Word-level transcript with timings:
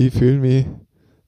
Ich 0.00 0.14
fühle 0.14 0.38
mich 0.38 0.64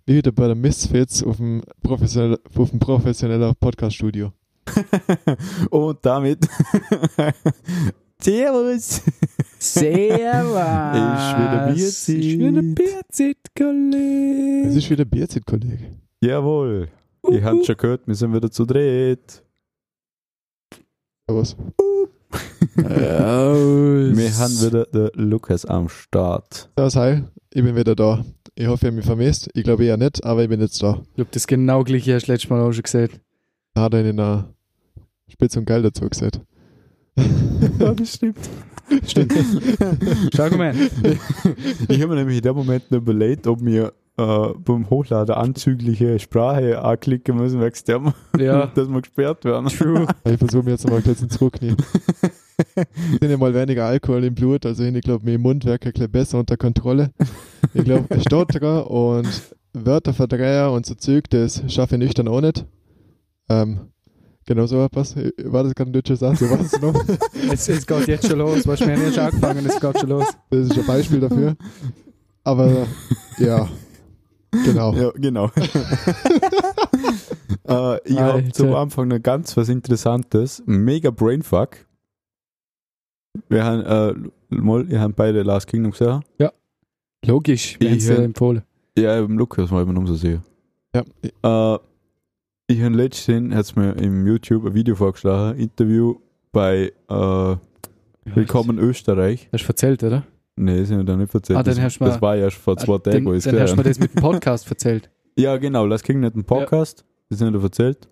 wie 0.07 0.15
wieder 0.15 0.31
bei 0.31 0.47
der 0.47 0.55
Misfits 0.55 1.25
auf 1.25 1.39
dem, 1.39 1.61
professionell, 1.83 2.39
auf 2.55 2.71
dem 2.71 2.79
professioneller 2.79 3.53
Podcast-Studio. 3.53 4.33
Und 5.71 5.99
damit 6.03 6.49
Servus! 8.23 9.03
Servus! 9.59 10.55
Ist 10.95 11.37
wieder 11.37 11.73
Bierzeit. 11.75 12.17
Ist 12.17 12.39
wieder 12.39 12.63
Bierzeit, 12.63 13.37
Kollege. 13.59 14.69
Es 14.69 14.77
ist 14.77 14.89
wieder 14.89 15.05
Bierzeit, 15.05 15.45
Kollege. 15.45 15.97
Jawohl. 16.21 16.91
Ihr 17.29 17.43
habt 17.43 17.67
schon 17.67 17.77
gehört, 17.77 18.07
wir 18.07 18.15
sind 18.15 18.33
wieder 18.33 18.53
zu 18.53 18.65
dritt. 18.67 19.43
Servus. 21.29 21.57
Wir 22.77 24.39
haben 24.39 24.61
wieder 24.61 24.85
den 24.85 25.11
Lukas 25.29 25.65
am 25.65 25.89
Start. 25.89 26.71
Servus, 26.77 26.95
hi. 26.95 27.25
Ich 27.53 27.65
bin 27.65 27.75
wieder 27.75 27.97
da. 27.97 28.25
Ich 28.55 28.67
hoffe, 28.67 28.87
ihr 28.87 28.89
habt 28.89 28.97
mich 28.97 29.07
vermisst. 29.07 29.49
Ich 29.55 29.65
glaube 29.65 29.85
eher 29.85 29.97
nicht, 29.97 30.25
aber 30.25 30.43
ich 30.43 30.49
bin 30.49 30.61
jetzt 30.61 30.83
da. 30.83 31.01
Ich 31.11 31.15
glaube, 31.17 31.31
das 31.33 31.47
genau 31.47 31.83
gleiche 31.85 32.15
hast 32.15 32.27
du 32.29 32.33
letztes 32.33 32.51
Mal 32.51 32.61
auch 32.61 32.73
schon 32.73 32.83
gesagt. 32.83 33.21
Hat 33.77 33.95
er 33.95 34.01
in 34.05 34.19
einer 34.21 34.53
Spitz 35.29 35.57
und 35.57 35.65
Geil 35.65 35.83
dazu 35.83 36.09
gesagt. 36.09 36.41
Ja, 37.79 37.95
das 37.95 38.15
stimmt. 38.15 38.39
Stimmt. 39.07 39.33
Schau 40.35 40.51
mal. 40.57 40.75
Ich 41.89 42.01
habe 42.03 42.09
mir 42.09 42.17
nämlich 42.17 42.39
in 42.39 42.43
dem 42.43 42.57
Moment 42.57 42.91
noch 42.91 42.99
überlegt, 42.99 43.47
ob 43.47 43.65
wir 43.65 43.93
äh, 44.17 44.49
beim 44.59 44.91
Hochladen 44.91 45.35
anzügliche 45.37 46.19
Sprache 46.19 46.83
anklicken 46.83 47.37
müssen, 47.37 47.61
wegen 47.61 47.77
dem, 47.87 48.13
Ja, 48.45 48.67
dass 48.75 48.89
wir 48.89 49.01
gesperrt 49.01 49.45
werden. 49.45 49.67
true. 49.69 50.07
Ich 50.25 50.39
versuche 50.39 50.65
mir 50.65 50.73
jetzt 50.73 50.89
mal 50.91 51.01
kurz 51.03 51.23
ins 51.23 51.39
Zurücknehmen. 51.39 51.77
Sind 53.21 53.31
ja 53.31 53.37
mal 53.37 53.55
weniger 53.55 53.87
Alkohol 53.87 54.25
im 54.25 54.35
Blut, 54.35 54.67
also 54.67 54.85
ich 54.85 55.01
glaube, 55.03 55.25
mein 55.25 55.41
Mund 55.41 55.65
wäre 55.65 55.79
ein 55.81 55.93
bisschen 55.93 56.11
besser 56.11 56.39
unter 56.39 56.57
Kontrolle. 56.57 57.11
Ich 57.75 57.85
glaube, 57.85 58.21
Stotterer 58.21 58.91
und 58.91 59.29
Wörterverdreher 59.73 60.73
und 60.73 60.87
so 60.87 60.95
Zeug, 60.95 61.31
das 61.31 61.63
schaffe 61.69 61.95
ich 61.97 62.01
nüchtern 62.01 62.29
auch 62.29 62.41
nicht. 62.41 62.65
Ähm, 63.49 63.91
genau 64.47 64.67
so 64.67 64.85
etwas. 64.85 65.17
War 65.17 65.65
das 65.65 65.75
gerade 65.75 65.91
ein 65.91 65.93
deutscher 65.93 66.17
Satz? 66.17 66.43
War 66.43 66.59
das 66.59 66.81
noch? 66.81 66.95
Es, 67.53 67.69
es 67.69 67.87
geht 67.87 68.09
jetzt 68.09 68.27
schon 68.29 68.39
los. 68.39 68.67
Haben 68.67 68.89
jetzt 68.91 69.15
schon 69.15 69.25
angefangen, 69.25 69.67
es 69.67 69.81
geht 69.81 69.99
schon 69.99 70.09
los. 70.09 70.27
Das 70.51 70.67
ist 70.67 70.79
ein 70.79 70.87
Beispiel 70.87 71.21
dafür. 71.21 71.57
Aber 72.45 72.87
ja, 73.39 73.69
genau. 74.65 74.95
Ja, 74.95 75.11
genau. 75.17 75.51
äh, 77.69 78.09
ich 78.09 78.19
habe 78.19 78.51
zum 78.53 78.75
Anfang 78.75 79.09
noch 79.09 79.21
ganz 79.21 79.57
was 79.57 79.69
Interessantes. 79.69 80.63
Mega 80.67 81.11
Brainfuck. 81.11 81.87
Wir 83.49 83.65
haben, 83.65 83.83
äh, 84.51 84.55
mal, 84.57 84.89
wir 84.89 85.01
haben 85.01 85.15
beide 85.15 85.43
Last 85.43 85.67
Kingdom 85.67 85.93
gesehen. 85.93 86.21
Logisch, 87.25 87.77
wir 87.79 87.91
haben 87.91 87.99
ja 87.99 88.15
empfohlen. 88.17 88.63
Ja, 88.97 89.19
im 89.19 89.37
Lukas 89.39 89.71
mal 89.71 89.83
immer 89.83 90.07
so 90.07 90.15
sehen. 90.15 90.43
Ja, 90.95 91.03
Äh, 91.75 91.79
ich 92.67 92.81
habe 92.83 92.95
letztens, 92.95 93.55
hat 93.55 93.77
mir 93.77 93.93
im 93.93 94.27
YouTube 94.27 94.65
ein 94.67 94.75
Video 94.75 94.95
vorgeschlagen, 94.95 95.59
Interview 95.59 96.17
bei 96.51 96.93
äh, 97.09 97.57
Willkommen 98.25 98.79
Österreich. 98.79 99.49
Hast 99.53 99.65
du 99.65 99.69
erzählt, 99.69 100.03
oder? 100.03 100.25
Nee, 100.57 100.81
das 100.81 100.91
habe 100.91 101.01
ich 101.03 101.07
da 101.07 101.17
nicht 101.17 101.35
erzählt. 101.35 101.59
Ah, 101.59 101.63
das, 101.63 101.79
hast 101.81 101.99
du 101.99 102.05
mal- 102.05 102.11
das 102.11 102.23
war 102.23 102.37
ja 102.37 102.51
schon 102.51 102.63
vor 102.63 102.77
zwei 102.79 102.95
Ah, 102.95 102.99
Tagen, 102.99 103.27
wo 103.27 103.31
dann, 103.33 103.37
hast 103.61 103.73
du 103.73 103.77
mir 103.77 103.83
das 103.85 103.99
mit 104.01 104.15
dem 104.15 104.23
Podcast 104.23 104.69
erzählt. 104.71 105.11
Ja, 105.37 105.57
genau, 105.57 105.87
Last 105.87 106.05
Kingdom 106.05 106.25
hat 106.27 106.35
einen 106.35 106.45
Podcast, 106.45 107.05
das 107.31 107.41
habe 107.41 107.51
ich 107.53 107.57
dir 107.57 107.63
erzählt. 107.63 108.09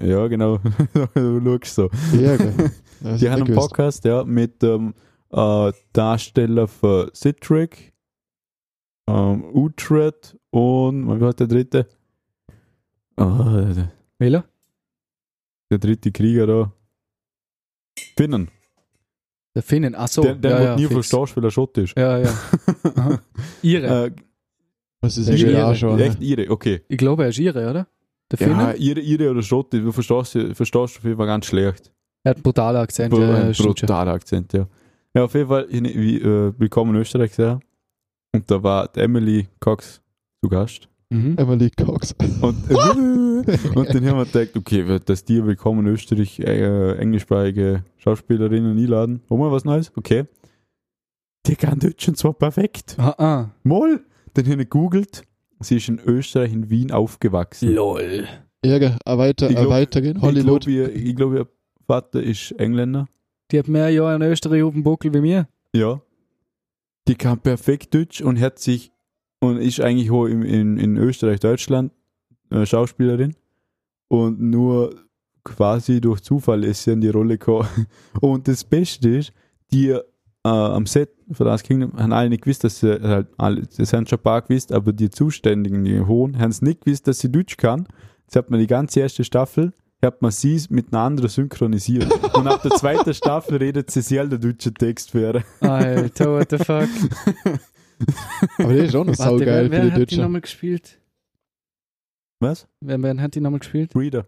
Ja, 0.00 0.26
genau, 0.28 0.58
du 1.14 1.40
schaust 1.44 1.74
so. 1.74 1.90
ja, 2.18 2.34
okay. 2.34 2.52
Das 3.00 3.20
Die 3.20 3.28
haben 3.28 3.36
einen 3.42 3.44
gewusst. 3.46 3.68
Podcast, 3.68 4.04
ja, 4.04 4.24
mit 4.24 4.62
dem 4.62 4.94
äh, 5.30 5.72
Darsteller 5.92 6.68
für 6.68 7.10
Citric, 7.14 7.92
ähm, 9.08 9.44
Utrecht 9.54 10.36
und, 10.50 11.06
wie 11.06 11.20
war 11.20 11.32
der 11.34 11.46
dritte? 11.46 11.86
Ah, 13.16 13.72
der, 13.74 13.92
Wähler? 14.18 14.44
der 15.70 15.78
dritte 15.78 16.12
Krieger 16.12 16.46
da. 16.46 16.72
Finnen. 18.16 18.48
Der 19.54 19.62
Finnen. 19.62 19.94
Ach 19.96 20.08
so. 20.08 20.22
der 20.22 20.34
der 20.36 20.50
ja, 20.50 20.58
wird 20.58 20.68
ja, 20.68 20.76
nie 20.76 20.82
fix. 20.82 20.92
verstehst, 21.10 21.36
weil 21.36 21.44
er 21.44 21.50
Schott 21.50 21.76
ist. 21.78 21.98
Ja, 21.98 22.18
ja. 22.18 22.30
Ihre. 23.62 24.06
äh, 24.06 24.10
Das 25.00 25.16
ist 25.18 25.28
Ihre. 25.28 25.66
auch 25.66 25.74
schon. 25.74 25.98
echt 25.98 26.20
ihre, 26.20 26.48
okay. 26.50 26.82
Ich 26.88 26.96
glaube, 26.98 27.24
er 27.24 27.30
ist 27.30 27.38
Ihre, 27.38 27.68
oder? 27.68 27.88
Der 28.30 28.46
Ja, 28.48 28.72
ihre, 28.72 29.00
ihre 29.00 29.30
oder 29.30 29.42
Schott, 29.42 29.72
du 29.72 29.90
verstehst, 29.92 30.32
verstehst 30.56 30.98
auf 30.98 31.04
jeden 31.04 31.16
Fall 31.16 31.26
ganz 31.26 31.46
schlecht. 31.46 31.92
Er 32.24 32.30
hat 32.30 32.36
einen 32.36 32.42
brutalen 32.42 32.76
Akzent. 32.80 33.10
Br- 33.14 33.20
Ja, 33.22 33.54
stimmt 33.54 33.56
schon. 33.56 33.86
brutaler 33.86 34.12
Akzent, 34.12 34.52
ja. 34.52 34.66
Ja, 35.14 35.24
auf 35.24 35.34
jeden 35.34 35.48
Fall, 35.48 35.66
ich, 35.70 35.82
wie, 35.82 36.18
äh, 36.20 36.52
willkommen 36.58 36.94
in 36.94 37.00
Österreich 37.00 37.34
sehr. 37.34 37.60
Und 38.34 38.50
da 38.50 38.62
war 38.62 38.88
die 38.88 39.00
Emily 39.00 39.48
Cox 39.60 40.02
zu 40.42 40.48
Gast. 40.50 40.88
Mhm. 41.10 41.36
Emily 41.38 41.70
Cox. 41.70 42.14
Und, 42.42 42.70
und 42.70 43.94
dann 43.94 44.06
haben 44.06 44.18
wir 44.18 44.26
gedacht, 44.26 44.54
okay, 44.56 44.86
wird 44.86 45.08
das 45.08 45.24
dir 45.24 45.46
willkommen 45.46 45.86
in 45.86 45.94
Österreich 45.94 46.38
äh, 46.40 46.96
englischsprachige 46.98 47.82
Schauspielerinnen 47.96 48.76
einladen. 48.76 49.22
Haben 49.30 49.38
wir 49.40 49.50
was 49.50 49.64
Neues? 49.64 49.90
Okay. 49.96 50.24
Die 51.46 51.56
kann 51.56 51.78
Deutsch 51.78 52.06
und 52.08 52.18
zwar 52.18 52.34
perfekt. 52.34 52.96
Ah, 52.98 53.14
ah. 53.16 53.50
Moll! 53.62 54.04
Dann 54.34 54.44
habe 54.44 54.62
ich 54.62 54.68
gegoogelt. 54.68 55.22
Sie 55.60 55.76
ist 55.76 55.88
in 55.88 55.98
Österreich, 55.98 56.52
in 56.52 56.70
Wien 56.70 56.92
aufgewachsen. 56.92 57.74
Lol. 57.74 58.26
Ärger, 58.62 58.98
erweiter, 59.04 59.48
Ich 59.48 59.54
glaub- 59.56 59.66
erweitern. 59.66 60.04
Ich 60.16 60.22
Hollywood. 60.22 60.64
glaube, 60.64 60.70
ihr, 60.70 60.94
ich 60.94 61.16
glaub, 61.16 61.32
ihr 61.34 61.46
Vater 61.86 62.22
ist 62.22 62.52
Engländer. 62.52 63.06
Die 63.50 63.58
hat 63.58 63.68
mehr 63.68 63.88
Jahre 63.90 64.16
in 64.16 64.22
Österreich 64.22 64.62
auf 64.62 64.74
dem 64.74 64.82
Buckel 64.82 65.12
wie 65.14 65.20
mir. 65.20 65.48
Ja. 65.74 66.00
Die 67.06 67.14
kann 67.14 67.38
perfekt 67.40 67.94
Deutsch 67.94 68.20
und 68.20 68.38
hat 68.40 68.58
sich 68.58 68.92
und 69.40 69.56
ist 69.58 69.80
eigentlich 69.80 70.10
auch 70.10 70.26
in, 70.26 70.42
in, 70.42 70.76
in 70.78 70.96
Österreich, 70.96 71.40
Deutschland 71.40 71.92
äh, 72.50 72.66
Schauspielerin. 72.66 73.34
Und 74.08 74.40
nur 74.40 74.94
quasi 75.44 76.00
durch 76.00 76.20
Zufall 76.20 76.64
ist 76.64 76.82
sie 76.84 76.92
in 76.92 77.00
die 77.00 77.08
Rolle 77.08 77.38
gekommen. 77.38 77.68
Und 78.20 78.48
das 78.48 78.64
Beste 78.64 79.08
ist, 79.10 79.32
die 79.72 79.96
äh, 80.44 80.48
am 80.48 80.86
Set 80.86 81.10
von 81.32 81.46
Last 81.46 81.64
Kingdom 81.64 81.92
haben 81.98 82.12
alle 82.12 82.28
nicht 82.30 82.42
gewusst, 82.42 82.64
dass 82.64 82.80
sie 82.80 83.00
halt 83.00 83.28
alle, 83.36 83.62
das 83.76 83.92
haben 83.92 84.06
schon 84.06 84.18
ein 84.18 84.22
paar 84.22 84.42
gewusst, 84.42 84.72
aber 84.72 84.92
die 84.92 85.10
Zuständigen, 85.10 85.84
die 85.84 86.00
Hohen, 86.00 86.38
haben 86.38 86.50
es 86.50 86.62
nicht 86.62 86.82
gewusst, 86.84 87.06
dass 87.08 87.18
sie 87.18 87.30
Deutsch 87.30 87.56
kann. 87.56 87.86
Jetzt 88.24 88.36
hat 88.36 88.50
man 88.50 88.60
die 88.60 88.66
ganze 88.66 89.00
erste 89.00 89.24
Staffel, 89.24 89.72
hat 90.02 90.22
man 90.22 90.30
sie 90.30 90.60
mit 90.70 90.92
einer 90.92 91.02
anderen 91.02 91.28
synchronisiert. 91.28 92.06
Und 92.34 92.46
ab 92.46 92.62
der 92.62 92.70
zweiten 92.72 93.12
Staffel 93.14 93.56
redet 93.56 93.90
sie 93.90 94.00
selber 94.02 94.38
den 94.38 94.52
deutschen 94.52 94.74
Text 94.74 95.10
für 95.10 95.20
ihre. 95.20 95.44
Alter, 95.60 96.32
what 96.38 96.50
the 96.50 96.58
fuck. 96.58 96.88
Aber 98.58 98.72
der 98.74 98.84
ist 98.84 98.94
auch 98.94 99.04
noch 99.04 99.14
saugeil 99.14 99.46
wer, 99.46 99.64
für 99.64 99.70
wer 99.70 99.80
die 99.80 99.90
hat 99.90 99.96
die 99.96 100.00
Deutschen. 100.04 100.22
nochmal 100.22 100.40
gespielt? 100.40 101.00
Was? 102.40 102.68
Wer, 102.80 103.02
wer 103.02 103.16
hat 103.20 103.34
die 103.34 103.40
nochmal 103.40 103.58
gespielt? 103.58 103.92
Breeder. 103.92 104.26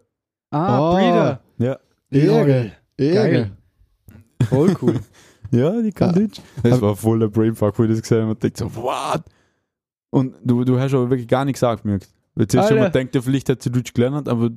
Ah, 0.49 0.77
Oh. 0.91 0.93
Breeder. 0.95 1.41
Ja. 1.57 1.79
Ärger. 2.09 2.71
Ärger. 2.97 3.31
Geil. 3.31 3.51
Voll 4.49 4.75
cool. 4.81 4.99
Ja, 5.51 5.81
die 5.81 5.91
kann 5.91 6.09
Ah. 6.09 6.13
Deutsch. 6.13 6.41
Das 6.63 6.81
war 6.81 6.95
voll 6.95 7.19
der 7.19 7.27
Brainfuck, 7.27 7.77
wo 7.77 7.83
ich 7.83 7.89
das 7.91 8.01
gesehen 8.01 8.21
habe 8.21 8.31
und 8.31 8.43
dachte 8.43 8.57
so, 8.57 8.75
what? 8.75 9.21
Und 10.09 10.35
du, 10.43 10.63
du 10.63 10.79
hast 10.79 10.93
aber 10.93 11.09
wirklich 11.09 11.27
gar 11.27 11.45
nichts 11.45 11.59
gesagt, 11.59 11.85
merkt. 11.85 12.07
Weil 12.35 12.47
zuerst 12.47 12.69
schon 12.69 12.79
mal 12.79 12.89
denkt, 12.89 13.13
ja, 13.15 13.21
vielleicht 13.21 13.49
hat 13.49 13.61
sie 13.61 13.69
Deutsch 13.71 13.93
gelernt, 13.93 14.27
aber 14.29 14.49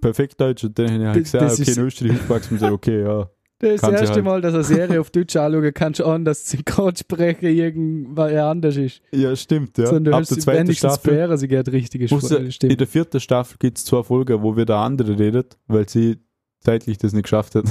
perfekt 0.00 0.40
Deutsch. 0.40 0.64
Und 0.64 0.78
dann 0.78 0.86
habe 0.90 0.96
ich 1.00 1.06
halt 1.06 1.16
Das- 1.16 1.22
gesagt, 1.32 1.44
das 1.44 1.60
okay, 1.60 1.70
ist- 1.70 1.76
in 1.78 1.84
Österreich 1.84 2.12
aufgewachsen 2.12 2.48
und 2.50 2.56
gesagt, 2.56 2.72
okay, 2.72 3.02
ja. 3.02 3.28
Das 3.60 3.80
Kann 3.80 3.90
sie 3.90 3.96
erste 3.96 4.14
halt. 4.14 4.24
Mal, 4.24 4.40
dass 4.40 4.54
eine 4.54 4.62
Serie 4.62 5.00
auf 5.00 5.10
Deutsch 5.10 5.34
anschauen 5.34 5.74
kannst, 5.74 6.00
an, 6.00 6.24
dass 6.24 6.48
Synchronsprecher 6.48 7.48
irgendwas 7.48 8.32
anders 8.32 8.76
ist. 8.76 9.02
Ja, 9.10 9.34
stimmt, 9.34 9.76
ja. 9.78 9.86
Sondern 9.86 10.04
du 10.04 10.10
Ab 10.12 10.20
hast 10.20 10.28
der 10.30 10.34
sie 10.36 10.40
zweiten 10.42 10.72
Staffel. 10.74 11.12
Bären, 11.14 11.36
sie 11.36 11.48
geht 11.48 11.68
richtige 11.72 12.06
ja- 12.06 12.50
Stimme. 12.52 12.72
In 12.72 12.78
der 12.78 12.86
vierten 12.86 13.18
Staffel 13.18 13.56
gibt 13.58 13.78
es 13.78 13.84
zwei 13.84 14.04
Folgen, 14.04 14.40
wo 14.42 14.54
wieder 14.54 14.66
der 14.66 14.76
andere 14.76 15.18
redet, 15.18 15.58
weil 15.66 15.88
sie 15.88 16.18
zeitlich 16.60 16.98
das 16.98 17.12
nicht 17.12 17.24
geschafft 17.24 17.56
hat. 17.56 17.64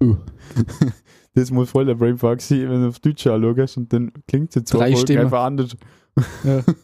Uh. 0.00 0.16
Das 1.34 1.50
muss 1.50 1.70
voll 1.70 1.84
der 1.84 1.94
Brainfuck 1.94 2.40
sein, 2.40 2.68
wenn 2.68 2.82
du 2.82 2.88
auf 2.88 2.98
Deutsch 2.98 3.26
anschaust 3.26 3.76
und 3.76 3.92
dann 3.92 4.12
klingt 4.26 4.52
zwei 4.52 4.60
Drei 4.60 4.92
Folgen 4.92 4.96
Stimmen. 4.98 5.24
einfach 5.24 5.44
anders. 5.44 5.76
Ja. 6.44 6.64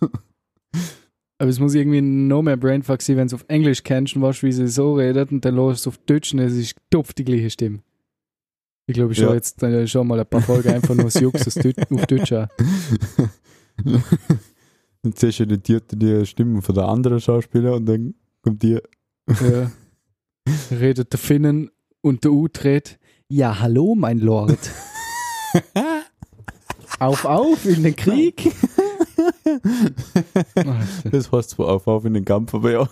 Aber 1.38 1.50
es 1.50 1.60
muss 1.60 1.74
irgendwie 1.74 2.00
noch 2.00 2.42
mehr 2.42 2.56
Brainfuck 2.56 3.02
sein, 3.02 3.16
wenn 3.16 3.28
du 3.28 3.34
auf 3.34 3.44
Englisch 3.48 3.82
kennst 3.82 4.16
und 4.16 4.22
weißt, 4.22 4.42
wie 4.42 4.52
sie 4.52 4.68
so 4.68 4.94
redet 4.94 5.32
und 5.32 5.44
dann 5.44 5.56
los 5.56 5.86
auf 5.86 5.98
Deutsch 5.98 6.32
und 6.32 6.40
es 6.40 6.54
ist 6.54 6.76
tupf 6.90 7.12
die 7.12 7.24
gleiche 7.24 7.50
Stimme. 7.50 7.80
Ich 8.86 8.94
glaube, 8.94 9.12
ich 9.12 9.18
schaue 9.18 9.30
Ja. 9.30 9.34
jetzt 9.34 9.62
äh, 9.62 9.86
schon 9.86 10.06
mal 10.06 10.20
ein 10.20 10.26
paar 10.26 10.40
Folgen 10.40 10.68
einfach 10.68 10.94
nur 10.94 11.08
Jux 11.20 11.56
auf 11.56 12.06
Deutsch 12.06 12.32
an. 12.32 12.48
dann 15.02 15.12
siehst 15.14 15.40
du 15.40 15.46
die, 15.58 15.80
die, 15.92 16.24
Stimmen 16.24 16.62
von 16.62 16.74
der 16.74 16.84
anderen 16.86 17.20
Schauspieler 17.20 17.74
und 17.74 17.86
dann 17.86 18.14
kommt 18.42 18.62
die. 18.62 18.78
Ja. 19.28 19.70
Redet 20.70 21.12
der 21.12 21.18
Finnen 21.18 21.70
und 22.00 22.22
der 22.24 22.32
Utrecht. 22.32 22.98
Ja, 23.28 23.58
hallo, 23.58 23.96
mein 23.96 24.20
Lord. 24.20 24.70
auf, 27.00 27.24
auf 27.24 27.66
in 27.66 27.82
den 27.82 27.96
Krieg. 27.96 28.52
Das 31.10 31.32
heißt 31.32 31.50
zwar 31.50 31.68
auf, 31.68 31.88
auf 31.88 32.04
in 32.04 32.14
den 32.14 32.24
Kampf, 32.24 32.54
aber 32.54 32.70
ja. 32.70 32.88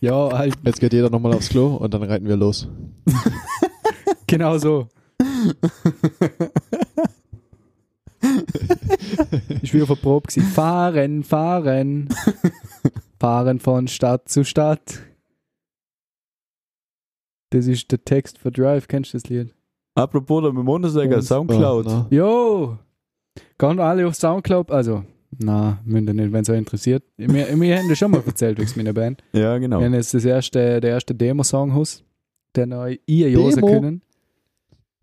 ja, 0.00 0.30
halt 0.32 0.54
Jetzt 0.62 0.80
geht 0.80 0.94
jeder 0.94 1.10
nochmal 1.10 1.34
aufs 1.34 1.50
Klo 1.50 1.76
und 1.76 1.92
dann 1.92 2.02
reiten 2.04 2.26
wir 2.26 2.36
los. 2.36 2.68
genau 4.26 4.56
so. 4.56 4.88
Ich 9.62 9.74
war 9.74 9.82
auf 9.82 9.88
der 9.88 9.94
Probe. 9.96 10.28
Gewesen. 10.28 10.48
Fahren, 10.52 11.22
fahren. 11.22 12.08
fahren 13.20 13.60
von 13.60 13.88
Stadt 13.88 14.28
zu 14.28 14.44
Stadt. 14.44 15.02
Das 17.50 17.66
ist 17.66 17.90
der 17.90 18.04
Text 18.04 18.38
für 18.38 18.50
Drive. 18.50 18.88
Kennst 18.88 19.12
du 19.14 19.18
das 19.18 19.28
Lied? 19.28 19.54
Apropos, 19.94 20.42
da 20.42 20.52
mit 20.52 20.64
Monatssäger, 20.64 21.16
Und- 21.16 21.22
Soundcloud. 21.22 21.86
Oh, 21.86 22.06
Jo! 22.10 22.78
Gehen 23.58 23.80
alle 23.80 24.06
auf 24.06 24.14
Soundcloud? 24.14 24.70
Also, 24.70 25.04
na, 25.38 25.78
müsst 25.84 26.06
ihr 26.08 26.14
nicht, 26.14 26.32
wenn 26.32 26.42
es 26.42 26.50
euch 26.50 26.58
interessiert. 26.58 27.02
Wir, 27.16 27.28
wir 27.60 27.78
haben 27.78 27.88
das 27.88 27.98
schon 27.98 28.10
mal 28.10 28.22
erzählt 28.24 28.58
wegen 28.58 28.70
meiner 28.76 28.92
Band. 28.92 29.22
ja, 29.32 29.56
genau. 29.58 29.78
Wir 29.80 29.86
haben 29.86 29.94
jetzt 29.94 30.14
das 30.14 30.24
erste, 30.24 30.80
der 30.80 30.90
erste 30.90 31.14
Demo-Song 31.14 31.72
aus, 31.72 32.04
den 32.54 32.72
euch 32.72 33.00
ihr 33.06 33.30
hören 33.30 33.54
Demo? 33.54 33.66
können. 33.66 34.02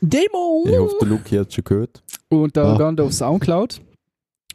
Demo! 0.00 0.64
Ich 0.66 0.76
hoffe, 0.78 0.96
der 1.00 1.08
Luke 1.08 1.40
hat 1.40 1.52
schon 1.52 1.64
gehört. 1.64 2.02
Und 2.28 2.56
da 2.56 2.74
Ah. 2.74 2.78
gehen 2.78 2.96
wir 2.98 3.04
auf 3.04 3.12
Soundcloud 3.12 3.80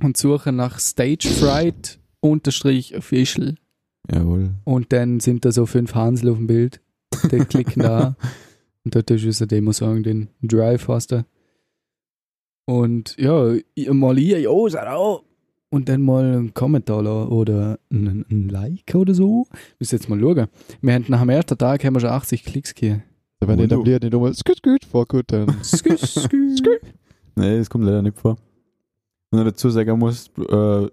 und 0.04 0.18
suchen 0.18 0.56
nach 0.56 0.80
Stage 0.80 1.28
Fright 1.28 2.00
unterstrich 2.20 2.96
official. 2.96 3.56
Jawohl. 4.12 4.52
Und 4.64 4.94
dann 4.94 5.20
sind 5.20 5.46
da 5.46 5.52
so 5.52 5.66
fünf 5.66 5.96
Hansel 5.96 6.30
auf 6.30 6.38
dem 6.38 6.48
Bild. 6.48 6.82
Die 7.32 7.40
klicken 7.40 7.84
da. 7.84 8.16
Und 8.84 8.96
dort 8.96 9.12
ist 9.12 9.26
unser 9.26 9.48
Demo-Song, 9.48 10.04
den 10.04 10.30
Drive 10.42 10.88
hast 10.88 11.12
du. 11.12 11.26
Und 12.66 13.16
ja, 13.18 13.56
mal 13.94 14.18
ihr, 14.18 14.40
ja, 14.40 14.70
seid 14.70 14.88
auch. 14.88 15.24
Und 15.70 15.88
dann 15.88 16.02
mal 16.02 16.26
einen 16.26 16.54
Kommentar 16.54 17.32
oder 17.32 17.80
ein, 17.92 18.26
ein 18.30 18.50
Like 18.50 18.94
oder 18.94 19.14
so. 19.14 19.46
Müssen 19.80 19.96
jetzt 19.96 20.10
mal 20.10 20.20
schauen. 20.20 20.48
Wir 20.82 20.94
haben 20.94 21.06
nach 21.08 21.22
dem 21.22 21.30
ersten 21.30 21.58
Tag 21.58 21.84
haben 21.84 21.96
wir 21.96 22.02
schon 22.02 22.10
80 22.10 22.44
Klicks 22.44 22.74
hier. 22.78 23.04
Und 23.40 23.58
dem 23.58 23.70
du? 23.70 23.84
Lied 23.84 24.04
nicht 24.04 24.14
nochmal 24.14 24.34
sküt 24.34 24.58
sküt 24.58 24.86
vor 24.86 25.06
gut, 25.06 25.26
dann 25.28 25.50
Skü, 25.64 25.98
skü, 25.98 26.56
skü. 26.58 26.80
Nee, 27.36 27.58
das 27.58 27.70
kommt 27.70 27.86
leider 27.86 28.02
nicht 28.02 28.20
vor. 28.20 28.38
Wenn 29.32 29.40
ich 29.40 29.46
dazu 29.46 29.70
sagen 29.70 29.98
muss, 29.98 30.30
äh, 30.38 30.88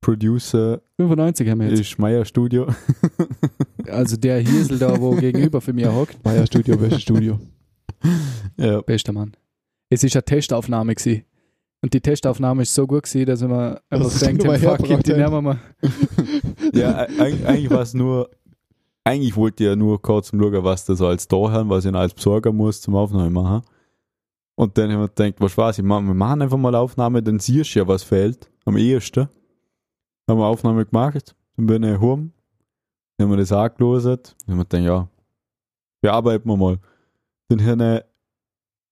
Producer 0.00 0.80
95 0.96 1.48
haben 1.48 1.60
wir 1.60 1.68
jetzt. 1.68 1.80
ist 1.80 1.98
Meier 1.98 2.24
Studio. 2.24 2.66
Also 3.90 4.16
der 4.16 4.40
Hiesel 4.40 4.78
da, 4.78 5.00
wo 5.00 5.10
gegenüber 5.16 5.60
für 5.60 5.72
mir 5.72 5.94
hockt. 5.94 6.22
Meier 6.24 6.46
Studio, 6.46 6.80
welches 6.80 7.02
Studio? 7.02 7.38
ja. 8.56 8.80
Bester 8.82 9.12
Mann. 9.12 9.32
Es 9.88 10.02
ist 10.04 10.16
eine 10.16 10.24
Testaufnahme 10.24 10.94
gewesen. 10.94 11.22
Und 11.82 11.94
die 11.94 12.00
Testaufnahme 12.00 12.62
ist 12.62 12.74
so 12.74 12.86
gut 12.86 13.04
gewesen, 13.04 13.26
dass 13.26 13.42
wir 13.42 13.80
einfach 13.90 14.44
mal 14.44 14.58
fuck 14.58 14.90
it, 14.90 15.06
die 15.06 15.12
haben. 15.12 15.44
nehmen 15.44 15.44
wir. 15.44 15.60
ja, 16.80 17.04
e- 17.04 17.08
eig- 17.20 17.44
eigentlich 17.46 17.70
war 17.70 17.82
es 17.82 17.94
nur, 17.94 18.30
eigentlich 19.04 19.36
wollte 19.36 19.62
ich 19.62 19.68
ja 19.68 19.76
nur 19.76 20.00
kurz 20.02 20.30
schauen, 20.30 20.64
was 20.64 20.84
das 20.86 21.00
alles 21.00 21.28
da 21.28 21.36
haben, 21.50 21.68
was 21.68 21.84
ich 21.84 21.92
noch 21.92 22.00
als 22.00 22.14
besorgen 22.14 22.56
muss 22.56 22.80
zum 22.80 22.96
Aufnahme 22.96 23.30
machen. 23.30 23.62
Und 24.56 24.76
dann 24.78 24.90
haben 24.90 25.00
wir 25.00 25.08
gedacht, 25.08 25.34
was 25.38 25.56
weiß 25.56 25.78
ich, 25.78 25.84
wir 25.84 26.00
machen 26.00 26.42
einfach 26.42 26.56
mal 26.56 26.74
Aufnahme, 26.74 27.22
dann 27.22 27.38
siehst 27.38 27.74
du 27.74 27.80
ja, 27.80 27.86
was 27.86 28.02
fehlt. 28.02 28.50
Am 28.64 28.76
ehesten. 28.76 29.28
Haben 30.28 30.40
wir 30.40 30.46
Aufnahme 30.46 30.86
gemacht, 30.86 31.36
dann 31.56 31.66
bin 31.66 31.82
ich 31.84 32.00
heim, 32.00 32.32
haben 33.18 33.30
wir 33.30 33.36
das 33.36 33.52
angelöst, 33.52 34.06
dann 34.46 34.52
haben 34.52 34.58
wir 34.58 34.64
gedacht, 34.64 34.84
ja, 34.84 35.08
bearbeiten 36.00 36.48
wir 36.48 36.56
mal. 36.56 36.78
Dann 37.48 37.64
haben 37.64 37.80
wir 37.80 38.04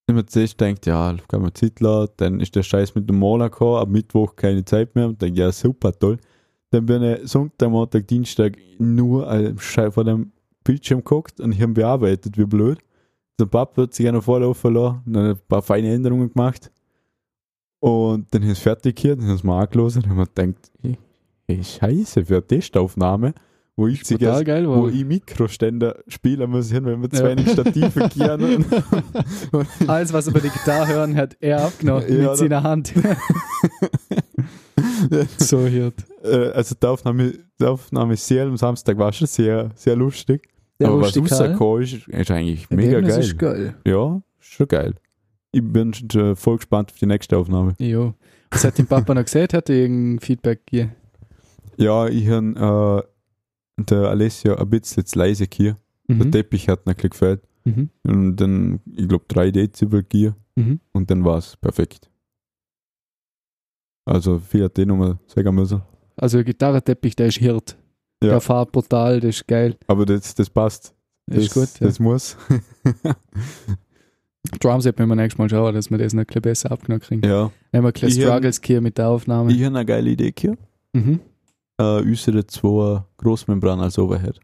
haben 0.09 0.27
zuerst 0.29 0.59
gedacht, 0.59 0.87
ja, 0.87 1.17
kann 1.29 1.43
man 1.43 1.55
Zeit 1.55 1.81
lassen, 1.81 2.13
dann 2.17 2.41
ist 2.41 2.55
der 2.55 2.63
Scheiß 2.63 2.95
mit 2.95 3.09
dem 3.09 3.19
Maler 3.19 3.49
gekommen, 3.51 3.79
ab 3.79 3.89
Mittwoch 3.89 4.37
keine 4.37 4.65
Zeit 4.65 4.95
mehr 4.95 5.09
und 5.09 5.23
dann, 5.23 5.35
ja, 5.35 5.51
super, 5.51 5.93
toll. 5.93 6.19
Dann 6.71 6.87
bin 6.87 7.03
ich 7.03 7.31
Sonntag, 7.31 7.71
Montag, 7.71 8.07
Dienstag 8.09 8.57
nur 8.79 9.31
äh, 9.31 9.55
vor 9.57 10.05
dem 10.05 10.33
Bildschirm 10.63 10.99
geguckt 10.99 11.41
und 11.41 11.53
ich 11.53 11.63
habe 11.63 11.73
bearbeitet, 11.73 12.37
wie 12.37 12.45
blöd. 12.45 12.79
Der 13.39 13.47
Papa 13.47 13.83
hat 13.83 13.95
sich 13.95 14.11
noch 14.11 14.23
vorlaufen 14.23 14.75
lassen, 14.75 15.03
dann 15.07 15.31
ein 15.31 15.39
paar 15.49 15.63
feine 15.63 15.93
Änderungen 15.93 16.33
gemacht. 16.33 16.71
Und 17.81 18.33
dann 18.35 18.43
ist 18.43 18.53
es 18.53 18.59
fertig 18.59 18.99
hier, 18.99 19.17
dann 19.17 19.29
haben 19.29 19.43
wir 19.43 19.55
angelost 19.55 19.97
und 19.97 20.09
haben 20.09 20.17
wir 20.17 20.27
gedacht, 20.27 20.71
hey, 20.81 20.99
hey, 21.47 21.63
scheiße, 21.63 22.25
für 22.25 22.37
eine 22.37 22.47
Testaufnahme, 22.47 23.35
wo 23.77 23.89
ich 23.89 24.03
Total 24.05 24.29
erst, 24.29 24.45
geil 24.45 24.69
wo 24.69 24.87
ich 24.89 25.05
Mikroständer 25.05 25.97
spielen 26.07 26.49
muss, 26.51 26.73
wenn 26.73 27.03
wir 27.03 27.11
zu 27.11 27.23
Ja. 27.25 27.31
wenig 27.31 27.51
Stative 27.51 28.09
gehen. 28.09 28.65
Alles, 29.89 30.13
was 30.13 30.29
über 30.29 30.39
die 30.41 30.49
Gitarre 30.51 30.87
hören, 30.93 31.17
hat 31.17 31.37
er 31.41 31.65
abgenommen 31.65 32.05
Ja, 32.09 32.31
mit 32.31 32.37
seiner 32.39 32.63
Hand. 32.63 32.93
so 35.39 35.59
hört. 35.61 35.95
Äh, 36.23 36.49
also 36.51 36.75
die 36.81 36.87
Aufnahme, 36.87 37.33
die 37.61 37.65
Aufnahme 37.65 38.17
sehr 38.17 38.47
am 38.47 38.57
Samstag 38.57 38.99
war 38.99 39.13
schon 39.13 39.27
sehr, 39.27 39.71
sehr 39.75 39.97
lustig. 39.97 40.49
Der 40.81 40.89
Aber 40.89 41.03
was 41.03 41.17
Rustikal. 41.17 41.39
rausgekommen 41.49 41.83
ist, 41.83 42.09
ist 42.09 42.31
eigentlich 42.31 42.69
mega 42.71 42.95
Ergebnis 42.97 43.15
geil. 43.17 43.25
ist 43.25 43.39
geil. 43.39 43.75
Ja, 43.87 44.23
schon 44.41 44.69
geil. 44.69 44.95
Ich 45.53 45.63
bin 45.63 45.95
schon 45.95 46.35
voll 46.37 46.57
gespannt 46.57 46.91
auf 46.93 46.99
die 46.99 47.07
nächste 47.07 47.37
Aufnahme. 47.39 47.75
Jo. 47.79 48.15
Was 48.51 48.65
hat 48.65 48.79
dein 48.79 48.87
Papa 48.87 49.15
noch 49.15 49.25
gesagt? 49.25 49.55
Hat 49.55 49.69
er 49.69 49.77
irgendein 49.77 50.21
Feedback 50.21 50.67
gegeben? 50.67 50.93
Ja, 51.77 52.07
ich 52.09 52.29
habe 52.29 53.05
äh, 53.07 53.14
der 53.77 54.09
Alessio 54.09 54.57
ein 54.57 54.71
bisschen 54.71 55.05
zu 55.05 55.19
leise 55.19 55.47
hier. 55.53 55.77
Der 56.09 56.27
Mhm. 56.27 56.33
Teppich 56.33 56.69
hat 56.69 56.85
bisschen 56.87 57.11
gefällt. 57.11 57.43
Mhm. 57.65 57.89
Und 58.07 58.37
dann, 58.37 58.81
ich 58.95 59.09
glaube, 59.09 59.25
3 59.29 59.51
Dezibel 59.51 60.05
hier. 60.13 60.37
Mhm. 60.55 60.81
Und 60.93 61.11
dann 61.11 61.25
war 61.25 61.39
es 61.39 61.57
perfekt. 61.57 62.11
Also, 64.05 64.39
viel 64.39 64.65
hat 64.65 64.77
die 64.77 64.85
nochmal 64.85 65.19
sagen 65.27 65.55
müssen. 65.55 65.81
Also 66.17 66.37
der 66.39 66.45
Gitarrenteppich, 66.45 67.17
der 67.17 67.29
ist 67.29 67.39
Hirt. 67.39 67.77
Ja. 68.23 68.31
Der 68.31 68.41
fährt 68.41 68.71
brutal, 68.71 69.19
das 69.21 69.37
ist 69.37 69.49
geil. 69.49 69.77
Aber 69.87 70.05
das, 70.07 70.35
das 70.35 70.49
passt. 70.51 70.95
Das 71.27 71.45
ist 71.45 71.55
gut. 71.55 71.69
Ja. 71.81 71.87
Das 71.87 71.99
muss. 71.99 72.37
Drums 74.61 74.85
hätten 74.85 75.09
wir 75.09 75.17
nächstes 75.17 75.39
Mal 75.39 75.49
schauen, 75.49 75.75
dass 75.75 75.91
wir 75.91 75.97
das 75.99 76.13
noch 76.13 76.21
ein 76.21 76.27
bisschen 76.27 76.43
besser 76.43 76.71
abgenommen 76.71 77.01
kriegen. 77.01 77.27
ja. 77.27 77.51
Nehmen 77.73 77.85
wir 77.85 77.89
ein 77.89 77.93
bisschen 77.93 78.09
Ich 78.11 78.21
Struggles 78.23 78.61
hier 78.63 78.81
mit 78.83 78.99
der 78.99 79.09
Aufnahme. 79.09 79.51
Ich 79.53 79.65
habe 79.65 79.75
eine 79.77 79.87
geile 79.87 80.11
Idee 80.11 80.33
hier. 80.39 80.57
Mhm. 80.93 81.21
Äh, 81.79 82.03
unsere 82.03 82.47
zwei 82.47 83.05
Großmembran 83.17 83.81
als 83.81 83.99
Overhead. 83.99 84.39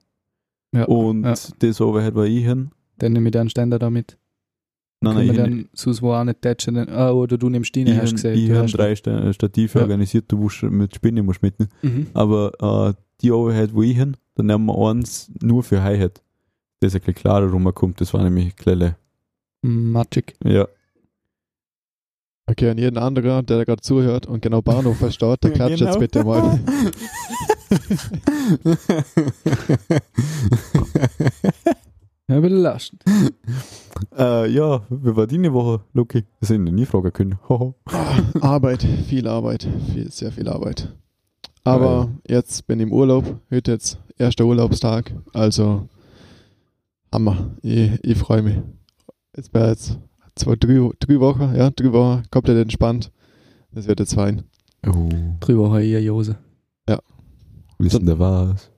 Ja. 0.74 0.84
Und 0.84 1.24
ja. 1.24 1.34
das 1.58 1.80
Overhead 1.80 2.14
war 2.14 2.26
ich 2.26 2.44
hin. 2.44 2.70
Dann 2.98 3.12
nehme 3.12 3.28
ich 3.28 3.32
den 3.32 3.48
Ständer 3.48 3.78
da 3.78 3.90
mit. 3.90 4.18
Nein, 5.02 5.14
nein, 5.14 5.30
ich, 5.30 5.36
dann 5.36 5.68
sonst 5.72 6.02
wo 6.02 6.12
auch 6.12 6.24
nicht 6.24 6.42
tätschen. 6.42 6.76
Ah, 6.90 7.10
oder 7.12 7.38
du 7.38 7.48
nimmst 7.48 7.74
die, 7.74 7.82
ich, 7.84 7.98
hast 7.98 8.22
du 8.22 8.32
ich, 8.32 8.50
habe 8.50 8.68
drei 8.68 8.94
Sta- 8.94 9.32
Stative 9.32 9.78
Ja. 9.78 9.82
organisiert, 9.84 10.26
du 10.28 10.36
musst 10.36 10.62
mit 10.62 10.94
Spinne 10.94 11.22
musst 11.22 11.42
mitnehmen. 11.42 11.70
Mhm. 11.80 12.06
Aber 12.12 12.90
äh, 12.90 12.94
die 13.22 13.32
Overhead, 13.32 13.72
wo 13.74 13.82
ich 13.82 13.96
hin, 13.96 14.16
dann 14.34 14.46
nehmen 14.46 14.66
wir 14.66 14.90
eins 14.90 15.30
nur 15.40 15.62
für 15.62 15.82
Hi-Hat. 15.82 16.22
Das 16.80 16.94
ein 16.94 17.00
bisschen 17.00 17.14
klarer 17.14 17.50
rumkommt, 17.50 18.00
das 18.00 18.12
war 18.12 18.22
nämlich 18.22 18.54
kleine. 18.56 18.96
Magic. 19.62 20.34
Ja. 20.44 20.66
Okay, 22.50 22.68
an 22.70 22.78
jeden 22.78 22.98
anderen, 22.98 23.46
der 23.46 23.58
da 23.58 23.64
gerade 23.64 23.80
zuhört 23.80 24.26
und 24.26 24.42
genau 24.42 24.60
Bahnhof 24.60 24.96
verstaut, 24.98 25.44
der 25.44 25.50
klatscht 25.54 25.78
Genau. 25.78 25.90
jetzt 25.90 26.00
bitte 26.00 26.24
mal. 26.24 26.58
Ja, 32.28 32.38
belastend. 32.38 33.02
äh, 34.16 34.48
ja, 34.52 34.82
wie 34.88 35.16
war 35.16 35.26
deine 35.26 35.52
Woche, 35.52 35.80
Luki? 35.92 36.24
Das 36.40 36.50
hätte 36.50 36.62
ich 36.62 36.70
nie 36.70 36.86
fragen 36.86 37.12
können. 37.12 37.38
Arbeit, 38.40 38.84
viel 39.08 39.26
Arbeit, 39.26 39.68
viel, 39.92 40.12
sehr 40.12 40.30
viel 40.30 40.48
Arbeit. 40.48 40.94
Aber 41.64 42.08
jetzt 42.28 42.68
bin 42.68 42.78
ich 42.78 42.86
im 42.86 42.92
Urlaub, 42.92 43.24
heute 43.50 43.72
jetzt 43.72 43.98
erster 44.16 44.44
Urlaubstag, 44.44 45.12
also 45.32 45.88
Hammer, 47.12 47.50
ich, 47.62 47.98
ich 48.04 48.16
freue 48.16 48.42
mich. 48.42 48.58
Jetzt 49.36 49.52
wäre 49.52 49.70
jetzt 49.70 49.98
zwei, 50.40 50.56
drei, 50.56 50.90
drei 50.98 51.20
Wochen, 51.20 51.54
ja, 51.54 51.70
drei 51.70 51.92
Wochen 51.92 52.22
komplett 52.30 52.58
entspannt. 52.62 53.10
Das 53.72 53.86
wird 53.86 54.00
jetzt 54.00 54.14
fein. 54.14 54.42
oh. 54.86 55.08
Drüber 55.40 55.70
habe 55.70 55.84
ich 55.84 55.94
eine 55.96 56.04
Jose. 56.04 56.36
Wissen 57.78 58.04
der 58.04 58.18
was? 58.18 58.70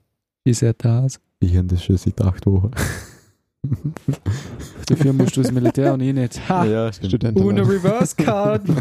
Ist 0.45 0.63
er 0.63 0.73
das? 0.73 1.19
Ich 1.41 1.57
habe 1.57 1.67
das 1.67 1.83
schon 1.83 1.97
seit 1.97 2.21
acht 2.21 2.45
Wochen. 2.45 2.71
Dafür 4.87 5.11
musst 5.13 5.35
du 5.35 5.41
ins 5.41 5.51
Militär 5.51 5.93
und 5.93 5.99
ich 6.01 6.13
nicht. 6.13 6.49
Ha! 6.49 6.65
ja. 6.65 6.93
Studenten. 6.93 7.41
Ohne 7.43 7.67
Reverse 7.67 8.15
Card. 8.15 8.63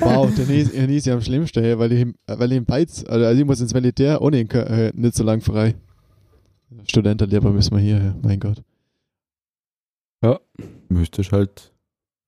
Wow, 0.00 0.32
den 0.34 0.50
ist, 0.50 0.72
den 0.74 0.90
ist 0.90 1.06
ja 1.06 1.14
am 1.14 1.20
schlimmsten, 1.22 1.64
ja, 1.64 1.78
weil 1.78 1.90
ich, 1.92 2.00
im- 2.02 2.14
weil 2.26 2.52
ich 2.52 2.58
im 2.58 2.64
Beiz, 2.64 3.04
also 3.08 3.26
ich 3.40 3.44
muss 3.46 3.60
ins 3.60 3.72
Militär 3.74 4.20
ohne 4.20 4.38
ihn 4.40 4.50
äh, 4.50 4.92
nicht 4.94 5.14
so 5.16 5.24
lang 5.24 5.40
frei. 5.40 5.74
Studentenlehrer 6.88 7.50
müssen 7.50 7.74
wir 7.74 7.80
hier, 7.82 7.98
ja, 7.98 8.14
mein 8.22 8.38
Gott. 8.38 8.62
Müsstest 10.88 11.32
halt. 11.32 11.72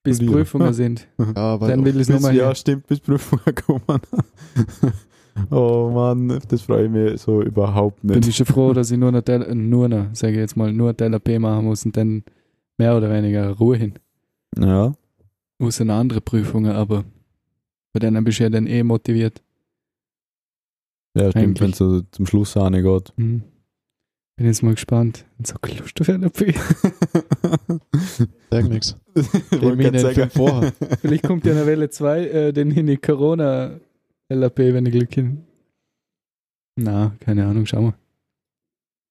Bis 0.06 0.16
Studieren. 0.16 0.34
Prüfungen 0.38 0.72
sind. 0.72 1.06
Ja, 1.18 1.60
weil 1.60 1.68
Dann 1.70 1.84
will 1.84 2.00
es 2.00 2.08
nochmal 2.08 2.34
ja, 2.34 2.54
stimmt, 2.54 2.86
bis 2.86 3.00
Prüfungen 3.00 3.54
kommen. 3.66 4.00
oh 5.50 5.90
Mann, 5.92 6.38
das 6.48 6.62
freue 6.62 6.84
ich 6.86 6.90
mich 6.90 7.20
so 7.20 7.42
überhaupt 7.42 8.00
Bin 8.02 8.16
nicht. 8.18 8.28
ich 8.28 8.36
schon 8.36 8.46
froh, 8.46 8.72
dass 8.72 8.90
ich 8.90 8.98
nur 8.98 9.12
noch, 9.12 9.22
Del 9.22 9.54
nur 9.54 9.88
noch, 9.88 10.06
sage 10.14 10.32
ich 10.34 10.38
jetzt 10.38 10.56
mal, 10.56 10.72
nur 10.72 10.92
DLP 10.94 11.38
machen 11.38 11.66
muss 11.66 11.84
und 11.84 11.96
dann 11.96 12.25
mehr 12.78 12.96
oder 12.96 13.10
weniger 13.10 13.50
Ruhe 13.50 13.76
hin. 13.76 13.94
Ja, 14.58 14.92
Außer 15.58 15.84
noch 15.86 15.94
andere 15.94 16.20
Prüfungen, 16.20 16.72
aber 16.72 17.04
bei 17.92 18.00
denen 18.00 18.22
bist 18.25 18.38
du 18.38 18.42
ja 18.44 18.50
dann 18.50 18.66
eh 18.66 18.82
motiviert. 18.82 19.42
ja 21.16 21.30
stimmt, 21.30 21.60
wenn 21.60 21.70
es 21.70 21.78
zum 22.10 22.26
Schluss 22.26 22.56
auch 22.56 22.68
nicht 22.70 22.84
geht. 22.84 23.12
Mhm. 23.16 23.42
Bin 24.37 24.47
jetzt 24.47 24.62
mal 24.62 24.75
gespannt. 24.75 25.25
So 25.43 25.55
Lust 25.78 25.99
auf 26.00 26.09
LAP. 26.09 26.55
Sag 28.50 28.69
nix. 28.69 28.97
Sagen. 30.02 30.31
vorher. 30.31 30.73
Vielleicht 31.00 31.25
kommt 31.25 31.47
ja 31.47 31.52
eine 31.52 31.66
Welle 31.66 31.88
2, 31.88 32.26
äh, 32.26 32.52
den 32.52 32.71
hin 32.71 32.87
die 32.87 32.99
Corona 32.99 33.81
LAP, 34.28 34.59
wenn 34.59 34.85
ich 34.85 34.93
Glück 34.93 35.14
hin. 35.14 35.45
Na, 36.78 37.16
keine 37.21 37.47
Ahnung, 37.47 37.64
schauen 37.64 37.95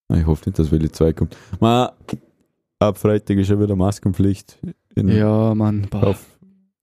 wir. 0.10 0.17
Ich 0.20 0.27
hoffe 0.27 0.48
nicht, 0.48 0.60
dass 0.60 0.72
Welle 0.72 0.91
2 0.91 1.13
kommt. 1.13 1.36
Ma, 1.60 1.94
ab 2.77 3.00
Freitag 3.00 3.38
ist 3.38 3.50
ja 3.50 3.60
wieder 3.60 3.75
Maskenpflicht. 3.75 4.60
In 4.94 5.08
Ja, 5.08 5.55
Mann. 5.55 5.89
Kauf, 5.89 6.38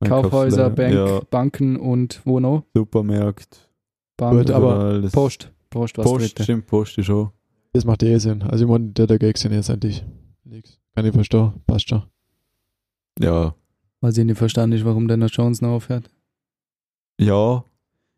Kaufhäuser, 0.04 0.70
Bank, 0.70 0.94
Ja, 0.94 1.20
Banken 1.30 1.76
und 1.76 2.20
wo 2.24 2.40
noch? 2.40 2.64
Supermarkt. 2.74 3.70
Bank, 4.16 4.38
Gut, 4.38 4.50
aber 4.50 5.00
Post. 5.12 5.52
Post, 5.70 5.96
was 5.96 6.04
Post, 6.04 6.42
stimmt, 6.42 6.66
Post 6.66 6.98
ist 6.98 7.06
schon. 7.06 7.30
Das 7.72 7.84
macht 7.84 8.02
eh 8.02 8.18
Sinn. 8.18 8.42
Also 8.42 8.64
ich 8.64 8.70
meine, 8.70 8.88
der 8.88 9.06
der 9.06 9.18
Gag 9.18 9.38
sind 9.38 9.52
jetzt 9.52 9.70
eigentlich 9.70 10.04
nix. 10.44 10.78
Kann 10.94 11.06
ich 11.06 11.12
verstehen. 11.12 11.54
Passt 11.66 11.88
schon. 11.88 12.02
Ja. 13.18 13.54
Weil 14.00 14.12
ich 14.12 14.24
nicht 14.24 14.36
verstanden 14.36 14.76
ist, 14.76 14.84
warum 14.84 15.08
der 15.08 15.18
Jones 15.18 15.62
noch 15.62 15.70
aufhört. 15.70 16.10
Ja. 17.18 17.64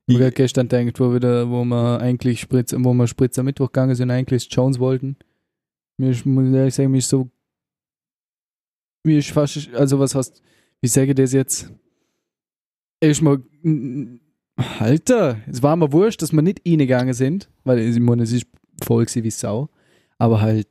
Ich 0.06 0.16
Ich, 0.16 0.20
habe 0.20 0.32
gestern 0.32 0.68
gedacht, 0.68 0.99
wo, 1.00 1.14
wieder, 1.14 1.49
wo 1.49 1.64
wir 1.64 2.00
eigentlich 2.00 2.40
Spritz, 2.40 2.75
wo 2.76 2.92
wir 2.92 3.06
Spritz 3.06 3.38
am 3.38 3.46
Mittwoch 3.46 3.68
gegangen 3.68 3.94
sind, 3.94 4.11
eigentlich 4.11 4.49
Jones 4.50 4.78
wollten. 4.78 5.16
Mir 5.99 6.11
ist, 6.11 6.26
muss 6.26 6.49
ich 6.49 6.54
ehrlich 6.54 6.75
sagen, 6.75 6.90
mir 6.90 6.99
ist 6.99 7.08
so. 7.08 7.30
Mir 9.04 9.18
ist 9.18 9.30
fast. 9.30 9.73
Also, 9.75 9.99
was 9.99 10.14
heißt. 10.14 10.42
Wie 10.80 10.88
sage 10.88 11.11
ich 11.11 11.14
das 11.14 11.32
jetzt? 11.32 11.70
Ist 13.00 13.23
mal. 13.23 13.42
Alter, 14.78 15.38
es 15.46 15.62
war 15.62 15.76
mir 15.76 15.92
wurscht, 15.92 16.23
dass 16.23 16.32
wir 16.32 16.42
nicht 16.42 16.62
reingegangen 16.66 17.14
sind, 17.14 17.49
weil 17.64 17.78
ich 17.78 17.99
meine, 17.99 18.23
es 18.23 18.32
ist 18.32 18.46
voll 18.83 19.07
wie 19.07 19.31
Sau. 19.31 19.69
Aber 20.19 20.40
halt. 20.40 20.69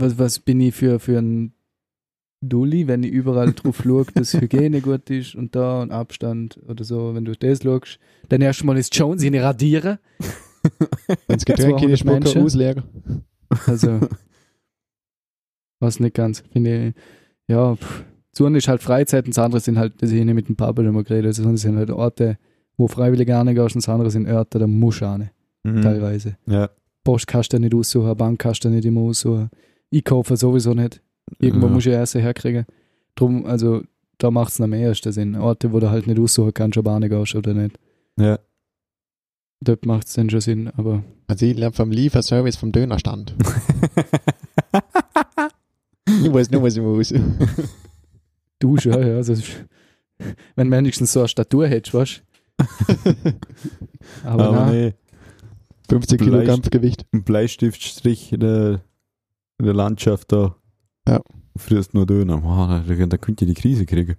Was, 0.00 0.16
was 0.16 0.38
bin 0.38 0.60
ich 0.60 0.76
für, 0.76 1.00
für 1.00 1.18
ein 1.18 1.52
Dulli, 2.40 2.86
wenn 2.86 3.02
ich 3.02 3.10
überall 3.10 3.52
drauf 3.52 3.82
schaue, 3.84 4.06
dass 4.14 4.34
Hygiene 4.34 4.80
gut 4.80 5.10
ist 5.10 5.34
und 5.34 5.54
da 5.56 5.82
und 5.82 5.90
Abstand 5.90 6.58
oder 6.68 6.84
so, 6.84 7.14
wenn 7.14 7.24
du 7.24 7.32
das 7.32 7.62
schaust, 7.62 7.98
dann 8.28 8.40
erstmal 8.40 8.78
ist 8.78 8.94
Jones 8.96 9.22
in 9.22 9.34
radieren. 9.34 9.98
Wenn's 11.26 11.44
Getränke 11.44 11.84
in 11.84 11.90
die 11.90 11.96
200 11.96 11.98
Spucke 11.98 12.20
Menschen. 12.20 12.42
ausleeren. 12.42 12.84
Also, 13.66 14.00
was 15.80 16.00
nicht 16.00 16.14
ganz. 16.14 16.42
Finde 16.52 16.88
ich, 16.88 16.94
ja, 17.48 17.74
pff. 17.76 18.04
das 18.32 18.46
eine 18.46 18.58
ist 18.58 18.68
halt 18.68 18.82
Freizeit 18.82 19.24
und 19.24 19.36
das 19.36 19.44
andere 19.44 19.60
sind 19.60 19.78
halt, 19.78 20.00
das 20.02 20.12
ich 20.12 20.24
nicht 20.24 20.34
mit 20.34 20.48
dem 20.48 20.56
Papa 20.56 20.82
immer 20.82 21.02
geredet, 21.02 21.26
also 21.26 21.50
das 21.50 21.60
sind 21.62 21.76
halt 21.76 21.90
Orte, 21.90 22.38
wo 22.76 22.86
freiwillig 22.86 23.26
gerne 23.26 23.54
gehst 23.54 23.74
und 23.74 23.84
das 23.84 23.88
andere 23.88 24.10
sind 24.10 24.28
Orte, 24.30 24.58
da 24.58 24.66
musst 24.66 25.00
du 25.00 25.06
auch 25.06 25.16
nicht, 25.16 25.32
Mhm. 25.76 25.82
teilweise. 25.82 26.36
Ja. 26.46 26.70
Post 27.04 27.26
kannst 27.26 27.52
du 27.52 27.58
nicht 27.58 27.74
aussuchen, 27.74 28.16
Bank 28.16 28.38
kannst 28.38 28.64
du 28.64 28.68
nicht 28.68 28.84
immer 28.84 29.00
aussuchen. 29.02 29.50
Einkaufen 29.92 30.36
sowieso 30.36 30.74
nicht. 30.74 31.00
Irgendwo 31.38 31.66
ja. 31.66 31.72
musst 31.72 31.86
du 31.86 31.90
ja 31.90 31.98
erst 31.98 32.14
herkriegen. 32.14 32.66
Drum, 33.14 33.46
also, 33.46 33.82
da 34.18 34.30
macht 34.30 34.52
es 34.52 34.60
am 34.60 34.72
ehesten 34.72 35.12
Sinn. 35.12 35.36
Orte, 35.36 35.72
wo 35.72 35.80
du 35.80 35.90
halt 35.90 36.06
nicht 36.06 36.18
aussuchen 36.18 36.52
kannst, 36.54 36.76
ob 36.78 36.84
du 36.84 37.08
gehst 37.08 37.34
oder 37.34 37.54
nicht. 37.54 37.78
Ja. 38.18 38.38
Dort 39.60 39.86
macht 39.86 40.06
es 40.06 40.14
dann 40.14 40.30
schon 40.30 40.40
Sinn, 40.40 40.70
aber 40.76 41.02
Also 41.26 41.46
ich 41.46 41.56
lerne 41.56 41.74
vom 41.74 41.90
Lieferservice 41.90 42.56
vom 42.56 42.70
Dönerstand. 42.72 43.34
Ich 46.06 46.32
weiß 46.32 46.50
nur, 46.50 46.62
was 46.62 46.76
ich 46.76 46.82
muss. 46.82 47.12
du 48.58 48.76
schon, 48.76 48.92
ja. 48.92 49.16
Also, 49.16 49.34
wenn 50.56 50.70
du 50.70 50.76
wenigstens 50.76 51.12
so 51.12 51.20
eine 51.20 51.28
Statur 51.28 51.66
hättest, 51.66 51.94
weißt 51.94 52.22
du? 52.22 52.28
Aber, 54.24 54.48
Aber 54.48 54.66
nein. 54.66 54.72
nee, 54.72 54.94
50 55.88 56.20
Kilo 56.20 56.44
Kampfgewicht. 56.44 57.06
ein 57.12 57.24
Bleistiftstrich 57.24 58.32
in 58.32 58.40
der, 58.40 58.80
in 59.58 59.64
der 59.64 59.74
Landschaft 59.74 60.32
da. 60.32 60.56
Ja. 61.06 61.20
Frisst 61.56 61.94
nur 61.94 62.06
Döner. 62.06 62.42
Wow, 62.42 62.84
da, 62.86 63.06
da 63.06 63.16
könnt 63.16 63.40
ihr 63.40 63.46
die 63.46 63.54
Krise 63.54 63.86
kriegen. 63.86 64.16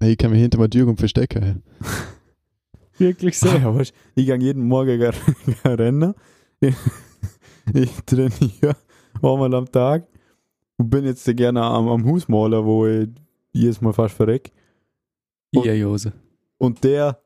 Ich 0.00 0.18
kann 0.18 0.30
mich 0.30 0.40
hinter 0.40 0.58
meiner 0.58 0.70
Tür 0.70 0.94
verstecken. 0.96 1.62
Wirklich 2.98 3.38
so. 3.38 3.48
Ah, 3.48 3.74
weißt, 3.74 3.92
ich 4.14 4.26
gehe 4.26 4.36
jeden 4.38 4.66
Morgen 4.66 4.98
gar- 4.98 5.14
gar 5.64 5.78
rennen. 5.78 6.14
Ich, 6.60 6.74
ich 7.74 7.90
trainiere 8.06 8.76
einmal 9.22 9.54
am 9.54 9.70
Tag 9.70 10.06
und 10.78 10.88
bin 10.90 11.04
jetzt 11.04 11.24
gerne 11.36 11.62
am, 11.62 11.88
am 11.88 12.06
Hausmaler, 12.06 12.64
wo 12.64 12.86
ich 12.86 13.08
jedes 13.52 13.80
Mal 13.80 13.92
fast 13.92 14.14
verreck. 14.14 14.50
Ja, 15.52 15.72
Jose. 15.72 16.12
Und 16.58 16.82
der 16.84 17.20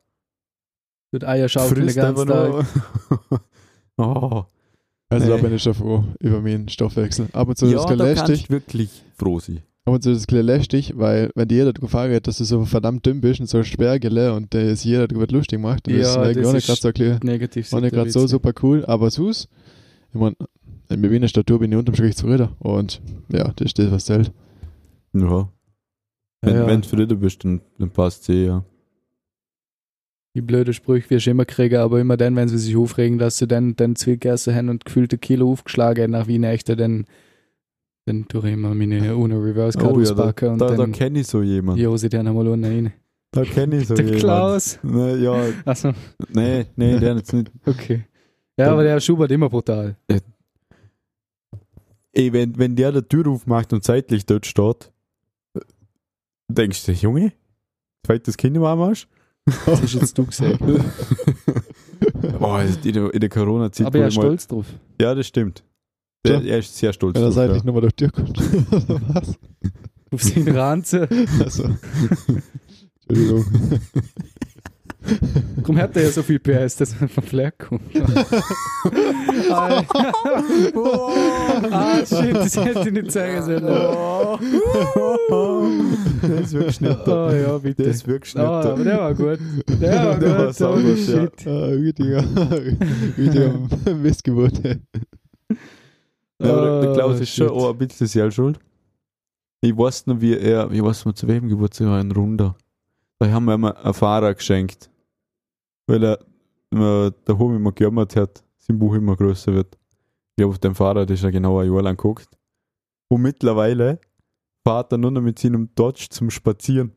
Tut 1.11 1.25
Eier 1.25 1.49
schaukeln 1.49 1.87
den 1.87 1.95
ganzen 1.95 2.27
Tag. 2.27 2.65
Oh. 3.97 4.43
Also 5.09 5.27
da 5.27 5.35
Nee. 5.35 5.41
bin 5.41 5.55
ich 5.55 5.63
schon 5.63 5.73
froh 5.73 6.03
über 6.19 6.39
meinen 6.41 6.69
Stoffwechsel. 6.69 7.27
Ab 7.33 7.49
und 7.49 7.57
zu 7.57 7.65
ist 7.65 7.73
ja, 7.73 7.79
es 7.79 7.85
da 7.85 7.95
gleich 7.95 8.15
kann 8.17 8.27
lästig. 8.27 8.43
ich 8.45 8.49
wirklich 8.49 8.89
froh 9.17 9.39
sein. 9.39 9.61
Ab 9.83 9.95
und 9.95 10.03
zu 10.03 10.11
ist 10.11 10.31
es 10.31 10.43
lästig, 10.43 10.93
weil 10.95 11.31
wenn 11.35 11.47
dir 11.49 11.57
jeder 11.57 11.73
drauf 11.73 11.89
fragt, 11.91 12.27
dass 12.27 12.37
du 12.37 12.45
so 12.45 12.63
verdammt 12.65 13.05
dünn 13.05 13.19
bist 13.19 13.39
und 13.41 13.47
so 13.47 13.61
Sperrgele 13.63 14.33
und 14.33 14.53
der 14.53 14.69
ist 14.69 14.85
jeder 14.85 15.07
darüber 15.07 15.27
lustig 15.27 15.59
macht, 15.59 15.87
dann 15.87 15.95
Ja, 15.95 15.99
ist 16.01 16.07
es 16.07 16.17
auch 16.17 16.23
nicht 16.25 16.37
ist 16.37 16.67
gerade 16.67 16.81
so, 16.81 16.91
klar- 16.93 17.19
Negativ. 17.23 17.73
auch 17.73 17.81
nicht 17.81 17.93
gerade 17.93 18.09
so 18.11 18.25
super 18.27 18.53
cool. 18.63 18.85
Aber 18.85 19.09
sus, 19.11 19.49
ich 20.13 20.19
meine, 20.19 20.35
mit 20.89 21.11
meiner 21.11 21.27
Statur 21.27 21.59
bin 21.59 21.71
ich 21.71 21.77
unterm 21.77 21.95
Strich 21.95 22.15
zufrieden. 22.15 22.49
Und 22.59 23.01
ja, 23.29 23.51
das 23.55 23.65
ist 23.65 23.79
das, 23.79 23.91
was 23.91 24.05
zählt. 24.05 24.31
Ja. 25.13 25.49
Wenn 26.41 26.53
Ja, 26.55 26.67
ja. 26.67 26.75
du 26.75 26.81
zufrieden 26.81 27.19
bist, 27.19 27.43
dann, 27.43 27.61
dann 27.77 27.89
passt 27.89 28.23
es 28.23 28.29
eh, 28.29 28.45
ja. 28.45 28.63
Die 30.33 30.41
blöde 30.41 30.73
Sprüche 30.73 31.09
wirst 31.09 31.25
du 31.27 31.31
immer 31.31 31.43
kriegen, 31.45 31.75
aber 31.77 31.99
immer 31.99 32.15
dann, 32.15 32.35
wenn 32.37 32.47
sie 32.47 32.57
sich 32.57 32.77
aufregen, 32.77 33.17
dass 33.17 33.37
sie 33.37 33.47
dann, 33.47 33.75
dann 33.75 33.95
Zwickessen 33.97 34.55
haben 34.55 34.69
und 34.69 34.85
gefühlte 34.85 35.17
Kilo 35.17 35.51
aufgeschlagen 35.51 36.03
haben 36.03 36.11
nach 36.11 36.27
Wien 36.27 36.43
Echte, 36.45 36.75
dann, 36.77 37.05
dann 38.05 38.27
tue 38.29 38.47
ich 38.47 38.53
immer 38.53 38.73
meine 38.73 39.15
Uno 39.15 39.39
Reverse 39.39 39.77
Card 39.77 39.93
Oh 39.93 39.99
ja, 39.99 40.03
auspacken 40.11 40.49
und 40.53 40.59
Da, 40.59 40.69
da 40.69 40.75
dann 40.77 40.93
kenne 40.93 41.19
ich 41.19 41.27
so 41.27 41.41
jemanden. 41.41 41.81
jose 41.83 42.07
den 42.07 42.27
einmal 42.27 42.47
unten 42.47 42.63
rein. 42.65 42.93
Da 43.31 43.43
kenne 43.43 43.77
ich 43.77 43.87
so 43.87 43.93
Der 43.95 44.05
jemanden. 44.05 44.19
Klaus. 44.21 44.79
Ne, 44.83 45.17
ja, 45.17 45.43
Achso, 45.65 45.91
nee, 46.29 46.65
nee, 46.77 46.97
der 46.99 47.15
jetzt 47.17 47.33
nicht. 47.33 47.51
okay. 47.65 48.05
Ja, 48.57 48.71
aber 48.71 48.83
der 48.83 48.99
Schubert 49.01 49.31
immer 49.31 49.49
brutal. 49.49 49.95
Ey, 52.13 52.31
wenn, 52.33 52.57
wenn 52.57 52.75
der 52.75 52.91
die 52.91 53.01
Tür 53.03 53.27
aufmacht 53.27 53.71
und 53.73 53.83
zeitlich 53.83 54.25
dort 54.25 54.45
steht, 54.45 54.91
denkst 56.49 56.85
du, 56.85 56.91
Junge, 56.91 57.31
zweites 58.05 58.35
Kind 58.37 58.55
im 58.57 58.63
Arsch? 58.63 59.07
Das 59.65 59.81
ist 59.81 59.93
jetzt 59.95 60.17
du 60.17 60.25
gesagt. 60.25 60.59
Boah, 62.39 62.61
in 62.63 62.93
der, 62.93 63.13
in 63.13 63.19
der 63.19 63.29
Corona-Zeit. 63.29 63.87
aber 63.87 63.99
er 63.99 64.07
ich 64.07 64.13
ist 64.13 64.17
mal- 64.17 64.23
stolz 64.23 64.47
drauf. 64.47 64.65
Ja, 64.99 65.15
das 65.15 65.27
stimmt. 65.27 65.63
Der, 66.25 66.39
So. 66.41 66.47
Er 66.47 66.59
ist 66.59 66.77
sehr 66.77 66.93
stolz 66.93 67.15
Wenn 67.15 67.23
er 67.23 67.25
drauf, 67.27 67.35
seitlich 67.35 67.57
ja. 67.59 67.65
nochmal 67.65 67.81
durch 67.81 67.95
die 67.95 68.05
Tür 68.07 68.11
kommt. 68.11 68.37
was? 69.15 69.39
Auf 70.11 70.21
seinen 70.23 70.55
Ranze. 70.55 71.07
Also. 71.39 71.63
Entschuldigung. 73.07 73.45
Darum 75.57 75.77
hat 75.77 75.95
er 75.95 76.03
ja 76.03 76.09
so 76.11 76.21
viel 76.21 76.39
PS, 76.39 76.75
dass 76.77 76.99
man 76.99 77.09
vom 77.09 77.23
Flair 77.23 77.51
kommt. 77.51 77.81
ah, 79.51 79.83
shit, 82.05 82.35
das 82.35 82.55
hätte 82.57 82.79
ich 82.87 82.91
nicht 82.91 83.11
sagen 83.11 83.43
sollen. 83.43 83.65
das 86.21 86.53
wird 86.53 86.67
geschnitten. 86.67 87.09
Oh 87.11 87.29
ja, 87.31 87.57
bitte. 87.57 87.83
Das 87.83 88.05
wird 88.07 88.21
geschnitten. 88.21 88.47
Ah, 88.47 88.61
aber 88.61 88.83
der 88.83 88.97
war 88.99 89.13
gut. 89.13 89.39
Der 89.81 90.05
war 90.05 90.19
Der 90.19 90.37
war 90.37 90.45
gut. 90.47 90.55
sauber, 90.55 90.81
Holy 90.81 90.89
ja. 90.91 90.95
shit. 91.05 91.47
Ah, 91.47 91.65
richtiger, 91.65 92.23
richtiger 93.17 93.53
Missgeburt. 93.95 94.61
Ja, 94.63 94.75
aber 96.39 96.61
der, 96.61 96.81
der 96.81 96.93
Klaus 96.93 97.19
Ah, 97.19 97.23
ist 97.23 97.35
schon 97.35 97.47
shit. 97.47 97.55
auch 97.57 97.71
ein 97.71 97.77
bisschen 97.77 98.07
selber 98.07 98.31
schuld. 98.31 98.59
Ich 99.61 99.77
weiß 99.77 100.07
noch, 100.07 100.19
wie 100.21 100.35
er, 100.37 100.69
ich 100.71 100.81
weiß 100.83 101.05
noch, 101.05 101.13
zu 101.13 101.27
wem 101.27 101.47
Geburtstag 101.47 101.87
war, 101.87 101.99
ein 101.99 102.11
Runder. 102.11 102.55
Da 103.19 103.29
haben 103.29 103.45
wir 103.45 103.53
ihm 103.55 103.65
einen 103.65 103.93
Fahrer 103.93 104.33
geschenkt. 104.33 104.89
Weil 105.91 106.05
er 106.05 106.19
immer 106.69 107.11
daheim 107.25 107.57
immer 107.57 107.73
gejammert 107.73 108.15
hat, 108.15 108.45
sein 108.57 108.79
Buch 108.79 108.93
immer 108.93 109.17
größer 109.17 109.53
wird. 109.53 109.77
Ich 110.29 110.35
glaube, 110.37 110.51
auf 110.51 110.59
dem 110.59 110.73
Fahrrad 110.73 111.09
ist 111.09 111.21
er 111.21 111.33
genau 111.33 111.59
ein 111.59 111.69
Jahr 111.69 111.81
lang 111.81 111.97
geguckt. 111.97 112.29
Und 113.09 113.23
mittlerweile 113.23 113.99
fährt 114.65 114.93
er 114.93 114.97
nur 114.97 115.11
noch 115.11 115.19
mit 115.19 115.37
seinem 115.37 115.67
Dodge 115.75 116.07
zum 116.09 116.29
Spazieren. 116.29 116.93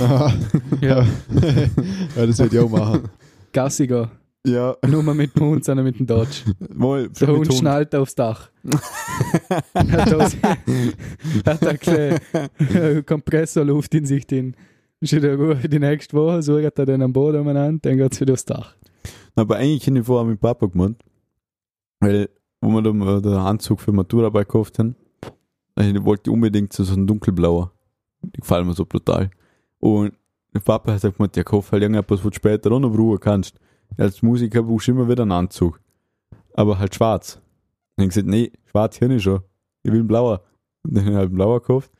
Aha. 0.00 0.32
Ja. 0.80 1.02
ja, 1.02 1.06
das 2.26 2.38
würde 2.38 2.56
ich 2.56 2.62
auch 2.62 2.70
machen. 2.70 3.08
Gassiger. 3.52 4.12
Ja, 4.46 4.76
Nur 4.86 5.02
mal 5.02 5.16
mit 5.16 5.34
dem 5.34 5.46
Hund, 5.46 5.64
sondern 5.64 5.84
mit 5.86 5.98
dem 5.98 6.06
Dodge. 6.06 6.54
mal 6.72 7.08
Der 7.08 7.28
mit 7.28 7.36
Hund 7.36 7.54
schnallt 7.54 7.92
aufs 7.96 8.14
Dach. 8.14 8.48
hat 9.74 10.14
aus, 10.14 10.36
hat 11.44 11.66
eine 11.66 11.78
kleine 11.78 13.02
Kompressorluft 13.02 13.92
in 13.96 14.06
sich 14.06 14.24
drin. 14.24 14.54
Ist 15.00 15.14
wieder 15.14 15.36
gut 15.36 15.72
die 15.72 15.78
nächste 15.78 16.16
Woche, 16.16 16.42
sucht 16.42 16.78
er 16.78 16.86
den 16.86 17.02
am 17.02 17.12
Boden 17.12 17.40
umeinander, 17.40 17.80
dann 17.82 17.96
geht's 17.96 18.20
wieder 18.20 18.34
aufs 18.34 18.44
Dach. 18.44 18.74
Aber 19.34 19.56
eigentlich 19.56 19.86
hätte 19.86 19.98
ich 19.98 20.04
vorher 20.04 20.28
mit 20.28 20.40
Papa 20.40 20.66
gemeint. 20.66 21.02
Weil, 22.00 22.28
wo 22.60 22.68
wir 22.68 22.82
da 22.82 22.92
mal 22.92 23.22
den 23.22 23.32
Anzug 23.32 23.80
für 23.80 23.92
Maturarbeit 23.92 24.48
gekauft 24.48 24.78
haben, 24.78 24.96
ich 25.76 26.04
wollte 26.04 26.30
unbedingt 26.30 26.72
so 26.72 26.92
einen 26.92 27.06
dunkelblauer. 27.06 27.72
Die 28.22 28.40
gefallen 28.40 28.66
mir 28.66 28.74
so 28.74 28.84
brutal. 28.84 29.30
Und 29.78 30.12
der 30.52 30.60
Papa 30.60 30.92
hat 30.92 31.00
gesagt, 31.00 31.36
ja, 31.36 31.42
kauf 31.44 31.72
halt 31.72 31.82
irgendetwas, 31.82 32.22
wo 32.22 32.28
du 32.28 32.34
später 32.34 32.70
auch 32.72 32.80
noch 32.80 32.92
brauchen 32.92 33.20
kannst. 33.20 33.58
Als 33.96 34.22
Musiker 34.22 34.62
brauchst 34.62 34.88
du 34.88 34.92
immer 34.92 35.08
wieder 35.08 35.22
einen 35.22 35.32
Anzug. 35.32 35.80
Aber 36.54 36.78
halt 36.78 36.94
schwarz. 36.94 37.40
dann 37.96 38.08
gesagt, 38.08 38.26
nee, 38.26 38.52
schwarz 38.66 38.98
hier 38.98 39.08
nicht 39.08 39.22
schon. 39.22 39.40
Ich 39.82 39.90
will 39.90 40.00
einen 40.00 40.08
blauer. 40.08 40.42
Und 40.82 40.96
dann 40.96 41.04
habe 41.06 41.14
ich 41.14 41.20
einen 41.20 41.34
blauer 41.34 41.60
gekauft. 41.60 41.90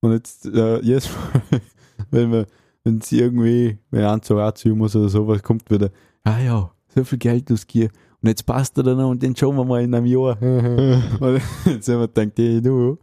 Und 0.00 0.12
jetzt, 0.12 0.46
äh, 0.46 0.80
jedes 0.80 1.08
Mal, 1.10 1.60
wenn 2.10 2.32
wir, 2.32 2.46
wenn 2.84 3.00
sie 3.00 3.20
irgendwie, 3.20 3.78
wenn 3.90 4.00
ein 4.04 4.10
Anzug 4.10 4.38
anziehen 4.38 4.76
muss 4.78 4.96
oder 4.96 5.08
sowas, 5.08 5.42
kommt 5.42 5.70
wieder, 5.70 5.90
ah 6.24 6.38
ja, 6.40 6.70
so 6.94 7.04
viel 7.04 7.18
Geld 7.18 7.50
ausgeben. 7.52 7.92
Und 8.22 8.28
jetzt 8.28 8.44
passt 8.44 8.76
er 8.76 8.82
dann 8.84 8.98
noch 8.98 9.10
und 9.10 9.22
den 9.22 9.34
schauen 9.34 9.56
wir 9.56 9.64
mal 9.64 9.82
in 9.82 9.94
einem 9.94 10.06
Jahr. 10.06 10.36
und 10.40 11.40
jetzt 11.66 11.88
haben 11.88 12.00
wir 12.00 12.08
gedacht, 12.08 12.32
hey, 12.36 12.60
du, 12.60 12.98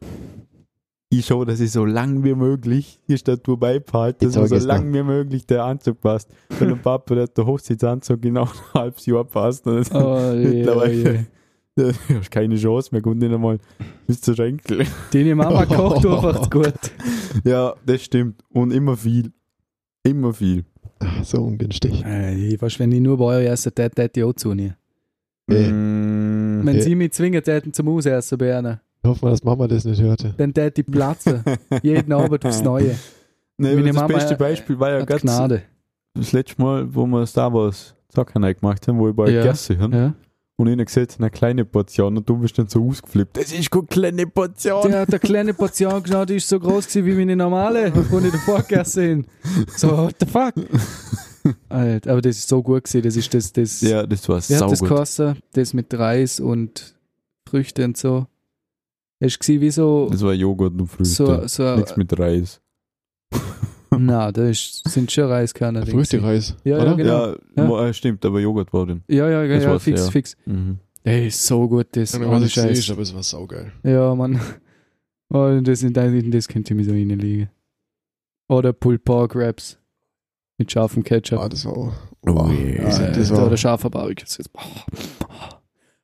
ich 1.10 1.26
schaue, 1.26 1.46
dass 1.46 1.60
ich 1.60 1.72
so 1.72 1.86
lang 1.86 2.24
wie 2.24 2.36
möglich 2.36 3.00
die 3.08 3.18
Statur 3.18 3.58
beibehalte, 3.58 4.26
dass 4.26 4.36
mir 4.36 4.48
so 4.48 4.68
lang 4.68 4.94
wie 4.94 5.04
möglich 5.04 5.48
der 5.48 5.64
Anzug 5.64 6.02
passt. 6.02 6.30
Weil 6.60 6.68
der 6.68 6.76
Papa, 6.76 7.16
der 7.16 7.24
hat 7.24 7.38
der 7.38 7.46
Hochzeitsanzug 7.46 8.22
genau 8.22 8.44
ein 8.44 8.74
halbes 8.82 9.06
Jahr 9.06 9.24
passt. 9.24 9.66
Und 9.66 9.90
Oh, 9.94 10.34
mittlerweile 10.36 11.26
du 12.10 12.16
hast 12.20 12.32
keine 12.32 12.56
Chance 12.58 12.90
mehr, 12.92 13.02
kommt 13.02 13.20
nicht 13.20 13.34
einmal 13.34 13.60
bis 14.08 14.22
zur 14.22 14.36
Schenkel. 14.36 14.86
Deine 15.14 15.36
Mama 15.36 15.66
kocht 15.68 16.06
einfach 16.06 16.42
zu 16.42 16.50
gut. 16.50 16.74
Ja, 17.44 17.74
das 17.86 18.02
stimmt. 18.04 18.44
Und 18.50 18.72
immer 18.72 18.98
viel. 18.98 19.32
Immer 20.04 20.34
viel. 20.34 20.66
Ach, 21.00 21.24
so 21.24 21.44
ungünstig. 21.44 22.04
Äh, 22.06 22.34
ich 22.54 22.62
weiß, 22.62 22.80
wenn 22.80 22.92
ich 22.92 23.02
nur 23.02 23.18
bei 23.18 23.26
euch 23.42 23.48
esse, 23.48 23.72
dann 23.72 23.92
hätte 23.96 24.20
ich 24.20 24.24
auch 24.26 24.34
zunehmen. 24.34 24.76
Nee. 25.48 25.68
Mm, 25.70 26.62
Wenn 26.66 26.70
Okay. 26.76 26.82
sie 26.82 26.96
mich 26.96 27.14
zwingen 27.14 27.42
täten 27.44 27.72
zum 27.72 27.88
Ausessen 27.90 28.38
bei 28.38 28.58
ihnen, 28.58 28.80
Ich 29.04 29.08
hoffe 29.10 29.24
mal, 29.26 29.32
dass 29.32 29.44
Mama 29.44 29.68
das 29.68 29.86
nicht 29.86 30.02
hörte. 30.02 30.34
dann 30.38 30.54
täte 30.54 30.82
ich 30.82 30.88
platzen. 30.88 31.44
Jeden 31.84 32.12
Abend 32.12 32.44
aufs 32.46 32.62
Neue. 32.62 32.96
nee, 33.58 33.76
das 33.84 33.96
Mama, 33.96 34.08
beste 34.08 34.36
Beispiel 34.36 34.80
war 34.80 34.90
ja 34.92 35.06
ganz 35.06 35.22
Gnade. 35.22 35.62
das 36.16 36.32
letzte 36.34 36.62
Mal, 36.62 36.94
wo 36.94 37.06
wir 37.06 37.26
Star 37.28 37.54
Wars 37.54 37.94
Zocken 38.10 38.42
gemacht 38.42 38.88
haben, 38.88 38.98
wo 38.98 39.10
ich 39.10 39.16
bei 39.16 39.24
euch 39.24 39.34
Ja. 39.36 39.42
gegessen 39.44 39.80
habe. 39.80 39.96
Ja. 39.96 40.14
Und 40.60 40.68
ich 40.68 40.86
gesagt, 40.86 41.18
eine 41.20 41.30
kleine 41.30 41.66
Portion 41.66 42.18
und 42.18 42.28
du 42.28 42.36
bist 42.38 42.58
dann 42.58 42.68
so 42.68 42.84
ausgeflippt. 42.84 43.38
Das 43.38 43.52
ist 43.54 43.70
keine 43.70 43.86
kleine 43.86 44.26
Portion. 44.26 44.90
Der 44.90 45.02
hat 45.02 45.10
eine 45.10 45.20
kleine 45.20 45.54
Portion 45.54 46.02
geschaut, 46.02 46.30
die 46.30 46.38
ist 46.38 46.50
so 46.50 46.60
groß 46.60 46.88
gewesen 46.88 47.06
wie 47.06 47.14
meine 47.14 47.36
normale, 47.36 47.94
wo 47.94 48.20
ich 48.20 48.32
davor 48.32 48.64
gegessen 48.64 49.28
habe. 49.44 49.72
So, 49.78 49.90
what 49.90 50.16
the 50.20 50.26
fuck? 50.26 50.56
Alter, 51.70 52.12
aber 52.12 52.22
das 52.22 52.40
ist 52.40 52.50
so 52.50 52.64
gut 52.64 52.86
gewesen. 52.86 53.04
Das 53.04 53.16
ist 53.16 53.32
das, 53.34 53.54
das, 53.54 53.82
Ja, 53.82 54.08
das 54.08 54.28
war 54.28 54.42
hat 54.42 54.50
das 54.72 54.80
gekostet? 54.80 55.38
Das 55.54 55.74
mit 55.76 55.94
Reis 55.94 56.40
und 56.40 56.96
Früchte 57.48 57.86
und 57.86 57.96
so. 57.96 58.26
Es 59.20 59.40
war 59.40 59.62
wie 59.62 59.72
so, 59.72 60.08
Das 60.10 60.24
war 60.24 60.34
Joghurt 60.34 60.74
und 60.80 60.88
Früchte. 60.88 61.14
so, 61.14 61.48
so 61.48 61.76
Nichts 61.76 61.96
mit 61.98 62.18
Reis. 62.18 62.60
Na, 63.98 64.32
das 64.32 64.50
ist, 64.50 64.90
sind 64.90 65.12
schon 65.12 65.26
Reiskörner. 65.26 65.86
Früchtereis. 65.86 66.56
Ja, 66.64 66.84
ja, 66.84 66.94
genau. 66.94 67.28
Ja, 67.32 67.38
Ja. 67.56 67.88
äh, 67.88 67.94
stimmt, 67.94 68.26
aber 68.26 68.40
Joghurt 68.40 68.72
war 68.74 68.86
drin. 68.86 69.04
Ja, 69.08 69.30
ja, 69.30 69.44
ja, 69.44 69.56
Das 69.56 69.64
ja 69.64 69.80
fix, 69.80 70.06
ja. 70.06 70.12
fix. 70.12 70.38
Mhm. 70.46 70.78
Ey, 71.04 71.28
ist 71.28 71.46
so 71.46 71.68
gut, 71.70 71.88
das. 71.92 72.18
Nicht, 72.18 72.28
Ohne 72.28 72.50
Scheiß. 72.50 72.86
sehe, 72.86 72.94
aber 72.94 73.02
es 73.04 73.14
war 73.16 73.24
saugeil. 73.24 73.72
Ja, 73.84 74.14
Mann. 74.16 74.40
Oh, 75.30 75.60
das, 75.62 75.84
in 75.84 75.92
das, 75.92 76.10
das 76.32 76.48
könnte 76.48 76.74
ich 76.74 76.78
mir 76.78 76.86
so 76.86 76.92
reinlegen. 76.92 77.50
Oder 78.48 78.72
Pulled 78.72 79.04
Pork 79.04 79.36
Wraps. 79.36 79.78
Mit 80.58 80.72
scharfem 80.72 81.04
Ketchup. 81.04 81.40
Ah, 81.40 81.50
das 81.50 81.66
war 81.66 81.74
auch. 81.76 81.94
Oh 82.26 82.34
Wow. 82.34 82.50
yeah. 82.50 82.86
Das, 82.86 82.98
das 83.00 83.18
Alter, 83.32 83.36
war, 83.36 83.48
oder 83.48 83.58
scharfer 83.58 83.90
Barbecue. 83.90 84.24
Das 84.24 84.38
ist-. 84.40 84.50
Weißt 84.56 84.70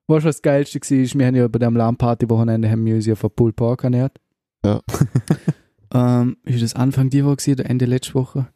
du, 0.08 0.14
was 0.16 0.24
das 0.26 0.42
Geilste 0.42 0.78
war? 0.82 1.20
Wir 1.20 1.26
haben 1.28 1.36
ja 1.36 1.48
bei 1.48 1.58
dem 1.60 1.78
Lammparty-Wochenende 1.78 2.70
haben 2.70 2.86
wir 2.86 2.96
uns 2.96 3.06
ja 3.06 3.16
von 3.16 3.32
Pulled 3.34 3.56
Pork 3.56 3.86
ernährt. 3.86 4.20
Ja. 4.66 4.82
ähm, 5.94 6.38
ist 6.44 6.62
das 6.64 6.76
Anfang 6.76 7.10
die 7.10 7.24
Woche 7.26 7.52
oder 7.52 7.70
Ende 7.70 7.86
letzte 7.86 8.14
Woche? 8.16 8.48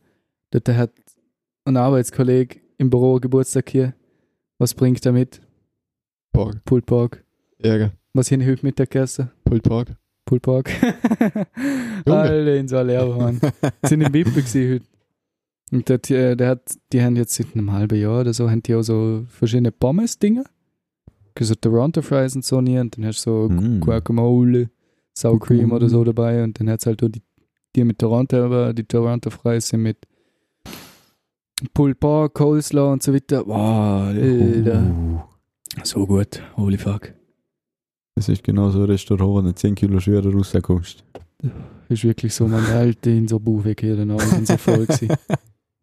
Dort 0.52 0.68
hat 0.70 0.92
ein 1.66 1.78
Arbeitskollege 1.78 2.60
im 2.78 2.90
Büro 2.90 3.20
Geburtstag 3.20 3.70
hier. 3.70 3.94
Was 4.58 4.74
bringt 4.74 5.06
er 5.06 5.12
mit? 5.12 5.42
Pork. 6.34 6.64
Pulled 6.66 6.86
Pork. 6.86 7.24
Ärger. 7.60 7.92
Was 8.14 8.32
wir 8.32 8.46
heute 8.46 8.66
Mittag 8.66 8.92
gegessen? 8.92 9.32
Pulled 9.46 9.64
Pork. 9.64 9.96
Pulled 10.26 10.42
Pork. 10.42 10.70
Alter, 12.06 12.56
in 12.56 12.68
so 12.68 12.82
leer, 12.82 13.06
Mann. 13.06 13.40
sind 13.84 14.02
im 14.02 14.14
Wippe 14.14 14.32
gewesen 14.32 14.74
heute. 14.76 14.86
Und 15.72 15.90
der, 15.90 15.98
der, 15.98 16.36
der 16.36 16.48
hat, 16.50 16.62
die 16.94 17.02
haben 17.02 17.16
jetzt 17.18 17.34
seit 17.36 17.54
einem 17.54 17.72
halben 17.74 18.00
Jahr 18.00 18.22
oder 18.22 18.34
so, 18.34 18.50
haben 18.50 18.64
die 18.64 18.74
auch 18.76 18.84
so 18.84 19.26
verschiedene 19.28 19.72
Pommes-Dinger. 19.72 20.46
So 21.40 21.54
Toronto 21.56 22.02
Fries 22.02 22.36
und 22.36 22.46
so 22.46 22.62
nie. 22.62 22.80
Und 22.80 22.98
dann 22.98 23.06
hast 23.06 23.26
du 23.26 23.48
so 23.48 23.50
Mm. 23.50 23.80
Guacamole, 23.80 24.70
Sour 25.16 25.40
Cream 25.40 25.72
oder 25.72 25.88
so 25.90 25.98
Guacamole. 26.04 26.06
dabei. 26.06 26.44
Und 26.44 26.60
dann 26.60 26.70
hat 26.70 26.80
es 26.80 26.86
halt 26.88 27.04
auch 27.04 27.10
die, 27.10 27.22
die 27.78 27.84
mit 27.86 28.00
Toronto, 28.00 28.44
aber 28.44 28.74
die 28.74 28.84
Toronto 28.84 29.30
Fries 29.30 29.70
sind 29.70 29.84
mit 29.84 29.98
Pulled 31.74 32.00
Pork, 32.00 32.34
Coleslaw 32.34 32.92
und 32.92 33.04
so 33.04 33.14
weiter. 33.14 33.46
Wow, 33.48 34.08
Alter. 34.10 34.84
Uh, 34.84 35.20
So 35.84 36.06
gut. 36.06 36.42
Holy 36.56 36.78
fuck. 36.78 37.14
Das 38.16 38.30
ist 38.30 38.44
genau 38.44 38.70
so 38.70 38.80
ein 38.80 38.86
Restaurant, 38.86 39.30
wo 39.30 39.42
du 39.42 39.54
10 39.54 39.76
Kilo 39.76 40.00
schwerer 40.00 40.32
rauskommst. 40.32 41.04
Ist 41.90 42.04
wirklich 42.04 42.34
so, 42.34 42.48
man 42.48 42.66
Alter, 42.66 43.12
in 43.12 43.28
so 43.28 43.40
Buch 43.40 43.64
weg 43.64 43.82
hier, 43.82 43.96
dann 43.96 44.18
sind 44.20 44.48
so 44.48 44.58
voll 44.58 44.86
gewesen. 44.88 45.16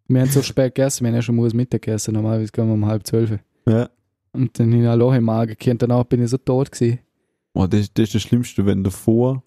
Wir 0.08 0.20
haben 0.20 0.30
so 0.30 0.42
spät 0.42 0.74
gegessen, 0.74 1.04
wir 1.04 1.08
haben 1.08 1.14
ja 1.14 1.22
schon 1.22 1.36
morgens 1.36 1.54
Mittag 1.54 1.82
gegessen, 1.82 2.12
normalerweise 2.14 2.52
gehen 2.52 2.66
wir 2.66 2.74
um 2.74 2.86
halb 2.86 3.06
zwölf. 3.06 3.38
Ja. 3.66 3.88
Und 4.32 4.58
dann 4.58 4.72
in 4.72 4.84
ein 4.84 4.98
Loch 4.98 5.14
im 5.14 5.24
Magen 5.24 5.50
gekehrt, 5.50 5.80
danach 5.80 6.04
bin 6.04 6.22
ich 6.22 6.30
so 6.30 6.38
tot 6.38 6.72
gewesen. 6.72 6.98
Oh, 7.54 7.66
das, 7.66 7.92
das 7.94 8.06
ist 8.06 8.14
das 8.16 8.22
Schlimmste, 8.22 8.66
wenn 8.66 8.82
davor, 8.82 9.44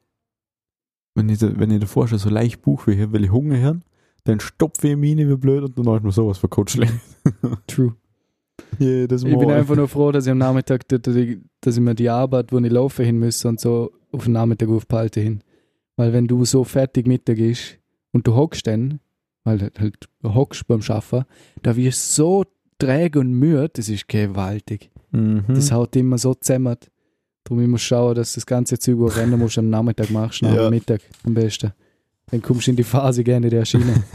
wenn 1.17 1.30
ich, 1.30 1.41
wenn 1.41 1.71
ich 1.71 1.80
davor 1.80 2.08
schon 2.08 2.19
so 2.19 2.30
leicht 2.30 2.62
Bauchweh 2.62 3.01
habe, 3.01 3.13
weil 3.13 3.25
ich 3.25 3.32
Hunger 3.32 3.62
habe, 3.62 3.80
dann 4.23 4.39
stopfe 4.39 4.88
ich 4.88 4.93
rein 4.93 5.17
wie 5.17 5.36
blöd 5.36 5.63
und 5.63 5.77
dann 5.77 5.97
ist 5.97 6.03
mir 6.03 6.12
sowas 6.12 6.38
verkotzt 6.38 6.73
schlecht. 6.73 6.93
True. 7.67 7.95
Mal. 8.80 9.08
Ich 9.12 9.38
bin 9.39 9.51
einfach 9.51 9.75
nur 9.75 9.88
froh, 9.88 10.12
dass 10.12 10.25
ich 10.25 10.32
am 10.32 10.38
Nachmittag, 10.38 10.88
dass 10.88 11.15
ich, 11.15 11.38
ich 11.65 11.80
mir 11.80 11.95
die 11.95 12.10
Arbeit, 12.10 12.51
wo 12.51 12.60
ich 12.60 12.71
laufen 12.71 13.06
hin 13.06 13.19
muss 13.19 13.43
und 13.45 13.60
so, 13.60 13.91
auf 14.12 14.25
den 14.25 14.34
Nachmittag 14.34 14.69
aufbehalte 14.69 15.19
hin. 15.19 15.41
Weil 15.95 16.13
wenn 16.13 16.27
du 16.27 16.45
so 16.45 16.63
fertig 16.63 17.08
Mittag 17.08 17.38
ist 17.38 17.77
und 18.12 18.27
du 18.27 18.36
hockst 18.36 18.67
dann, 18.67 18.99
weil 19.43 19.58
du 19.58 19.71
halt 19.80 20.10
hockst 20.23 20.67
beim 20.67 20.82
Schaffen, 20.82 21.25
da 21.63 21.75
wirst 21.75 22.17
du 22.17 22.23
so 22.23 22.45
träge 22.80 23.19
und 23.19 23.32
müde, 23.32 23.69
das 23.73 23.89
ist 23.89 24.08
gewaltig. 24.08 24.91
Mhm. 25.12 25.43
Das 25.47 25.71
haut 25.71 25.95
immer 25.95 26.17
so 26.17 26.34
zusammen. 26.34 26.77
Darum 27.48 27.64
immer 27.64 27.78
schauen, 27.78 28.16
dass 28.16 28.34
das 28.34 28.46
ganze 28.46 28.78
Zeug, 28.78 28.98
du 28.98 29.06
rennen 29.06 29.40
musst, 29.40 29.58
am 29.58 29.70
Nachmittag 29.70 30.10
machst, 30.10 30.42
nach 30.42 30.54
Ja. 30.54 30.64
dem 30.64 30.72
Mittag 30.72 31.02
am 31.24 31.34
besten. 31.34 31.72
Dann 32.30 32.42
kommst 32.42 32.68
du 32.68 32.72
in 32.72 32.78
die 32.78 32.84
Phase 32.84 33.24
gerne 33.24 33.50
der 33.50 33.64
Schiene. 33.66 34.04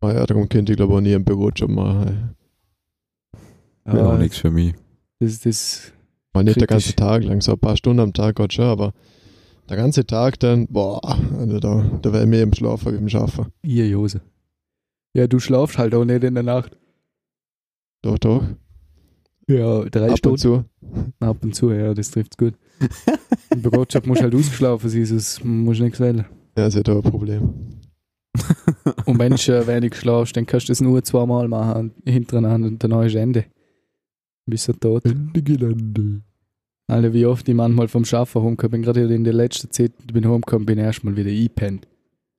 Ah 0.00 0.12
ja, 0.12 0.26
darum 0.26 0.48
könnte 0.48 0.72
ich 0.72 0.76
glaube 0.76 0.94
auch 0.94 1.00
nie 1.00 1.14
einen 1.14 1.24
Bürojob 1.24 1.70
machen. 1.70 2.36
Wäre 3.84 4.04
auch 4.04 4.10
Aber 4.10 4.18
nichts 4.18 4.36
für 4.38 4.50
mich. 4.50 4.74
das, 5.20 5.40
das, 5.40 5.92
Mal 6.34 6.44
nicht 6.44 6.60
der 6.60 6.66
Kritisch. 6.66 6.94
ganze 6.94 6.96
Tag 6.96 7.24
lang, 7.24 7.40
so 7.40 7.52
ein 7.52 7.58
paar 7.58 7.76
Stunden 7.78 8.00
am 8.00 8.12
Tag 8.12 8.36
Gott 8.36 8.52
schon, 8.52 8.66
aber 8.66 8.92
der 9.70 9.76
ganze 9.78 10.06
Tag 10.06 10.38
dann, 10.40 10.66
boah, 10.68 11.00
also 11.38 11.58
da, 11.60 11.98
da 12.02 12.12
wäre 12.12 12.24
ich 12.24 12.28
mehr 12.28 12.42
im 12.42 12.52
Schlafen 12.52 12.92
wie 12.92 12.98
im 12.98 13.08
Schaffen. 13.08 13.46
ihr 13.62 13.88
Jose. 13.88 14.20
Ja, 15.14 15.26
du 15.26 15.38
schlafst 15.38 15.78
halt 15.78 15.94
auch 15.94 16.04
nicht 16.04 16.22
in 16.24 16.34
der 16.34 16.42
Nacht. 16.42 16.76
Doch, 18.02 18.18
doch. 18.18 18.44
Ja, 19.48 19.84
drei 19.84 20.06
Ab 20.06 20.10
und 20.10 20.18
Stunden. 20.18 20.38
zu. 20.38 20.64
Ab 21.20 21.36
und 21.42 21.54
zu, 21.54 21.70
ja, 21.70 21.94
das 21.94 22.10
trifft's 22.10 22.36
gut. 22.36 22.54
Im 23.50 23.62
Bürojob 23.62 24.06
musst 24.06 24.20
du 24.20 24.24
halt 24.24 24.34
ausgeschlafen 24.34 24.90
sein, 24.90 25.06
sonst 25.06 25.44
musst 25.44 25.80
du 25.80 25.84
nichts 25.84 26.00
wählen. 26.00 26.24
Ja, 26.56 26.66
ist 26.66 26.74
ja 26.74 26.82
ein 26.94 27.02
Problem. 27.02 27.54
Und 29.06 29.18
wenn 29.18 29.34
du 29.34 29.52
äh, 29.52 29.66
wenig 29.66 29.94
schlafst, 29.94 30.36
dann 30.36 30.46
kannst 30.46 30.68
du 30.68 30.72
das 30.72 30.80
nur 30.80 31.02
zweimal 31.02 31.48
machen, 31.48 31.92
hintereinander 32.04 32.68
und 32.68 32.82
dann 32.84 32.92
ist 33.06 33.14
Ende. 33.14 33.46
Bist 34.44 34.68
du 34.68 34.72
tot. 34.74 35.04
Ende 35.06 35.42
Gelände. 35.42 36.20
Alter, 36.88 37.12
wie 37.12 37.26
oft 37.26 37.48
ich 37.48 37.54
manchmal 37.54 37.88
vom 37.88 38.04
Schaffen 38.04 38.42
rumgekommen 38.42 38.72
bin, 38.72 38.82
gerade 38.82 39.14
in 39.14 39.24
der 39.24 39.32
letzten 39.32 39.70
Zeit, 39.70 39.92
ich 40.00 40.12
bin 40.12 40.24
rumgekommen, 40.24 40.66
bin 40.66 40.78
erstmal 40.78 41.16
wieder 41.16 41.30
eingepennt. 41.30 41.88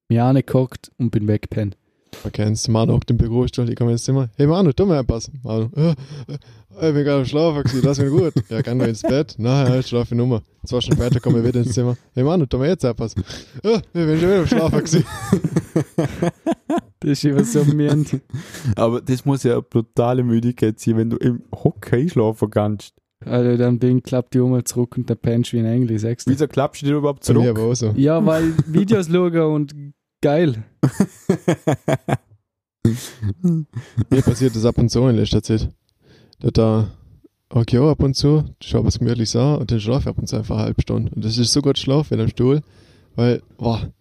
Mich 0.08 0.22
angehockt 0.22 0.92
und 0.98 1.10
bin 1.12 1.28
weggepennt. 1.28 1.78
Man 2.24 2.32
kennt's, 2.32 2.68
Manu 2.68 2.94
hockt 2.94 3.12
im 3.12 3.18
Bürostuhl, 3.18 3.70
ich 3.70 3.76
komme 3.76 3.92
ins 3.92 4.04
Zimmer. 4.04 4.30
Hey 4.36 4.48
Manu, 4.48 4.72
tu 4.74 4.86
mir 4.86 5.00
etwas. 5.00 5.32
Manu, 5.44 5.70
äh, 5.76 5.90
äh, 6.82 6.90
ich 6.90 6.94
bin 6.94 7.04
gerade 7.04 7.20
am 7.20 7.26
Schlafen 7.26 7.64
gewesen, 7.64 7.82
lass 7.84 8.00
mich 8.00 8.10
gut. 8.10 8.34
Ja, 8.50 8.62
kann 8.62 8.78
nur 8.78 8.88
ins 8.88 9.02
Bett. 9.02 9.36
Nein, 9.38 9.68
ja, 9.68 9.80
ich 9.80 9.88
schlafe 9.88 10.16
nur. 10.16 10.42
Zwei 10.66 10.82
Stunden 10.82 11.02
später 11.02 11.20
komme 11.20 11.40
ich 11.40 11.46
wieder 11.46 11.60
ins 11.62 11.74
Zimmer. 11.74 11.98
Hey 12.14 12.24
Manu, 12.24 12.46
tu 12.46 12.58
mir 12.58 12.68
jetzt 12.68 12.84
etwas. 12.84 13.16
Äh, 13.64 13.78
ich 13.78 13.82
bin 13.94 14.20
schon 14.20 14.30
wieder 14.30 14.40
am 14.40 14.48
Schlafen 14.48 14.80
gewesen. 14.80 15.06
Das 17.00 17.12
ist 17.12 17.26
immer 17.26 17.44
so 17.44 17.64
münd. 17.64 18.20
Aber 18.76 19.02
das 19.02 19.24
muss 19.24 19.44
ja 19.44 19.54
eine 19.54 19.62
brutale 19.62 20.24
Müdigkeit 20.24 20.80
sein, 20.80 20.98
wenn 20.98 21.12
du 21.12 21.18
im 21.18 21.44
Hocker 21.54 21.98
einschlafen 21.98 22.50
kannst. 22.50 22.96
Alter, 23.24 23.58
dann 23.58 23.80
Ding 23.80 24.02
klappt 24.02 24.34
die 24.34 24.40
Oma 24.40 24.64
zurück 24.64 24.98
und 24.98 25.10
dann 25.10 25.18
pennst 25.18 25.54
wie 25.54 25.60
ein 25.60 25.66
Engel, 25.66 25.98
sagst 26.00 26.28
du. 26.28 26.32
Wieso 26.32 26.48
klappst 26.48 26.82
du 26.82 26.88
dir 26.88 26.98
überhaupt 26.98 27.24
zurück? 27.24 27.76
so. 27.76 27.94
Ja, 27.96 28.24
weil 28.26 28.54
Videos 28.68 29.08
schauen 29.08 29.54
und 29.54 29.76
geil. 30.22 30.64
Mir 34.10 34.22
passiert 34.22 34.56
das 34.56 34.66
ab 34.66 34.78
und 34.78 34.90
zu 34.90 35.08
in 35.08 35.16
letzter 35.16 35.44
Zeit. 35.44 35.70
Da, 36.40 36.52
da 36.52 36.88
okay, 37.50 37.80
auch 37.80 37.90
ab 37.90 38.04
und 38.04 38.16
zu, 38.16 38.46
schau 38.62 38.86
was 38.86 39.00
gemütlich 39.00 39.36
an 39.36 39.60
und 39.60 39.72
dann 39.72 39.80
schlafe 39.80 40.04
ich 40.04 40.08
ab 40.08 40.18
und 40.18 40.28
zu 40.28 40.38
einfach 40.38 40.56
eine 40.56 40.66
halbe 40.66 40.82
Stunde. 40.82 41.12
Und 41.14 41.26
das 41.26 41.38
ist 41.38 41.54
so 41.54 41.62
gut 41.62 41.78
schlafen 41.78 42.16
in 42.16 42.20
einem 42.22 42.30
Stuhl, 42.30 42.62
weil, 43.16 43.42
boah, 43.58 43.92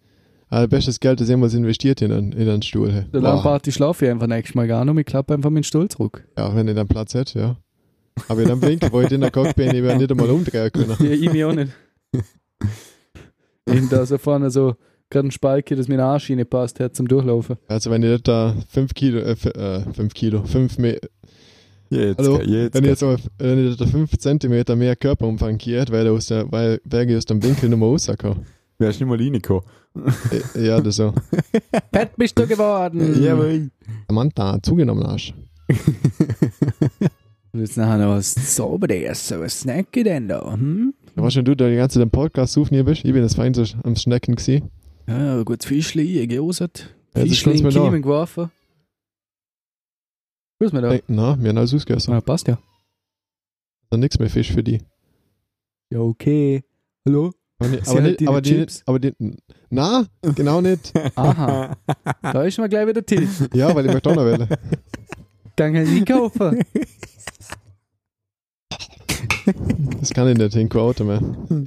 also 0.49 0.67
bestes 0.69 0.99
Geld, 0.99 1.19
das 1.19 1.27
jemals 1.27 1.53
investiert 1.53 2.01
in 2.01 2.11
einen, 2.11 2.31
in 2.31 2.47
einen 2.47 2.61
Stuhl. 2.61 3.05
Der. 3.11 3.21
Lampard, 3.21 3.65
die 3.65 3.71
schlafe 3.71 4.05
ich 4.05 4.11
einfach 4.11 4.27
nächstes 4.27 4.55
Mal 4.55 4.67
gar 4.67 4.85
nicht. 4.85 4.97
Ich 4.97 5.05
klappe 5.05 5.33
einfach 5.33 5.49
meinen 5.49 5.63
Stuhl 5.63 5.89
zurück. 5.89 6.25
Ja, 6.37 6.55
wenn 6.55 6.67
ihr 6.67 6.73
dann 6.73 6.87
Platz 6.87 7.13
hättet, 7.13 7.35
ja. 7.35 7.57
Aber 8.29 8.41
in 8.41 8.47
dem 8.47 8.61
Winkel, 8.61 8.91
wo 8.91 9.01
ich 9.01 9.09
den 9.09 9.21
geguckt 9.21 9.55
bin, 9.55 9.75
ich 9.75 9.83
werde 9.83 9.99
nicht 9.99 10.11
einmal 10.11 10.29
umdrehen 10.29 10.71
können. 10.71 10.95
Ja, 10.99 11.11
ich 11.11 11.31
mich 11.31 11.43
auch 11.43 11.53
nicht. 11.53 11.73
Ich 13.69 13.89
da 13.89 14.05
so 14.05 14.17
vorne 14.17 14.49
so 14.49 14.75
gerade 15.09 15.27
ein 15.27 15.31
Spalke, 15.31 15.75
das 15.75 15.87
mir 15.87 15.95
in 15.95 15.99
den 15.99 16.07
Arsch 16.07 16.29
nicht 16.29 16.49
passt, 16.49 16.79
hat 16.79 16.95
zum 16.95 17.07
Durchlaufen. 17.07 17.57
Also 17.67 17.91
wenn 17.91 18.03
ich 18.03 18.21
da 18.23 18.55
5 18.69 18.93
Kilo, 18.93 19.19
äh, 19.19 19.35
5 19.35 20.13
Kilo, 20.13 20.43
5 20.43 20.77
Meter, 20.77 21.07
Jetzt, 21.89 22.17
Hallo, 22.19 22.41
jetzt. 22.41 22.73
wenn 22.73 22.83
ich 22.83 22.89
jetzt 22.89 23.03
aber, 23.03 23.17
wenn 23.37 23.65
ich 23.65 23.77
da 23.77 23.85
5 23.85 24.17
Zentimeter 24.17 24.75
mehr 24.75 24.95
Körperumfang 24.97 25.57
hätte, 25.59 25.93
weil 25.93 26.07
aus 26.09 26.25
der, 26.27 26.51
weil, 26.51 26.81
wäre 26.83 27.05
ich 27.05 27.15
aus 27.15 27.25
dem 27.25 27.41
Winkel 27.41 27.69
mehr 27.69 27.79
rausgekommen. 27.79 28.45
Wärst 28.77 28.99
nicht 28.99 29.07
mal 29.07 29.17
reingekommen. 29.17 29.63
Äh, 30.53 30.67
ja, 30.67 30.81
das 30.81 30.97
so. 30.97 31.13
Fett 31.93 32.15
bist 32.17 32.37
du 32.37 32.45
geworden! 32.45 33.23
Jawohl. 33.23 33.71
Samantha, 34.07 34.61
zugenommen 34.61 35.03
Arsch. 35.03 35.33
Und 37.53 37.61
jetzt 37.61 37.77
nachher 37.77 37.97
noch 37.97 38.15
was 38.15 38.33
Sauberes, 38.33 39.27
so 39.27 39.39
was 39.39 39.61
Snacky 39.61 40.03
denn 40.03 40.27
da, 40.27 40.53
hm? 40.53 40.93
Da 41.15 41.31
schon 41.31 41.45
du, 41.45 41.55
der 41.55 41.69
die 41.69 41.77
ganze 41.77 41.95
Zeit 41.95 42.03
den 42.03 42.11
Podcast 42.11 42.53
suchen 42.53 42.75
hier 42.75 42.83
bist. 42.83 43.03
Ich 43.03 43.13
bin 43.13 43.23
das 43.23 43.33
fein 43.35 43.53
so 43.53 43.63
am 43.83 43.95
Schnecken 43.95 44.35
gewesen. 44.35 44.69
Ja, 45.07 45.43
gut, 45.43 45.63
Fischli, 45.63 46.19
ich 46.19 46.29
geosert. 46.29 46.93
Ja, 47.15 47.21
das 47.21 47.29
Fischli 47.29 47.61
kannst 47.61 47.77
in 47.77 47.83
Kiemen 47.83 48.01
geworfen. 48.01 48.51
Grüß 50.59 50.73
mir 50.73 50.81
da. 50.81 50.89
Hey, 50.89 51.03
na, 51.07 51.41
wir 51.41 51.49
haben 51.49 51.57
alles 51.57 51.73
ausgegessen. 51.73 52.13
Ja, 52.13 52.21
passt 52.21 52.47
ja. 52.47 52.57
Dann 53.89 54.01
nichts 54.01 54.19
mehr 54.19 54.29
Fisch 54.29 54.51
für 54.51 54.63
die. 54.63 54.81
Ja, 55.89 55.99
okay. 55.99 56.63
Hallo? 57.05 57.31
Aber, 57.59 57.69
nicht, 57.69 57.87
aber, 57.87 58.01
nicht, 58.01 58.19
die 58.19 58.27
aber, 58.27 58.41
die, 58.41 58.65
aber 58.85 58.99
die, 58.99 59.13
na, 59.69 60.05
genau 60.35 60.61
nicht. 60.61 60.93
Aha. 61.15 61.75
da 62.21 62.43
ist 62.43 62.59
mir 62.59 62.69
gleich 62.69 62.87
wieder 62.87 63.03
tief. 63.03 63.47
Ja, 63.53 63.73
weil 63.73 63.85
ich 63.85 63.93
McDonald's 63.93 64.49
will. 64.49 64.57
Gang 65.55 65.75
einkaufen. 65.75 66.63
Das 69.99 70.11
kann 70.13 70.27
ich 70.27 70.37
nicht 70.37 70.55
in 70.55 70.69
kein 70.69 70.81
Auto 70.81 71.03
mehr. 71.03 71.21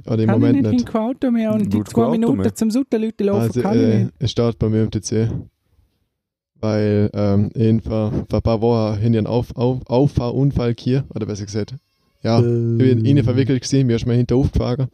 Oder 0.05 0.19
im 0.19 0.29
kann 0.29 0.39
Moment 0.39 0.57
ich 0.57 0.61
nicht 0.63 0.71
nicht. 0.71 0.79
in 0.81 0.85
kein 0.85 1.01
Auto 1.01 1.31
mehr 1.31 1.53
und 1.53 1.73
die 1.73 1.83
zwei 1.83 2.11
Minuten 2.11 2.37
mehr. 2.37 2.55
zum 2.55 2.71
Sutterleute 2.71 3.23
laufen 3.23 3.41
Also, 3.41 3.61
kann 3.61 3.77
ich 3.77 3.83
äh, 3.83 3.99
nicht. 4.03 4.13
es 4.19 4.31
startet 4.31 4.59
bei 4.59 4.69
mir 4.69 4.83
im 4.83 4.91
TC. 4.91 5.29
Weil 6.59 7.09
ähm, 7.13 7.49
in 7.55 7.81
vor, 7.81 8.11
vor 8.29 8.39
ein 8.39 8.41
paar 8.43 8.61
Wochen 8.61 8.97
hin 8.99 9.15
einen 9.15 9.27
Auf, 9.27 9.55
Auf, 9.55 9.79
Auffahrunfall 9.87 10.75
hier, 10.77 11.05
oder 11.13 11.25
besser 11.25 11.45
gesagt, 11.45 11.75
ja, 12.23 12.37
ich 12.39 12.43
bin 12.43 13.03
innen 13.03 13.23
verwickelt 13.23 13.61
gesehen, 13.61 13.87
mir 13.87 13.95
ist 13.95 14.05
mal 14.05 14.15
hinter 14.15 14.35
aufgefahren. 14.35 14.89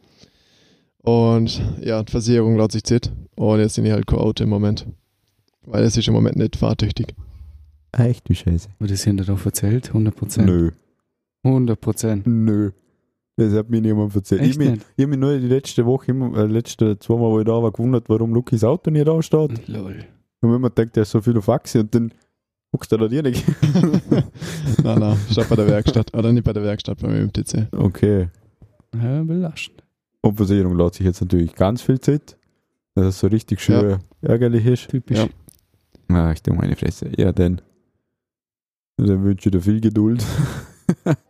Und 1.02 1.62
ja, 1.82 2.02
die 2.02 2.10
Versicherung 2.10 2.56
lässt 2.56 2.72
sich 2.72 2.84
zit. 2.84 3.12
Und 3.36 3.60
jetzt 3.60 3.74
sind 3.74 3.84
ich 3.86 3.92
halt 3.92 4.06
kein 4.06 4.18
Auto 4.18 4.44
im 4.44 4.50
Moment. 4.50 4.86
Weil 5.66 5.84
es 5.84 5.96
ist 5.96 6.08
im 6.08 6.14
Moment 6.14 6.36
nicht 6.36 6.56
fahrtüchtig. 6.56 7.14
Echt, 7.92 8.28
du 8.28 8.34
Scheiße. 8.34 8.68
Aber 8.78 8.88
das 8.88 9.06
haben 9.06 9.16
die 9.18 9.24
doch 9.24 9.44
erzählt, 9.44 9.88
100 9.88 10.14
Prozent. 10.16 10.46
Nö. 10.46 10.70
100 11.44 11.80
Prozent. 11.80 12.26
Nö. 12.26 12.70
Das 13.36 13.52
hat 13.52 13.70
mir 13.70 13.80
niemand 13.80 14.14
erzählt. 14.16 14.42
Ich 14.42 14.48
Echt 14.48 14.58
habe 14.58 14.70
nicht? 14.70 14.78
mich, 14.78 14.86
ich 14.96 15.04
hab 15.04 15.10
mich 15.10 15.18
nur 15.18 15.38
die 15.38 15.46
letzte 15.46 15.86
Woche, 15.86 16.10
immer, 16.10 16.36
äh, 16.36 16.46
letzte 16.46 16.98
zwei 16.98 17.14
Mal, 17.14 17.30
wo 17.30 17.38
ich 17.38 17.46
da 17.46 17.62
war, 17.62 17.70
gewundert, 17.70 18.08
warum 18.08 18.34
Lukis 18.34 18.64
Auto 18.64 18.90
nicht 18.90 19.06
da 19.06 19.22
steht. 19.22 19.68
Lol. 19.68 20.04
Und 20.40 20.52
wenn 20.52 20.60
man 20.60 20.74
denkt, 20.74 20.96
der 20.96 21.02
ist 21.04 21.12
so 21.12 21.20
viel 21.20 21.38
auf 21.38 21.48
Achse 21.48 21.80
und 21.80 21.94
dann 21.94 22.12
guckst 22.72 22.90
du 22.90 22.96
da 22.96 23.06
dir 23.06 23.22
nicht. 23.22 23.44
nein, 24.82 24.98
nein, 24.98 25.16
statt 25.30 25.46
bei 25.48 25.56
der 25.56 25.68
Werkstatt. 25.68 26.12
Oder 26.16 26.32
nicht 26.32 26.44
bei 26.44 26.52
der 26.52 26.64
Werkstatt, 26.64 27.00
bei 27.00 27.08
mir 27.08 27.20
im 27.20 27.32
TC. 27.32 27.68
Okay. 27.72 28.28
Ja, 28.94 29.22
belastend. 29.22 29.84
Und 30.20 30.36
Versicherung 30.36 30.76
lässt 30.76 30.94
sich 30.94 31.06
jetzt 31.06 31.20
natürlich 31.20 31.54
ganz 31.54 31.82
viel 31.82 32.00
Zeit, 32.00 32.36
dass 32.94 33.06
es 33.06 33.20
so 33.20 33.28
richtig 33.28 33.60
schön 33.60 33.98
ärgerlich 34.20 34.66
ist. 34.66 34.88
Typisch. 34.88 35.18
Ja. 35.18 35.28
Ach, 36.08 36.38
du 36.40 36.54
meine 36.54 36.74
Fresse. 36.74 37.10
Ja, 37.16 37.32
dann. 37.32 37.60
Dann 38.96 39.22
wünsche 39.22 39.48
ich 39.48 39.52
dir 39.52 39.60
viel 39.60 39.80
Geduld. 39.80 40.24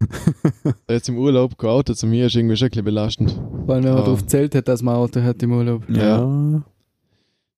Jetzt 0.88 1.08
im 1.08 1.18
Urlaub 1.18 1.58
kein 1.58 1.70
Auto 1.70 1.92
zu 1.94 2.06
mir 2.06 2.26
ist 2.26 2.36
irgendwie 2.36 2.56
schon 2.56 2.66
ein 2.66 2.70
bisschen 2.70 2.84
belastend. 2.84 3.30
Vor 3.32 3.74
allem, 3.74 3.84
wenn 3.84 3.92
man 3.92 4.02
Ah. 4.02 4.04
darauf 4.04 4.26
zählt 4.26 4.54
hat, 4.54 4.68
dass 4.68 4.82
man 4.82 4.94
ein 4.94 5.00
Auto 5.00 5.20
hat 5.22 5.42
im 5.42 5.52
Urlaub. 5.52 5.88
ja. 5.88 6.62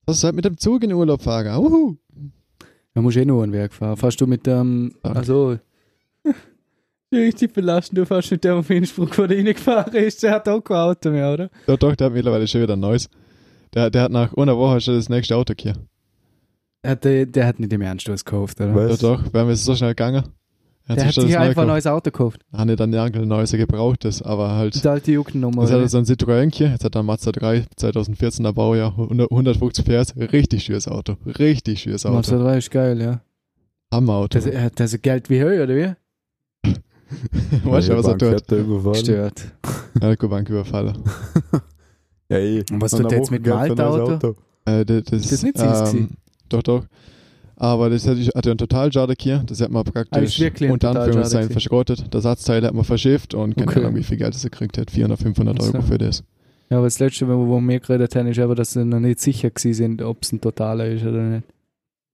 Was 0.06 0.16
ist 0.16 0.24
halt 0.24 0.34
mit 0.34 0.44
dem 0.44 0.56
Zug 0.56 0.82
in 0.82 0.88
den 0.88 0.98
Urlaub 0.98 1.22
fahren? 1.22 1.56
Uhu. 1.56 1.96
Da 2.94 3.00
musst 3.02 3.16
du 3.16 3.20
eh 3.20 3.24
nur 3.24 3.42
einen 3.44 3.52
Weg 3.52 3.72
fahren. 3.72 3.96
Fährst 3.96 4.20
du 4.20 4.26
mit 4.26 4.46
dem. 4.46 4.92
Danke. 5.02 5.18
Also. 5.18 5.58
Richtig 7.14 7.52
belastend, 7.52 7.98
du 7.98 8.06
fährst 8.06 8.30
mit 8.30 8.42
dem 8.44 8.58
auf 8.58 8.70
Innsbruck, 8.70 9.16
wo 9.18 9.26
der 9.26 9.36
reingefahren 9.38 9.92
ist. 9.94 10.22
Der 10.22 10.32
hat 10.32 10.48
auch 10.48 10.60
kein 10.60 10.76
Auto 10.76 11.10
mehr, 11.10 11.32
oder? 11.32 11.50
Doch, 11.66 11.76
doch, 11.76 11.94
der 11.96 12.06
hat 12.06 12.14
mittlerweile 12.14 12.46
schon 12.46 12.62
wieder 12.62 12.74
ein 12.74 12.80
neues. 12.80 13.08
Der, 13.74 13.90
der 13.90 14.02
hat 14.02 14.12
nach 14.12 14.32
einer 14.34 14.56
Woche 14.56 14.80
schon 14.80 14.94
das 14.94 15.08
nächste 15.08 15.36
Auto 15.36 15.52
hier. 15.58 15.74
Der, 16.84 16.90
hat- 16.92 17.04
der, 17.04 17.26
der 17.26 17.46
hat 17.46 17.58
nicht 17.60 17.72
im 17.72 17.80
Ernst 17.82 18.08
was 18.08 18.24
gekauft, 18.24 18.60
oder? 18.60 18.74
Was? 18.74 19.00
Doch, 19.00 19.22
doch, 19.24 19.32
wir 19.32 19.40
haben 19.40 19.48
jetzt 19.50 19.64
so 19.64 19.74
schnell 19.74 19.90
gegangen. 19.90 20.24
Er 20.90 20.96
Der 20.96 21.06
hat 21.06 21.14
sich 21.14 21.24
das 21.24 21.36
einfach 21.36 21.62
ein 21.62 21.68
neues 21.68 21.86
Auto 21.86 22.10
gekauft. 22.10 22.40
Er 22.50 22.58
hat 22.58 22.66
nicht 22.66 22.80
ein 22.80 22.92
Jahr 22.92 23.10
neues 23.10 23.52
gebrauchtes, 23.52 24.22
aber 24.22 24.56
halt. 24.56 24.82
Die 24.82 24.88
alte 24.88 25.12
Jugendnummer. 25.12 25.62
Jetzt 25.62 25.70
hat 25.72 25.80
er 25.82 25.88
so 25.88 25.98
ein 25.98 26.04
Citroën 26.04 26.52
hier, 26.52 26.70
jetzt 26.70 26.84
hat 26.84 26.96
er 26.96 27.02
ein 27.02 27.06
Mazda 27.06 27.30
3, 27.30 27.64
2014er 27.78 28.52
Baujahr, 28.52 28.98
100 28.98 29.30
150 29.30 29.84
PS, 29.84 30.16
richtig 30.16 30.64
schönes 30.64 30.88
Auto, 30.88 31.16
richtig 31.38 31.82
schönes 31.82 32.02
Mazda 32.02 32.34
Auto. 32.34 32.44
3 32.44 32.58
ist 32.58 32.72
geil, 32.72 33.00
ja. 33.00 33.20
Hammerauto. 33.92 34.40
Das, 34.40 34.52
hat 34.52 34.80
das 34.80 35.00
Geld 35.00 35.30
wie 35.30 35.38
Höhe, 35.38 35.62
oder 35.62 35.76
wie? 35.76 36.68
weißt 37.70 37.88
du, 37.90 37.96
was 37.96 38.06
er 38.08 38.18
tut? 38.18 38.34
Hat 38.34 38.50
er 38.50 38.58
überfahren. 38.58 38.92
Gestört. 38.94 39.44
Er 40.00 40.08
hat 40.08 40.20
die 40.20 40.26
Bank 40.26 40.48
überfallen. 40.48 40.98
Ja, 42.30 42.38
eh. 42.38 42.64
Und 42.70 42.80
was 42.80 42.92
tut 42.92 43.06
am 43.06 43.10
er 43.10 43.18
jetzt 43.18 43.30
mit 43.32 43.44
dem 43.44 43.52
ein 43.54 43.58
alten 43.58 43.80
Auto? 43.80 44.36
Äh, 44.64 44.84
das, 44.84 45.02
das, 45.02 45.22
Das 45.22 45.32
ist 45.32 45.42
nicht 45.42 45.56
gewesen. 45.56 46.16
Doch, 46.48 46.62
doch. 46.62 46.84
Aber 47.62 47.90
das 47.90 48.06
hat, 48.08 48.16
hat 48.16 48.46
ja 48.46 48.52
einen 48.52 48.56
Totalschaden 48.58 49.14
hier, 49.20 49.42
das 49.46 49.60
hat 49.60 49.70
man 49.70 49.82
Ah, 49.84 50.18
ist 50.18 50.38
praktisch 50.38 50.70
unter 50.70 50.90
Anführungszeichen 50.98 51.50
verschrottet. 51.50 52.06
Das 52.10 52.24
Ersatzteil 52.24 52.64
hat 52.64 52.72
man 52.72 52.84
verschifft 52.84 53.34
und 53.34 53.54
keine 53.54 53.68
Okay. 53.70 53.80
Ahnung, 53.80 53.96
wie 53.96 54.02
viel 54.02 54.16
Geld 54.16 54.34
das 54.34 54.44
er 54.44 54.50
gekriegt 54.50 54.78
hat. 54.78 54.90
400, 54.90 55.20
500 55.20 55.60
Euro 55.62 55.82
für 55.82 55.98
das. 55.98 56.24
Ja, 56.70 56.78
aber 56.78 56.86
das 56.86 56.98
letzte, 57.00 57.28
wo, 57.28 57.60
wir 57.60 57.80
geredet 57.80 58.16
haben, 58.16 58.28
ist 58.28 58.38
aber, 58.38 58.54
dass 58.54 58.70
sie 58.72 58.84
noch 58.84 58.98
nicht 59.00 59.20
sicher 59.20 59.50
gewesen 59.50 59.74
sind, 59.74 60.00
ob 60.02 60.22
es 60.22 60.32
ein 60.32 60.40
totaler 60.40 60.86
ist 60.86 61.02
oder 61.04 61.22
nicht. 61.22 61.44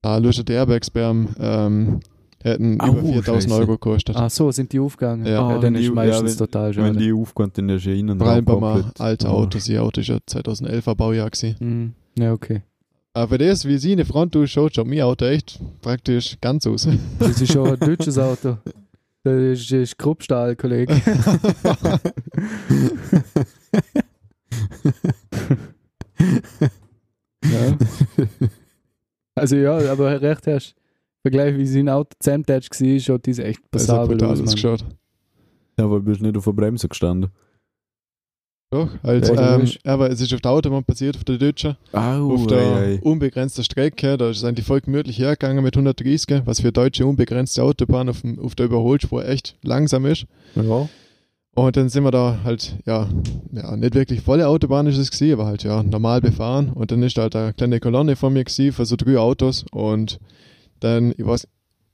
Ah, 0.03 0.17
lustige 0.17 0.53
Airbags 0.55 0.91
beim 0.91 1.29
ähm, 1.39 2.01
hätten 2.43 2.81
Au, 2.81 2.89
über 2.93 3.03
4000 3.05 3.43
Scheiße. 3.45 3.55
Euro 3.61 3.73
gekostet. 3.73 4.17
Ach 4.17 4.31
so, 4.31 4.51
sind 4.51 4.73
die 4.73 4.81
aufgegangen? 4.81 5.27
Ja. 5.27 5.33
ja 5.33 5.53
dann 5.55 5.63
wenn 5.63 5.75
ist 5.77 5.85
die- 5.85 5.91
meistens 5.91 6.35
ja, 6.35 6.41
wenn- 6.41 6.47
total 6.47 6.77
Wenn 6.77 6.85
schade. 6.95 6.99
die 6.99 7.13
aufgehen, 7.13 7.51
dann 7.55 7.69
ist 7.69 7.85
ja 7.87 7.93
innen 7.93 8.19
Vor 8.19 8.27
allem 8.29 8.45
bei 8.45 8.53
komplett. 8.55 9.01
alten 9.01 9.25
Ja. 9.27 9.31
Auto. 9.31 9.59
Ihr 9.65 9.83
Auto 9.85 10.01
ist 10.01 10.09
ja 10.09 10.17
2011er 10.29 10.95
Baujahr 10.97 11.31
gewesen. 11.31 11.95
Mhm. 12.17 12.23
Ja, 12.23 12.33
okay. 12.33 12.63
Aber 13.17 13.29
für 13.29 13.39
das, 13.39 13.65
wie 13.65 13.79
sie 13.79 13.93
in 13.93 13.97
der 13.97 14.05
Front 14.05 14.35
durchschaut, 14.35 14.75
schaut 14.75 14.87
mein 14.87 15.01
Auto 15.01 15.25
echt 15.25 15.59
praktisch 15.81 16.37
ganz 16.39 16.67
aus. 16.67 16.87
Das 17.19 17.41
ist 17.41 17.51
schon 17.51 17.67
ein 17.67 17.79
deutsches 17.79 18.19
Auto. 18.19 18.59
Das 19.25 19.43
ist, 19.43 19.73
das 19.73 19.79
ist 19.79 19.99
Kruppstahl, 19.99 20.55
Kollege. 20.55 21.01
ja. 27.43 27.79
Also 29.35 29.57
ja, 29.57 29.79
aber 29.91 30.21
recht 30.21 30.47
hast. 30.47 30.75
Vergleich 31.23 31.57
wie 31.57 31.67
sein 31.67 31.89
Auto 31.89 32.11
zusammentouch 32.21 32.69
war, 32.71 33.01
schaut 33.01 33.25
diese 33.25 33.45
echt 33.45 33.61
Das 33.71 33.89
hat 33.89 33.97
passabel 33.97 34.17
brutal 34.17 34.33
aus, 34.33 34.43
ausgeschaut. 34.43 34.85
Ja, 35.79 35.87
aber 35.87 36.01
du 36.01 36.05
bist 36.05 36.21
nicht 36.21 36.37
auf 36.37 36.45
der 36.45 36.53
Bremse 36.53 36.89
gestanden. 36.89 37.31
Doch, 38.77 38.89
halt, 39.03 39.29
Ja, 39.29 39.57
ähm, 39.57 39.71
aber 39.85 40.11
es 40.11 40.21
ist 40.21 40.33
auf 40.35 40.41
der 40.41 40.51
Autobahn 40.51 40.85
passiert, 40.85 41.17
auf 41.17 41.25
der 41.25 41.39
Deutschen. 41.39 41.77
Au, 41.93 42.35
auf 42.35 42.47
der 42.47 42.59
ei, 42.59 42.95
ei. 42.95 42.99
unbegrenzten 43.03 43.65
Strecke, 43.65 44.17
da 44.17 44.29
es 44.31 44.45
eigentlich 44.45 44.67
voll 44.67 44.81
gemütlich 44.81 45.19
hergegangen 45.19 45.63
mit 45.63 45.75
130, 45.75 46.43
was 46.45 46.61
für 46.61 46.73
deutsche 46.73 47.07
unbegrenzte 47.07 47.63
Autobahn 47.63 48.09
auf, 48.09 48.21
dem, 48.21 48.39
auf 48.39 48.55
der 48.55 48.67
Überholspur 48.67 49.27
echt 49.27 49.57
langsam 49.63 50.07
ist. 50.07 50.27
Ja. 50.55 50.89
Und 51.55 51.75
dann 51.79 51.89
sind 51.89 52.05
wir 52.05 52.11
da 52.11 52.41
halt, 52.45 52.77
ja, 52.85 53.09
ja, 53.51 53.77
nicht 53.77 53.95
wirklich 53.95 54.21
volle 54.21 54.47
Autobahn 54.47 54.87
ist 54.87 54.99
es 54.99 55.11
gewesen, 55.11 55.33
aber 55.41 55.47
halt, 55.47 55.63
ja, 55.63 55.83
normal 55.83 56.21
befahren. 56.21 56.71
Und 56.71 56.93
dann 56.93 57.03
ist 57.03 57.17
da 57.17 57.23
halt 57.23 57.37
eine 57.37 57.55
kleine 57.55 57.81
Kolonne 57.81 58.15
vor 58.15 58.29
mir 58.29 58.45
gewesen, 58.45 58.73
für 58.73 58.85
so 58.85 58.97
drei 58.97 59.17
Autos. 59.17 59.65
Und 59.73 60.21
dann, 60.81 61.15
ich 61.17 61.25
weiß, 61.25 61.49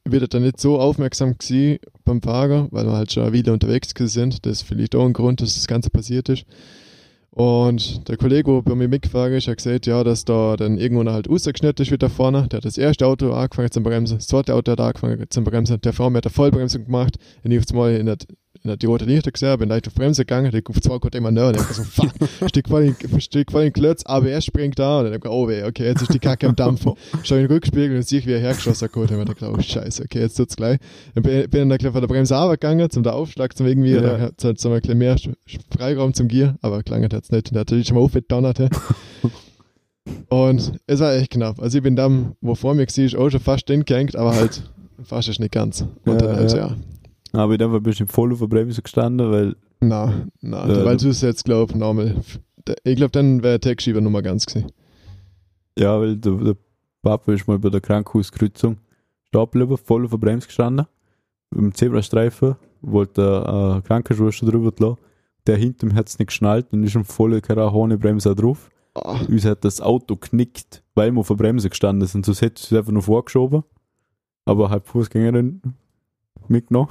ich 0.04 0.10
bin 0.10 0.26
da 0.28 0.40
nicht 0.40 0.60
so 0.60 0.80
aufmerksam 0.80 1.38
gewesen 1.38 1.78
beim 2.04 2.20
Fahrer, 2.20 2.68
weil 2.70 2.86
wir 2.86 2.92
halt 2.92 3.12
schon 3.12 3.32
wieder 3.32 3.52
unterwegs 3.52 3.92
sind. 3.96 4.44
Das 4.44 4.62
ist 4.62 4.62
vielleicht 4.62 4.96
auch 4.96 5.04
ein 5.04 5.12
Grund, 5.12 5.40
dass 5.40 5.54
das 5.54 5.66
Ganze 5.66 5.90
passiert 5.90 6.28
ist. 6.28 6.44
Und 7.30 8.06
der 8.08 8.18
Kollege, 8.18 8.52
der 8.52 8.62
bei 8.62 8.74
mir 8.74 8.88
mitgefahren 8.88 9.32
ist, 9.32 9.48
hat 9.48 9.56
gesagt, 9.56 9.86
ja, 9.86 10.04
dass 10.04 10.26
da 10.26 10.54
dann 10.56 10.76
irgendwo 10.76 11.02
noch 11.02 11.12
halt 11.12 11.30
rausgeschnitten 11.30 11.82
ist 11.82 11.90
wieder 11.90 12.10
vorne. 12.10 12.46
Der 12.48 12.58
hat 12.58 12.64
das 12.66 12.76
erste 12.76 13.06
Auto 13.06 13.32
angefangen 13.32 13.70
zu 13.70 13.82
bremsen, 13.82 14.18
das 14.18 14.26
zweite 14.26 14.54
Auto 14.54 14.72
hat 14.72 14.80
angefangen 14.80 15.24
zu 15.30 15.42
bremsen. 15.42 15.80
Der 15.80 15.94
Frau 15.94 16.12
hat 16.12 16.26
eine 16.26 16.30
Vollbremsung 16.30 16.84
gemacht. 16.84 17.16
Und 17.42 17.52
ich 17.52 17.70
einmal 17.70 17.94
in 17.94 18.04
der, 18.04 18.16
in 18.16 18.16
der 18.16 18.16
die 18.64 18.86
rote 18.86 19.04
Lichter 19.04 19.32
gesehen, 19.32 19.58
bin 19.58 19.68
leicht 19.68 19.88
auf 19.88 19.94
Bremse 19.94 20.22
gegangen, 20.22 20.50
der 20.52 20.62
auf 20.64 20.80
zwei 20.80 20.98
kommt 20.98 21.14
immer 21.14 21.30
näher. 21.30 21.48
Und 21.48 21.56
ich 21.56 21.62
so, 21.62 21.82
fuck, 21.84 22.12
stieg 22.48 22.68
voll 22.68 22.84
in, 22.84 23.20
stieg 23.20 23.50
voll 23.50 23.62
in 23.62 23.68
den 23.68 23.72
Klötz, 23.72 24.04
ABS 24.06 24.44
springt 24.44 24.78
da. 24.78 24.98
Und 24.98 25.04
dann 25.06 25.14
hab 25.14 25.24
ich 25.24 25.30
oh 25.30 25.48
weh, 25.48 25.64
okay, 25.64 25.84
jetzt 25.84 26.02
ist 26.02 26.14
die 26.14 26.18
Kacke 26.18 26.48
am 26.48 26.54
Dampfen. 26.56 26.92
Schau 27.24 27.34
in 27.36 27.42
den 27.42 27.50
Rückspiegel 27.50 27.96
und 27.96 28.06
sehe 28.06 28.20
ich, 28.20 28.26
wie 28.26 28.32
er 28.32 28.40
hergeschossen 28.40 28.88
hat. 28.88 28.96
Und 28.96 29.10
ich 29.10 29.18
gedacht, 29.18 29.42
oh 29.42 29.60
scheiße, 29.60 30.04
okay, 30.04 30.20
jetzt 30.20 30.36
tut's 30.36 30.56
gleich. 30.56 30.78
Dann 31.14 31.22
bin, 31.24 31.50
bin 31.50 31.68
dann 31.68 31.78
gleich 31.78 31.92
von 31.92 32.00
der 32.00 32.08
Bremse 32.08 32.34
runtergegangen, 32.36 32.88
zum 32.90 33.02
der 33.02 33.14
Aufschlag, 33.14 33.56
zum 33.56 33.66
irgendwie, 33.66 33.92
Ja. 33.92 34.00
da 34.00 34.20
hat's 34.20 34.44
halt 34.44 34.64
ein 34.64 34.80
bisschen 34.80 34.98
mehr 34.98 35.16
Freiraum 35.76 36.14
zum 36.14 36.28
Gier, 36.28 36.56
aber 36.62 36.82
klang 36.82 37.02
hat's 37.02 37.30
nicht. 37.30 37.50
Der 37.52 37.60
hat 37.60 37.66
natürlich 37.68 37.88
schon 37.88 37.96
mal 37.96 38.02
aufgedonnert. 38.02 38.58
Und 40.28 40.72
es 40.86 41.00
war 41.00 41.14
echt 41.14 41.30
knapp. 41.30 41.60
Also 41.60 41.78
ich 41.78 41.84
bin 41.84 41.96
dann, 41.96 42.32
wo 42.40 42.54
vor 42.54 42.74
mir 42.74 42.86
war, 42.86 43.20
auch 43.20 43.30
schon 43.30 43.40
fast 43.40 43.68
hingehängt, 43.68 44.16
aber 44.16 44.34
halt 44.34 44.62
fast 45.02 45.28
ist 45.28 45.40
nicht 45.40 45.52
ganz. 45.52 45.82
Und 45.82 45.90
Ja, 46.06 46.14
dann 46.16 46.36
halt, 46.36 46.50
ja. 46.52 46.56
ja. 46.58 46.76
Aber 47.32 47.56
dem 47.58 47.70
Fall 47.70 47.80
bist 47.80 48.00
du 48.00 48.06
voll 48.06 48.32
auf 48.32 48.40
der 48.40 48.46
Bremse 48.46 48.82
gestanden, 48.82 49.30
weil, 49.30 49.56
Na, 49.80 50.26
na, 50.40 50.68
Ja, 50.68 50.84
weil 50.84 50.96
du- 50.96 51.08
es 51.08 51.20
jetzt 51.22 51.44
glaub 51.44 51.74
normal. 51.74 52.16
Ich 52.84 52.96
glaube, 52.96 53.10
dann 53.12 53.42
wäre 53.42 53.58
der 53.58 53.70
Taxi 53.72 53.92
Nummer 53.92 54.22
ganz 54.22 54.46
gewesen. 54.46 54.70
ja, 55.78 55.98
weil 56.00 56.16
der, 56.16 56.32
der 56.34 56.56
Papa 57.02 57.32
ist 57.32 57.48
mal 57.48 57.58
bei 57.58 57.70
der 57.70 57.80
Krankenhauskreuzung 57.80 58.76
stehen 59.28 59.40
geblieben, 59.50 59.76
voll 59.78 60.04
auf 60.04 60.10
der 60.10 60.18
Bremse 60.18 60.46
gestanden. 60.46 60.86
Im 61.56 61.74
Zebrastreifen 61.74 62.56
wollte 62.82 63.48
eine 63.48 63.82
Krankenschwester 63.82 64.46
drüber 64.46 64.72
lassen. 64.78 64.98
Der 65.46 65.56
hinter 65.56 65.86
ihm 65.88 65.94
hat 65.94 66.08
es 66.08 66.18
nicht 66.18 66.28
geschnallt 66.28 66.66
und 66.72 66.84
ist 66.84 66.92
schon 66.92 67.04
volle 67.04 67.40
Karahone 67.40 67.98
Bremse 67.98 68.34
drauf. 68.34 68.70
Ah, 68.94 69.18
Uns 69.28 69.44
hat 69.44 69.64
das 69.64 69.80
Auto 69.80 70.14
knickt, 70.16 70.82
weil 70.94 71.10
wir 71.10 71.18
auf 71.20 71.28
der 71.28 71.34
Bremse 71.34 71.68
gestanden 71.70 72.06
sind. 72.06 72.26
Sonst 72.26 72.42
hätte 72.42 72.62
es 72.62 72.72
einfach 72.72 72.92
nur 72.92 73.02
vorgeschoben. 73.02 73.64
Aber 74.44 74.70
halb 74.70 74.86
Fußgängerin 74.86 75.62
mitgenommen. 76.46 76.88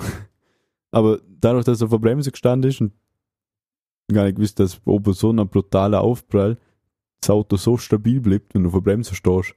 Aber 0.92 1.20
dadurch, 1.40 1.66
dass 1.66 1.82
er 1.82 1.86
auf 1.86 1.92
der 1.92 1.98
Bremse 1.98 2.32
gestanden 2.32 2.70
ist 2.70 2.82
und 2.82 2.94
gar 4.12 4.26
nicht 4.26 4.36
gewusst, 4.36 4.60
dass 4.60 4.82
oben 4.86 5.14
so 5.14 5.32
ein 5.32 5.48
brutaler 5.48 6.02
Aufprall 6.02 6.58
das 7.22 7.30
Auto 7.30 7.56
so 7.56 7.78
stabil 7.78 8.20
bleibt, 8.20 8.54
wenn 8.54 8.64
du 8.64 8.70
auf 8.70 8.74
der 8.76 8.82
Bremse 8.82 9.16
stehst. 9.16 9.56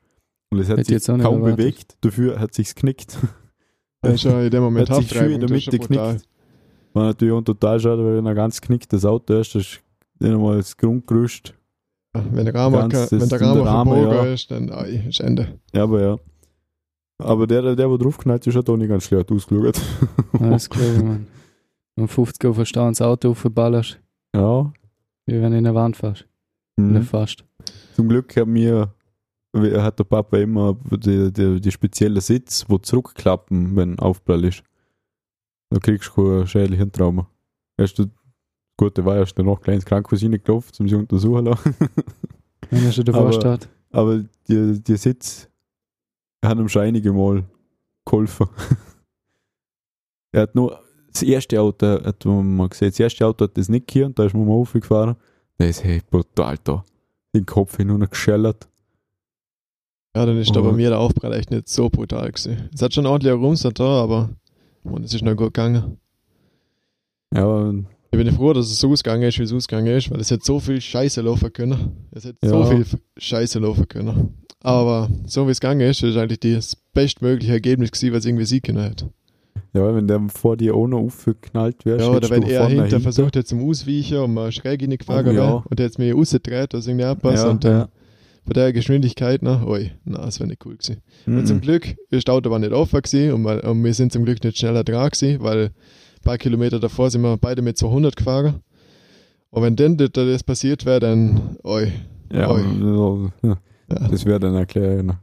Und 0.51 0.61
es 0.61 0.68
hat 0.68 0.79
Hätte 0.79 0.99
sich 0.99 1.07
kaum 1.07 1.20
erwartet. 1.20 1.57
bewegt, 1.57 1.97
dafür 2.03 2.38
hat 2.38 2.55
sich's 2.55 2.75
knickt. 2.75 3.18
dann 4.03 4.14
ist 4.14 4.25
ja 4.25 4.40
in 4.40 4.51
dem 4.51 4.62
Moment 4.62 4.90
hat 4.90 5.03
sich 5.03 5.11
schön 5.11 5.33
in 5.33 5.40
der 5.40 5.49
das 5.49 5.51
Mitte 5.51 5.79
geknickt. 5.79 6.29
War 6.92 7.07
natürlich 7.07 7.35
auch 7.35 7.42
total 7.42 7.81
schade, 7.81 8.05
weil 8.05 8.25
ein 8.25 8.37
ganz 8.37 8.61
knicktes 8.61 9.05
Auto 9.05 9.35
ist, 9.35 9.55
das 9.57 9.62
ist 9.62 9.81
nicht 10.20 10.33
einmal 10.33 10.59
das 10.59 10.77
Grundgerüst. 10.77 11.55
Wenn 12.12 12.44
der 12.44 12.55
Rahmen, 12.55 12.88
Ganz, 12.88 13.11
wenn 13.11 13.18
das 13.18 13.29
der 13.31 13.40
Rahmen 13.40 13.57
der 13.57 13.66
Rahmen, 13.66 13.92
verbogen 13.92 14.16
ja. 14.16 14.33
ist, 14.33 14.51
dann 14.53 14.70
ai, 14.70 15.05
ist 15.09 15.18
Ende. 15.18 15.59
Ja, 15.73 15.83
aber 15.83 16.01
ja. 16.01 16.16
Aber 17.18 17.46
der, 17.46 17.62
der, 17.62 17.77
der 17.77 17.90
wo 17.90 17.96
draufknallt, 17.96 18.46
ist, 18.46 18.57
hat 18.57 18.68
auch 18.68 18.77
nicht 18.77 18.88
ganz 18.88 19.05
schlecht 19.05 19.31
ausgeschaut. 19.31 19.81
Alles 20.40 20.68
klar, 20.68 21.03
Mann. 21.03 21.27
Um 21.96 22.09
50 22.09 22.44
Euro 22.44 22.55
verstehen 22.55 22.88
das 22.88 23.00
Auto 23.00 23.31
aufballerst, 23.31 24.00
ja. 24.35 24.72
wie 25.27 25.35
wenn 25.40 25.53
du 25.53 25.59
in 25.59 25.66
eine 25.66 25.74
Wand 25.74 25.96
fährst. 25.96 26.27
Mhm. 26.77 26.92
Nicht 26.94 27.09
fast. 27.09 27.44
Zum 27.94 28.09
Glück 28.09 28.37
hat 28.37 28.48
mir 28.48 28.92
hat 29.55 29.98
der 30.00 30.05
Papa 30.05 30.37
immer 30.38 30.77
die, 30.90 31.33
die, 31.33 31.61
die 31.61 31.70
speziellen 31.70 32.20
Sitz, 32.20 32.64
wo 32.68 32.79
zurückklappen, 32.79 33.77
wenn 33.77 33.98
Aufprall 34.00 34.44
ist. 34.44 34.64
Da 35.70 35.79
kriegst 35.79 36.09
du 36.09 36.24
keinen 36.24 36.46
schädlichen 36.48 36.90
Trauma. 36.90 37.29
Erst 37.77 37.98
du, 38.00 38.07
gut, 38.77 38.96
der 38.96 39.05
war 39.05 39.16
erst 39.16 39.38
noch 39.38 39.61
klein 39.61 39.77
ins 39.77 39.85
Krankenhaus 39.85 40.22
reingelaufen, 40.22 40.72
um 40.81 40.88
sich 40.88 40.98
untersuchen 40.98 41.44
lassen. 41.44 41.77
Wenn 42.70 42.85
er 42.85 42.92
schon 42.92 43.05
davor 43.05 43.22
Aber- 43.22 43.33
steht. 43.33 43.68
Aber 43.92 44.24
die, 44.48 44.83
die 44.83 44.96
Sitz 44.96 45.48
hat 46.48 46.59
ihm 46.59 46.68
schon 46.68 46.83
einige 46.83 47.12
Mal 47.12 47.44
geholfen. 48.04 48.46
er 50.33 50.42
hat 50.42 50.54
nur 50.54 50.80
das 51.12 51.22
erste 51.22 51.61
Auto, 51.61 51.87
hat 51.87 52.24
man 52.24 52.57
mal 52.57 52.68
gesehen, 52.68 52.88
das 52.90 53.00
erste 53.00 53.26
Auto 53.26 53.44
hat 53.44 53.57
das 53.57 53.68
nicht 53.68 53.90
hier 53.90 54.07
und 54.07 54.18
da 54.18 54.24
ist 54.24 54.35
man 54.35 54.46
mal 54.46 54.54
aufgefahren. 54.54 55.16
Der 55.59 55.68
ist 55.68 55.85
hey, 55.85 56.02
brutal 56.11 56.57
da. 56.64 56.85
Den 57.35 57.46
Kopf 57.46 57.76
hin 57.76 57.90
und 57.90 58.09
geschellert. 58.11 58.68
Ja, 60.16 60.26
dann 60.26 60.38
ist 60.38 60.54
da 60.54 60.61
bei 60.61 60.72
mir 60.72 60.90
der 60.90 61.00
Aufprall 61.00 61.33
echt 61.33 61.50
nicht 61.50 61.68
so 61.68 61.88
brutal 61.90 62.30
gewesen. 62.30 62.68
Es 62.72 62.83
hat 62.83 62.94
schon 62.94 63.07
ordentlich 63.07 63.33
herumsat 63.33 63.78
da, 63.80 64.02
aber 64.02 64.30
und 64.85 65.04
es 65.04 65.14
ist 65.14 65.22
noch 65.22 65.35
gut 65.35 65.54
gegangen. 65.54 65.98
Ja, 67.33 67.44
und 67.46 67.87
Ich 68.12 68.18
bin 68.18 68.33
froh, 68.33 68.52
dass 68.52 68.66
es 68.66 68.78
so 68.78 68.90
ausgegangen 68.90 69.24
ist, 69.24 69.38
wie 69.38 69.42
es 69.42 69.52
ausgegangen 69.52 69.88
ist, 69.96 70.11
weil 70.11 70.20
es 70.20 70.30
hätte 70.30 70.44
so 70.44 70.61
viel 70.61 70.80
Scheiße 70.80 71.20
laufen 71.20 71.52
können. 71.52 72.07
Es 72.12 72.24
hätte 72.24 72.38
Ja. 72.46 72.50
so 72.50 72.64
viel 72.64 72.87
Scheiße 73.16 73.59
laufen 73.59 73.88
können. 73.88 74.35
Aber 74.64 75.09
so 75.27 75.46
wie 75.46 75.50
es 75.50 75.61
gegangen 75.61 75.83
ist, 75.83 76.03
ist 76.03 76.16
eigentlich 76.16 76.40
das 76.40 76.77
bestmögliche 76.94 77.53
Ergebnis 77.53 77.92
gewesen, 77.92 78.14
was 78.14 78.24
irgendwie 78.24 78.46
siegen 78.46 78.74
können 78.77 78.88
hätte. 78.88 79.11
ja, 79.74 79.94
wenn 79.94 80.07
der 80.09 80.20
vor 80.35 80.57
dir 80.57 80.74
auch 80.74 80.87
noch 80.87 81.00
aufgeknallt 81.00 81.85
wäre, 81.85 82.00
Ja, 82.00 82.09
oder 82.09 82.31
wenn 82.31 82.42
er 82.44 82.66
hinter 82.66 82.83
dahinter- 82.88 83.00
versucht 83.00 83.37
hat 83.37 83.46
zum 83.46 83.68
Ausweichen 83.68 84.18
und 84.18 84.33
mal 84.35 84.50
schräg 84.53 84.81
in 84.83 84.90
die 84.90 84.98
gefahren 84.98 85.29
Oh, 85.29 85.33
ja. 85.33 85.64
und 85.68 85.79
jetzt 85.81 85.98
mir 85.98 86.14
rausgedreht, 86.14 86.72
dass 86.74 86.87
irgendwie 86.87 87.05
abpasst 87.05 87.44
ja, 87.44 87.50
und 87.50 87.62
dann 87.64 87.72
ja. 87.72 87.88
bei 88.46 88.53
der 88.55 88.72
Geschwindigkeit, 88.72 89.42
na, 89.42 89.64
oi, 89.66 89.90
na, 90.05 90.24
das 90.24 90.40
wäre 90.40 90.48
nicht 90.48 90.64
cool 90.64 90.77
gewesen. 90.77 91.03
Und 91.27 91.46
zum 91.46 91.59
Mhm. 91.59 91.61
Glück 91.62 91.96
ist 92.11 92.27
die 92.29 92.33
Autobahn 92.33 92.61
nicht 92.62 92.72
offen 92.72 93.03
gewesen 93.03 93.33
und, 93.35 93.42
wir- 93.42 93.64
und 93.64 93.85
wir 93.85 93.92
sind 93.94 94.12
zum 94.12 94.24
Glück 94.24 94.42
nicht 94.42 94.57
schneller 94.59 94.83
dran 94.85 95.11
gewesen, 95.11 95.42
weil 95.42 95.64
ein 95.66 95.70
paar 96.24 96.38
Kilometer 96.38 96.81
davor 96.81 97.11
sind 97.11 97.20
wir 97.22 97.37
beide 97.37 97.61
mit 97.62 97.77
200 97.77 98.16
gefahren. 98.16 98.61
Und 99.50 99.62
wenn 99.62 99.77
dann 99.77 99.96
das, 99.98 100.11
das 100.12 100.42
passiert 100.42 100.87
wäre, 100.87 101.00
dann, 101.00 101.57
oi, 101.64 101.92
Ja, 102.33 102.50
Oi. 102.50 102.62
Also, 103.88 104.05
ja, 104.05 104.11
das 104.11 104.25
wäre 104.25 104.40
dann 104.40 104.55
erklären. 104.55 105.14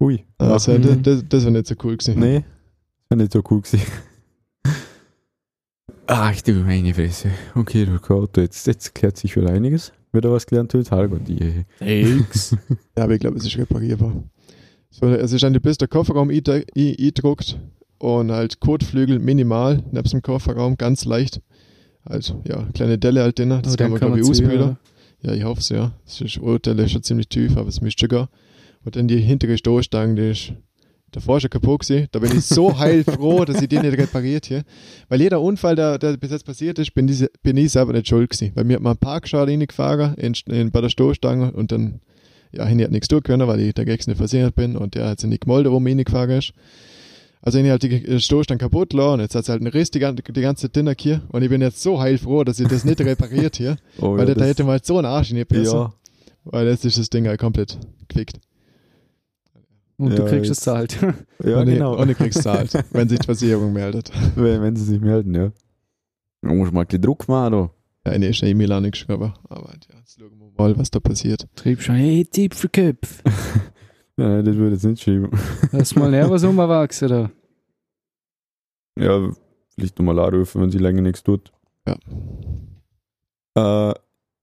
Ui. 0.00 0.24
Also, 0.38 0.72
ja. 0.72 0.78
das, 0.78 0.96
das, 1.02 1.24
das 1.28 1.42
wäre 1.44 1.52
nicht 1.52 1.66
so 1.66 1.74
cool 1.84 1.96
gewesen. 1.96 2.18
Nee, 2.20 2.44
das 3.08 3.10
wäre 3.10 3.20
nicht 3.22 3.32
so 3.32 3.42
cool 3.50 3.60
gewesen. 3.62 3.80
Ach 6.06 6.40
du 6.40 6.52
meine 6.54 6.94
Fresse. 6.94 7.30
Okay, 7.54 7.84
du 7.84 7.96
Auto, 8.14 8.40
jetzt, 8.40 8.66
jetzt 8.66 8.94
klärt 8.94 9.16
sich 9.18 9.36
wieder 9.36 9.50
einiges. 9.50 9.92
Wieder 10.12 10.32
was 10.32 10.46
gelernt 10.46 10.72
heute, 10.72 10.90
Halbgott. 10.90 11.28
je. 11.28 11.64
X. 12.20 12.56
Ja, 12.96 13.04
aber 13.04 13.14
ich 13.14 13.20
glaube, 13.20 13.36
es 13.36 13.44
ist 13.44 13.58
reparierbar. 13.58 14.24
So, 14.90 15.06
es 15.06 15.32
ist 15.32 15.44
eigentlich 15.44 15.62
bis 15.62 15.76
der 15.76 15.88
Kofferraum 15.88 16.30
eingedruckt 16.30 16.66
ein- 16.76 16.94
eingedruckt 16.98 17.60
und 17.98 18.32
halt 18.32 18.58
Kotflügel 18.60 19.18
minimal, 19.18 19.84
nebst 19.92 20.14
dem 20.14 20.22
Kofferraum, 20.22 20.78
ganz 20.78 21.04
leicht. 21.04 21.42
Halt, 22.08 22.34
ja, 22.48 22.66
kleine 22.72 22.96
Delle 22.96 23.20
halt 23.22 23.38
drin, 23.38 23.50
das 23.62 23.74
Oh, 23.74 23.76
kann 23.76 23.90
man, 23.90 24.00
glaube 24.00 24.18
ich, 24.20 24.26
ausbilden. 24.26 24.78
Ja, 25.22 25.32
ich 25.32 25.44
hoffe 25.44 25.60
es, 25.60 25.68
ja. 25.68 25.92
Das 26.04 26.20
ist, 26.20 26.38
Urteil 26.38 26.78
ist 26.78 26.92
schon 26.92 27.02
ziemlich 27.02 27.28
tief, 27.28 27.56
aber 27.56 27.68
es 27.68 27.80
müsste 27.80 28.00
schon 28.00 28.08
gehen. 28.08 28.28
Und 28.84 28.96
dann 28.96 29.08
die 29.08 29.18
hintere 29.18 29.58
Stoßstange, 29.58 30.14
die 30.14 30.30
ist 30.30 30.52
davor 31.10 31.40
schon 31.40 31.50
kaputt 31.50 31.80
gewesen. 31.80 32.08
Da 32.12 32.18
bin 32.20 32.36
ich 32.36 32.44
so 32.44 32.78
heilfroh, 32.78 33.44
dass 33.44 33.60
ich 33.60 33.68
die 33.68 33.78
nicht 33.78 33.98
repariert 33.98 34.46
hier. 34.46 34.62
Weil 35.08 35.20
jeder 35.20 35.40
Unfall, 35.40 35.74
der, 35.74 35.98
der 35.98 36.16
bis 36.16 36.30
jetzt 36.30 36.44
passiert 36.44 36.78
ist, 36.78 36.94
bin 36.94 37.08
ich, 37.08 37.26
bin 37.42 37.56
ich 37.56 37.72
selber 37.72 37.92
nicht 37.92 38.08
schuld 38.08 38.30
gewesen. 38.30 38.52
Weil 38.54 38.64
mir 38.64 38.74
hat 38.74 38.82
mal 38.82 38.92
ein 38.92 38.98
Parkschaden 38.98 39.48
reingefahren 39.48 40.14
in, 40.14 40.34
in, 40.46 40.70
bei 40.70 40.80
der 40.80 40.88
Stoßstange 40.88 41.52
und 41.52 41.72
dann, 41.72 42.00
ja, 42.52 42.64
hin 42.66 42.80
hat 42.82 42.90
nichts 42.90 43.08
tun 43.08 43.22
können, 43.22 43.46
weil 43.48 43.60
ich 43.60 43.74
dagegen 43.74 44.02
nicht 44.06 44.18
versichert 44.18 44.54
bin 44.54 44.76
und 44.76 44.94
der 44.94 45.08
hat 45.08 45.20
sich 45.20 45.28
nicht 45.28 45.42
gemolden, 45.42 45.72
wo 45.72 45.80
mir 45.80 45.90
reingefahren 45.90 46.30
ist. 46.30 46.52
Also 47.40 47.58
ich 47.58 47.70
halt 47.70 47.82
die 47.82 48.20
Stoßstange 48.20 48.58
kaputt 48.58 48.92
lassen 48.92 49.14
und 49.14 49.20
jetzt 49.20 49.34
hat 49.34 49.42
es 49.44 49.48
halt 49.48 49.60
einen 49.60 49.70
Riss 49.72 49.90
die, 49.90 50.00
ganze- 50.00 50.22
die 50.22 50.40
ganze 50.40 50.68
Dinner 50.68 50.94
hier 50.98 51.22
und 51.28 51.42
ich 51.42 51.48
bin 51.48 51.60
jetzt 51.62 51.80
so 51.82 52.00
heilfroh, 52.00 52.42
dass 52.44 52.58
ich 52.60 52.66
das 52.68 52.84
nicht 52.84 53.00
repariert 53.00 53.56
hier. 53.56 53.76
Oh, 54.00 54.16
Weil 54.16 54.28
ja, 54.28 54.34
da, 54.34 54.44
hätte 54.44 54.64
mal 54.64 54.80
so 54.82 54.98
einen 54.98 55.06
Arsch 55.06 55.30
in 55.30 55.36
die 55.36 55.44
Presse. 55.44 55.72
Ja, 55.74 55.92
Weil 56.44 56.66
jetzt 56.68 56.84
ist 56.84 56.98
das 56.98 57.08
Ding 57.10 57.26
halt 57.28 57.38
komplett 57.40 57.78
gefickt. 58.08 58.40
Und 59.96 60.10
du 60.16 60.22
Ja, 60.22 60.28
kriegst 60.28 60.46
jetzt- 60.48 60.58
es 60.58 60.60
zahlt. 60.64 60.96
ja 61.44 61.60
und 61.60 61.66
genau. 61.66 61.94
Ich, 61.94 62.00
und 62.00 62.10
ich 62.10 62.16
krieg's 62.16 62.40
zahlt, 62.42 62.72
wenn 62.92 63.08
sich 63.08 63.18
die 63.20 63.24
Versicherung 63.26 63.72
meldet. 63.72 64.10
wenn, 64.36 64.62
wenn 64.62 64.76
sie 64.76 64.84
sich 64.84 65.00
melden, 65.00 65.34
ja. 65.34 65.50
Da 66.42 66.52
muss 66.54 66.70
mal 66.72 66.84
bisschen 66.84 67.02
Druck 67.02 67.26
machen, 67.28 67.52
da. 67.52 67.70
Ja, 68.12 68.16
nee, 68.18 68.28
ist 68.30 68.40
ja 68.40 68.48
E-Mail 68.48 68.72
auch 68.72 68.80
nicht 68.80 68.92
geschrieben. 68.92 69.32
Aber 69.48 69.68
ja, 69.70 69.98
jetzt 69.98 70.18
schauen 70.18 70.30
wir 70.38 70.50
mal, 70.56 70.78
was 70.78 70.90
da 70.90 71.00
passiert. 71.00 71.46
Trieb 71.56 71.82
schon, 71.82 71.96
hey, 71.96 72.26
Zipfelköpf. 72.30 73.22
Ja, 74.18 74.42
das 74.42 74.56
würde 74.56 74.76
ich 74.76 74.82
jetzt 74.82 74.84
nicht 74.84 75.02
schreiben. 75.02 75.30
Lass 75.72 75.94
mal 75.94 76.12
her 76.12 76.28
was 76.28 76.44
umwachsen 76.44 77.08
da. 77.08 77.30
Ja, 78.98 79.30
vielleicht 79.74 79.98
nochmal 79.98 80.18
anrufen, 80.18 80.60
wenn 80.60 80.70
sie 80.70 80.78
länger 80.78 81.02
nichts 81.02 81.22
tut. 81.22 81.52
Ja. 81.86 83.90
Äh, 83.90 83.94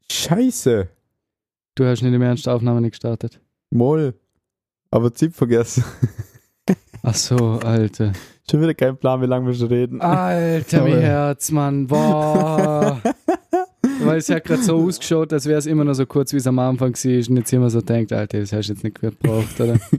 Scheiße. 0.09 0.87
Du 1.75 1.85
hast 1.85 2.01
nicht 2.01 2.13
im 2.13 2.21
Ernst 2.21 2.45
die 2.45 2.49
Aufnahme 2.49 2.81
nicht 2.81 2.91
gestartet. 2.91 3.41
Moll. 3.69 4.13
Aber 4.91 5.13
Zip 5.13 5.35
vergessen. 5.35 5.83
Ach 7.03 7.13
so, 7.15 7.35
Alter. 7.59 8.13
Schon 8.49 8.61
wieder 8.61 8.73
kein 8.73 8.97
Plan, 8.97 9.21
wie 9.21 9.25
lange 9.25 9.47
wir 9.47 9.53
schon 9.53 9.67
reden. 9.67 10.01
Alter, 10.01 10.83
mein 10.83 10.93
Aber- 10.93 11.01
Herz, 11.01 11.51
Mann. 11.51 11.87
Boah. 11.87 13.01
Weil 14.05 14.17
es 14.17 14.29
hat 14.29 14.43
gerade 14.43 14.63
so 14.63 14.75
ausgeschaut, 14.87 15.31
als 15.33 15.45
wäre 15.45 15.59
es 15.59 15.65
immer 15.65 15.83
noch 15.83 15.93
so 15.93 16.05
kurz, 16.05 16.33
wie 16.33 16.37
es 16.37 16.47
am 16.47 16.59
Anfang 16.59 16.93
war. 16.93 17.29
Und 17.29 17.37
jetzt 17.37 17.53
immer 17.53 17.69
so 17.69 17.81
denkt, 17.81 18.13
Alter, 18.13 18.39
das 18.39 18.53
hast 18.53 18.69
du 18.69 18.73
jetzt 18.73 18.83
nicht 18.83 18.99
gebraucht, 18.99 19.59
oder? 19.59 19.79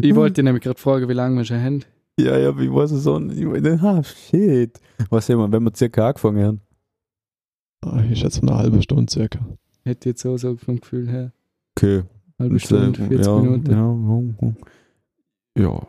ich 0.00 0.14
wollte 0.14 0.34
dich 0.34 0.44
nämlich 0.44 0.62
gerade 0.62 0.80
fragen, 0.80 1.08
wie 1.08 1.14
lange 1.14 1.36
wir 1.36 1.44
schon 1.44 1.60
haben. 1.60 1.84
Ja, 2.18 2.38
ja, 2.38 2.56
wie 2.58 2.72
weiß 2.72 2.92
ich 2.92 3.00
so? 3.00 3.16
Ah, 3.16 4.02
shit. 4.04 4.80
Was 5.10 5.26
sehen 5.26 5.38
wir, 5.38 5.50
wenn 5.50 5.64
wir 5.64 5.74
circa 5.74 6.08
angefangen 6.08 6.44
haben? 6.44 6.60
Ah, 7.82 8.02
ich 8.10 8.20
schätze 8.20 8.42
eine 8.42 8.56
halbe 8.56 8.80
Stunde 8.82 9.10
circa. 9.10 9.40
Hätte 9.84 10.10
jetzt 10.10 10.22
so, 10.22 10.36
so 10.36 10.56
vom 10.56 10.80
Gefühl 10.80 11.08
her. 11.08 11.32
Okay. 11.76 12.04
Halbe 12.38 12.60
Stunde, 12.60 13.02
äh, 13.02 13.08
40 13.08 13.26
ja, 13.26 13.40
Minuten. 13.40 13.70
Ja, 13.70 13.98
ja. 15.58 15.62
ja. 15.62 15.86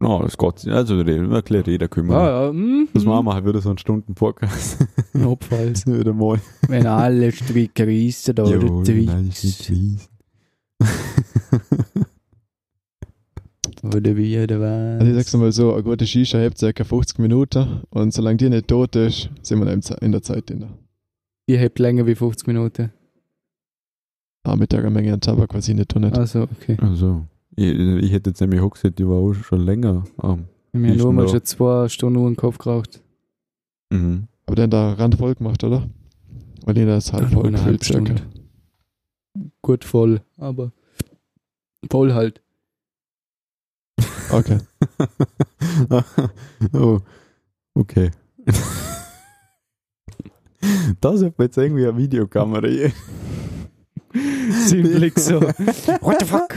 No, 0.00 0.22
das 0.22 0.38
geht. 0.38 0.68
Also, 0.68 0.96
reden, 0.96 1.32
erklärt 1.32 1.66
jeder 1.66 1.88
kümmern. 1.88 2.16
Ah, 2.16 2.44
ja. 2.46 2.52
Mhm. 2.52 2.88
Das 2.94 3.04
machen 3.04 3.26
wir 3.26 3.34
halt 3.34 3.44
wieder 3.46 3.60
so 3.60 3.70
einen 3.70 3.78
Stunden-Podcast. 3.78 4.86
Notfalls. 5.12 5.86
wieder 5.86 6.12
mal. 6.12 6.40
Wenn 6.68 6.86
alle 6.86 7.32
Stricke 7.32 7.86
reissen, 7.86 8.34
da, 8.36 8.44
oder 8.44 8.58
nicht 8.58 9.64
fies. 9.64 10.08
Oder 13.82 14.16
wie, 14.16 14.38
oder 14.38 14.60
was? 14.60 15.00
Also 15.00 15.06
ich 15.06 15.16
sag's 15.16 15.34
mal 15.34 15.52
so, 15.52 15.72
eine 15.72 15.82
gute 15.82 16.06
Shisha 16.06 16.38
hebt 16.38 16.58
circa 16.58 16.84
50 16.84 17.18
Minuten 17.18 17.82
und 17.90 18.12
solange 18.12 18.36
die 18.36 18.50
nicht 18.50 18.68
tot 18.68 18.96
ist, 18.96 19.30
sind 19.42 19.60
wir 19.60 19.72
in 20.02 20.12
der 20.12 20.22
Zeit 20.22 20.50
drin. 20.50 20.66
Ihr 21.46 21.60
habt 21.60 21.78
länger 21.78 22.06
wie 22.06 22.14
50 22.14 22.46
Minuten. 22.48 22.92
Ah, 24.44 24.56
mit 24.56 24.72
der 24.72 24.88
Menge 24.90 25.12
an 25.12 25.20
Tabak, 25.20 25.54
was 25.54 25.68
ich 25.68 25.74
nicht 25.74 25.90
tun 25.90 26.04
hätte. 26.04 26.20
Also, 26.20 26.42
okay. 26.42 26.76
Also, 26.80 27.24
ich, 27.58 28.04
ich 28.04 28.12
hätte 28.12 28.30
jetzt 28.30 28.40
nämlich 28.40 28.60
auch 28.60 28.70
gesagt, 28.70 28.98
die 28.98 29.06
war 29.06 29.16
auch 29.16 29.34
schon 29.34 29.60
länger 29.60 30.04
am 30.16 30.46
Wir 30.72 30.90
haben 30.90 30.96
Ist 30.96 31.02
nur 31.02 31.12
mal 31.12 31.28
schon 31.28 31.44
zwei 31.44 31.88
Stunden 31.88 32.20
nur 32.20 32.30
den 32.30 32.36
Kopf 32.36 32.58
geraucht. 32.58 33.02
Mhm. 33.90 34.28
Aber 34.46 34.56
den 34.56 34.70
da 34.70 34.92
Rand 34.92 35.16
voll 35.16 35.34
gemacht, 35.34 35.62
oder? 35.64 35.88
Weil 36.64 36.78
jeder 36.78 36.96
ist 36.96 37.12
halb 37.12 37.30
voll 37.32 37.46
eine 37.46 37.62
halbe. 37.62 37.84
Stunde. 37.84 38.16
Gut 39.62 39.84
voll, 39.84 40.20
aber 40.36 40.72
voll 41.90 42.12
halt. 42.12 42.40
Okay. 44.30 44.58
oh, 46.72 47.00
okay. 47.74 48.10
Da 51.00 51.16
sollte 51.16 51.34
man 51.38 51.46
jetzt 51.46 51.56
irgendwie 51.56 51.86
eine 51.86 51.96
Videokamera 51.96 52.60
Blick 54.12 55.18
so. 55.18 55.40
What 55.40 56.20
the 56.20 56.26
fuck? 56.26 56.54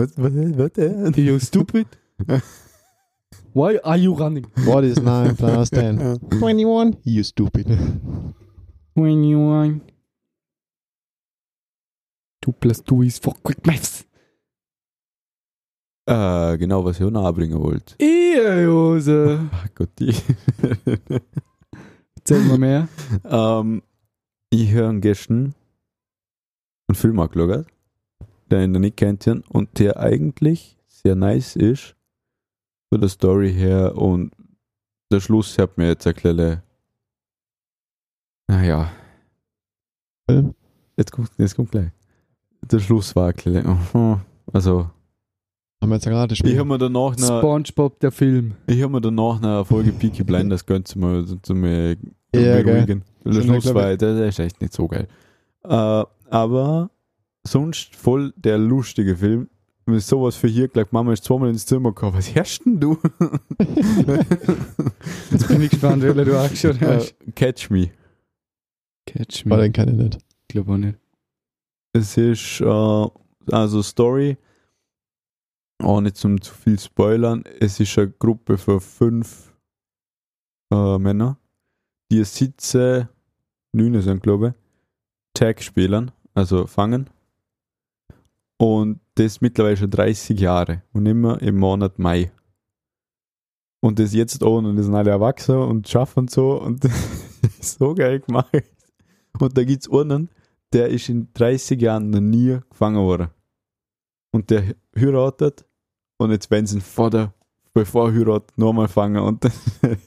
Was, 0.00 0.16
was, 0.16 0.32
was, 0.32 0.70
was? 0.76 1.18
You 1.18 1.38
stupid? 1.38 1.86
Why 3.52 3.76
are 3.84 3.98
you 3.98 4.14
running? 4.14 4.46
What 4.64 4.82
is 4.82 4.98
9 4.98 5.36
plus 5.36 5.68
10? 5.68 6.20
21. 6.38 6.96
You 7.04 7.22
stupid. 7.22 7.66
When 8.94 9.24
you 9.24 9.40
want. 9.40 9.92
Two 12.40 12.52
plus 12.52 12.80
two 12.80 13.02
is 13.02 13.18
for 13.18 13.34
quick 13.42 13.66
maths. 13.66 14.06
Äh, 16.06 16.56
genau, 16.56 16.82
was 16.82 16.98
ich 16.98 17.04
auch 17.04 17.10
nachbringen 17.10 17.60
wollte. 17.60 17.94
Ihr 17.98 18.62
Jose. 18.62 19.50
Ach 19.52 19.68
Gott, 19.74 19.90
die. 19.98 20.14
Erzähl 22.16 22.40
mal 22.44 22.56
mehr. 22.56 22.88
ähm, 23.24 23.82
ich 24.48 24.70
höre 24.70 24.94
gestern 24.94 25.54
einen 26.88 26.94
Film 26.94 27.20
angeschaut, 27.20 27.66
den 28.50 28.62
ich 28.62 28.68
noch 28.68 28.80
nicht 28.80 28.96
kennt 28.96 29.26
und 29.48 29.78
der 29.78 29.98
eigentlich 29.98 30.78
sehr 30.86 31.14
nice 31.14 31.56
ist, 31.56 31.94
von 32.88 33.00
der 33.00 33.08
Story 33.08 33.52
her 33.52 33.96
und 33.96 34.32
der 35.12 35.20
Schluss 35.20 35.58
hat 35.58 35.76
mir 35.78 35.88
jetzt 35.88 36.06
erklärt, 36.06 36.62
naja, 38.48 38.90
Film? 40.28 40.54
jetzt 40.96 41.12
kommt, 41.12 41.30
jetzt 41.38 41.54
kommt 41.56 41.70
gleich. 41.70 41.90
Der 42.70 42.78
Schluss 42.80 43.14
war 43.16 43.28
erklärt, 43.28 43.66
aha, 43.66 44.20
also 44.52 44.90
Haben 45.80 45.90
wir 45.90 45.94
jetzt 45.96 46.04
gerade 46.06 46.34
ich 46.34 46.40
habe 46.40 46.48
gespielt? 46.48 46.66
mir 46.66 46.78
danach 46.78 47.16
eine, 47.16 47.26
Spongebob, 47.26 48.00
der 48.00 48.12
Film. 48.12 48.54
ich 48.66 48.82
hab 48.82 48.90
mir 48.90 49.00
danach 49.00 49.42
eine 49.42 49.64
Folge 49.64 49.92
Peaky 49.92 50.24
Blinders 50.24 50.66
gönnt 50.66 50.88
zu 50.88 50.98
mir, 50.98 51.24
zu 51.42 51.54
mir 51.54 51.96
Ja. 52.34 52.62
Der 52.62 53.42
Schluss 53.42 53.72
war, 53.74 53.96
der, 53.96 54.14
der 54.16 54.28
ist 54.28 54.38
echt 54.38 54.60
nicht 54.60 54.72
so 54.72 54.88
geil. 54.88 55.08
Äh, 55.64 56.04
aber 56.30 56.90
sonst 57.46 57.94
voll 57.96 58.32
der 58.36 58.58
lustige 58.58 59.16
Film. 59.16 59.48
Mit 59.86 60.02
sowas 60.02 60.36
für 60.36 60.46
hier 60.46 60.68
gleich, 60.68 60.92
Mama 60.92 61.12
ist 61.12 61.24
zweimal 61.24 61.48
ins 61.48 61.66
Zimmer 61.66 61.90
gekommen. 61.90 62.16
Was 62.16 62.32
herrscht 62.34 62.64
denn 62.64 62.78
du? 62.78 62.98
Jetzt 65.30 65.48
bin 65.48 65.62
ich 65.62 65.70
gespannt, 65.70 66.02
welcher 66.02 66.24
du 66.24 66.38
angeschaut 66.38 66.80
hast. 66.80 67.16
Catch 67.34 67.70
Me. 67.70 67.90
Catch 69.06 69.46
Aber 69.46 69.56
me. 69.56 69.62
den 69.62 69.72
kann 69.72 69.88
ich 69.88 69.94
nicht. 69.94 70.18
Ich 70.42 70.48
glaube 70.48 70.72
auch 70.72 70.76
nicht. 70.76 70.98
Es 71.92 72.16
ist 72.16 72.60
äh, 72.60 73.06
also 73.52 73.82
Story, 73.82 74.36
auch 75.82 76.00
nicht 76.00 76.16
zum 76.16 76.40
zu 76.40 76.54
viel 76.54 76.78
spoilern. 76.78 77.42
Es 77.58 77.80
ist 77.80 77.98
eine 77.98 78.10
Gruppe 78.10 78.58
von 78.58 78.80
fünf 78.80 79.52
äh, 80.72 80.98
Männer, 80.98 81.38
die 82.12 82.22
sitzen, 82.24 83.08
neun 83.72 84.00
sind 84.02 84.22
glaube 84.22 84.48
ich, 84.48 84.54
Tag 85.34 85.62
spielen, 85.62 86.12
also 86.34 86.66
fangen. 86.66 87.10
Und 88.60 89.00
das 89.14 89.40
mittlerweile 89.40 89.78
schon 89.78 89.90
30 89.90 90.38
Jahre 90.38 90.82
und 90.92 91.06
immer 91.06 91.40
im 91.40 91.56
Monat 91.56 91.98
Mai. 91.98 92.30
Und 93.82 93.98
das 93.98 94.12
jetzt 94.12 94.44
auch 94.44 94.58
und 94.58 94.76
die 94.76 94.82
sind 94.82 94.94
alle 94.94 95.12
erwachsen 95.12 95.56
und 95.56 95.88
schaffen 95.88 96.28
so 96.28 96.60
und 96.60 96.84
das 96.84 96.92
ist 97.58 97.78
so 97.78 97.94
geil 97.94 98.20
gemacht. 98.20 98.52
Und 99.38 99.56
da 99.56 99.64
gibt 99.64 99.84
es 99.84 99.90
einen, 99.90 100.28
der 100.74 100.90
ist 100.90 101.08
in 101.08 101.28
30 101.32 101.80
Jahren 101.80 102.10
noch 102.10 102.20
nie 102.20 102.58
gefangen 102.68 102.98
worden. 102.98 103.28
Und 104.30 104.50
der 104.50 104.74
heiratet 104.94 105.64
und 106.18 106.30
jetzt 106.30 106.50
werden 106.50 106.66
sie 106.66 106.76
ihn 106.76 106.82
vor 106.82 107.08
der, 107.08 107.32
bevor 107.72 108.08
er 108.08 108.14
heiratet, 108.14 108.58
nochmal 108.58 108.88
fangen 108.88 109.22
und 109.22 109.42
das 109.42 109.54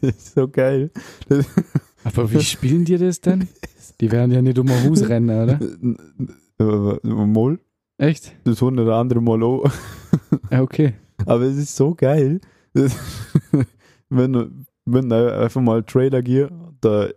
ist 0.02 0.36
so 0.36 0.48
geil. 0.48 0.92
Das, 1.28 1.48
Aber 2.04 2.32
wie 2.32 2.42
spielen 2.42 2.86
die 2.86 3.00
das 3.00 3.20
denn? 3.20 3.48
Die 4.00 4.12
werden 4.12 4.32
ja 4.32 4.42
nicht 4.42 4.60
um 4.60 4.70
ein 4.70 4.90
Haus 4.90 5.08
rennen, 5.08 5.30
oder? 5.30 5.60
äh, 6.60 7.08
mal, 7.08 7.60
Echt? 7.98 8.34
das 8.44 8.62
hat 8.62 8.78
der 8.78 8.88
andere 8.94 9.22
Mal 9.22 9.42
auch. 9.44 9.70
Ja, 10.52 10.62
okay. 10.62 10.94
Aber 11.26 11.42
es 11.44 11.58
ist 11.58 11.76
so 11.76 11.94
geil. 11.96 12.40
Wenn, 14.10 14.66
wenn 14.86 15.12
einfach 15.12 15.62
mal 15.62 15.82
Trailer 15.84 16.22
geht, 16.22 16.50
der 16.84 17.16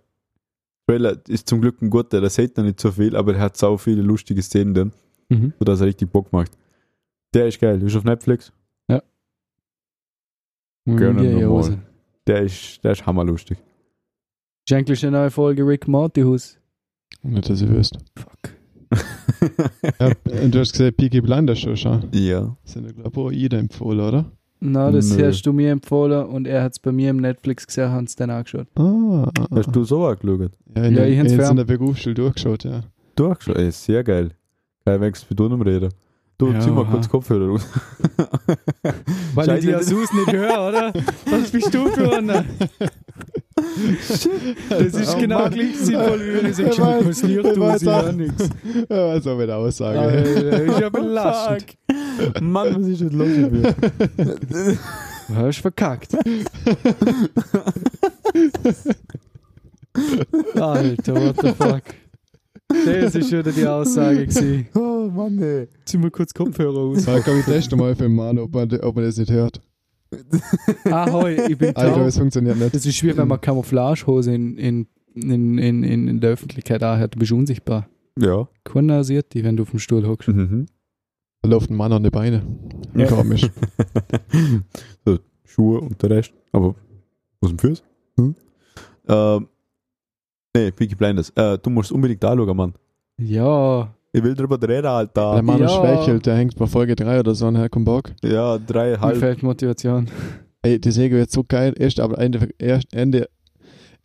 Trailer 0.87 1.19
ist 1.29 1.49
zum 1.49 1.61
Glück 1.61 1.83
ein 1.83 1.91
guter, 1.91 2.21
da 2.23 2.31
sieht 2.31 2.57
man 2.57 2.67
nicht 2.67 2.81
so 2.81 2.91
viel, 2.93 3.15
aber 3.17 3.35
er 3.35 3.41
hat 3.41 3.57
so 3.57 3.77
viele 3.77 4.01
lustige 4.03 4.41
Szenen 4.43 4.73
drin, 4.75 4.93
Mhm. 5.29 5.53
sodass 5.59 5.81
er 5.81 5.89
richtig 5.89 6.11
Bock 6.11 6.33
macht. 6.33 6.53
Der 7.35 7.49
ist 7.49 7.61
geil. 7.61 7.83
Ist 7.83 7.97
auf 7.97 8.05
Netflix. 8.05 8.53
Gerne 10.87 11.21
Die 11.23 11.29
nochmal. 11.35 11.49
Hose. 11.49 11.79
Der 12.27 12.43
ist, 12.43 12.83
der 12.85 12.93
ist 12.93 13.05
hammerlustig. 13.05 13.59
Ist 14.67 14.73
eigentlich 14.73 15.05
eine 15.05 15.17
neue 15.19 15.31
Folge 15.31 15.67
Rick 15.67 15.89
Morty 15.89 16.23
Haus. 16.23 16.59
Nicht, 17.23 17.51
dass 17.51 17.61
ich 17.61 17.69
wüsste. 17.69 17.99
Fuck. 18.17 18.56
Ja, 20.01 20.11
und 20.43 20.55
du 20.55 20.59
hast 20.61 20.73
gesehen, 20.73 20.95
Peaky 20.95 21.21
Blinders 21.21 21.59
schon 21.59 21.77
schon. 21.77 22.05
ja. 22.13 22.57
Das 22.65 22.73
sind 22.73 22.87
ja, 22.87 22.93
glaube 22.93 23.11
ich, 23.11 23.17
auch 23.19 23.31
jeder 23.33 23.59
empfohlen, 23.59 24.01
oder? 24.01 24.25
Na, 24.61 24.91
das 24.91 25.15
Nö. 25.17 25.27
hast 25.27 25.43
du 25.43 25.53
mir 25.53 25.71
empfohlen 25.71 26.27
und 26.27 26.47
er 26.47 26.63
hat 26.63 26.73
es 26.73 26.79
bei 26.79 26.91
mir 26.91 27.11
im 27.11 27.19
Netflix 27.19 27.67
gesehen, 27.67 27.93
hat 27.93 28.07
es 28.07 28.17
dann 28.17 28.31
angeschaut. 28.31 28.67
Ah. 28.77 29.31
Hast 29.55 29.75
du 29.77 29.85
so 29.85 30.07
angeschaut? 30.07 30.51
Ja, 30.75 30.83
in, 30.85 30.95
Ja, 30.95 31.01
der, 31.03 31.09
ich 31.11 31.19
hab's 31.19 31.33
in 31.33 31.39
fern. 31.39 31.57
der 31.57 31.65
Berufsschule 31.65 32.15
durchgeschaut, 32.15 32.65
ja. 32.65 32.81
Durchgeschaut? 33.17 33.57
Ey, 33.59 33.71
sehr 33.71 34.03
geil. 34.03 34.31
Kein 34.85 35.01
Wechsel 35.03 35.27
mit 35.31 35.41
unten 35.41 35.61
reden. 35.63 35.91
Du, 36.39 36.53
Ja, 36.53 36.61
zieh 36.61 36.71
mal 36.71 36.85
kurz 36.87 37.09
Kopfhörer 37.09 37.49
raus. 37.49 37.67
Weil 39.35 39.47
Scheiße, 39.47 39.59
ich 39.59 39.65
die 39.67 39.75
Asus 39.75 40.13
nicht 40.13 40.33
höre, 40.33 40.69
oder? 40.69 40.93
Was 41.31 41.51
bist 41.51 41.73
du 41.75 41.87
für 41.89 42.17
einer? 42.17 42.45
Das 44.69 44.95
ist 44.95 45.15
Oh 45.15 45.19
genau 45.19 45.39
Mann. 45.41 45.51
gleich 45.53 45.77
sinnvoll, 45.79 46.21
wie 46.21 46.35
wenn 46.35 46.47
ich 46.51 46.57
sage, 46.57 46.71
weiß- 46.71 47.09
was 47.09 47.23
Licht 47.23 47.45
du, 47.57 47.61
weiß 47.61 47.81
sie 47.81 47.89
auch. 47.91 48.13
nichts. 48.13 48.49
Ja, 48.89 49.15
was 49.15 49.25
soll 49.25 49.37
mit 49.37 49.49
der 49.49 49.57
Aussage? 49.57 49.99
Alter, 49.99 50.65
ich 50.67 50.83
hab 50.85 50.93
belastend. 50.93 51.77
Fuck. 52.19 52.43
Mann, 52.43 52.75
was 52.83 52.87
ist 52.89 53.03
das 53.03 53.13
los 53.13 53.29
mit 53.29 53.53
mir? 53.53 53.75
Du 55.29 55.35
hast 55.35 55.59
verkackt. 55.59 56.15
Alter, 60.55 61.15
what 61.15 61.37
the 61.41 61.53
fuck. 61.53 61.83
Das 62.69 63.15
ist 63.15 63.33
wieder 63.33 63.51
die 63.53 63.67
Aussage 63.67 64.27
gewesen. 64.27 64.69
oh 64.75 65.09
Mann, 65.13 65.39
ey. 65.41 65.69
Zieh 65.85 65.99
mal 65.99 66.11
kurz 66.11 66.33
Kopfhörer 66.35 66.79
aus. 66.79 67.07
Ja, 67.07 67.21
komm, 67.21 67.39
ich 67.41 67.45
teste 67.45 67.77
mal 67.77 67.95
für 67.95 68.05
den 68.05 68.15
Mann, 68.15 68.39
ob 68.39 68.53
man, 68.53 68.73
ob 68.81 68.95
man 68.97 69.05
das 69.05 69.17
nicht 69.17 69.31
hört. 69.31 69.61
Ahoi, 70.85 71.37
ich 71.49 71.59
bin 71.59 71.75
Alter, 71.75 72.07
es 72.07 72.19
funktioniert 72.19 72.57
nicht. 72.57 72.75
Das 72.75 72.87
ist 72.87 72.97
schwierig, 72.97 73.17
wenn 73.17 73.29
man 73.29 73.41
Camouflagehose 73.41 74.35
in, 74.35 74.57
in, 74.57 74.87
in, 75.15 75.59
in, 75.59 76.09
in, 76.09 76.21
der 76.21 76.31
Öffentlichkeit 76.31 76.83
anhat. 76.83 77.15
Du 77.15 77.19
bist 77.19 77.33
unsichtbar. 77.33 77.89
Ja. 78.19 78.49
Keiner 78.65 79.05
sieht 79.05 79.35
dich, 79.35 79.45
wenn 79.45 79.57
du 79.57 79.65
auf 79.65 79.71
dem 79.71 79.79
Stuhl 79.79 80.07
hockst. 80.07 80.29
Mhm. 80.29 80.67
Da 81.43 81.51
läuft 81.51 81.71
ein 81.71 81.77
Mann 81.77 81.93
an 81.93 82.03
die 82.03 82.11
Beine. 82.11 82.43
Ja. 82.95 83.07
Komisch. 83.07 83.51
so, 85.05 85.19
Schuhe 85.45 85.81
und 85.81 86.03
der 86.03 86.11
Rest. 86.11 86.33
Aber 86.53 86.75
was 87.41 87.51
dem 87.51 87.59
Füß? 87.59 87.83
Hm? 88.17 88.35
Ähm, 89.09 89.49
nee, 90.55 90.71
Peaky 90.71 90.95
Blinders. 90.95 91.31
Äh, 91.31 91.59
du 91.59 91.71
musst 91.71 91.93
unbedingt 91.93 92.23
da 92.23 92.35
schauen, 92.35 92.57
Mann. 92.57 92.75
Ja, 93.19 93.95
Ich 94.17 94.23
will 94.23 94.35
drüber 94.35 94.59
reden, 94.67 94.87
Alter. 94.87 95.35
Der 95.35 95.43
Mann 95.43 95.61
Ja. 95.61 95.67
ist 95.67 95.75
schwächelt, 95.75 96.25
der 96.25 96.37
hängt 96.37 96.57
bei 96.57 96.67
Folge 96.67 96.97
3 96.97 97.21
oder 97.21 97.35
so 97.35 97.53
hat 97.53 97.71
keinen 97.73 97.85
Bock. 97.85 98.13
Ja, 98.23 98.57
drei, 98.59 98.93
mir 98.93 99.01
halb. 99.01 99.17
fehlt 99.19 99.43
Motivation. 99.43 100.09
Ey, 100.63 100.81
die 100.81 100.91
Serie 100.91 101.19
wird 101.19 101.31
so 101.31 101.45
geil. 101.47 101.75
Erst 101.79 102.01
ab 102.01 102.15
Ende, 102.19 102.49
erst 102.59 102.87
Ende, 102.95 103.29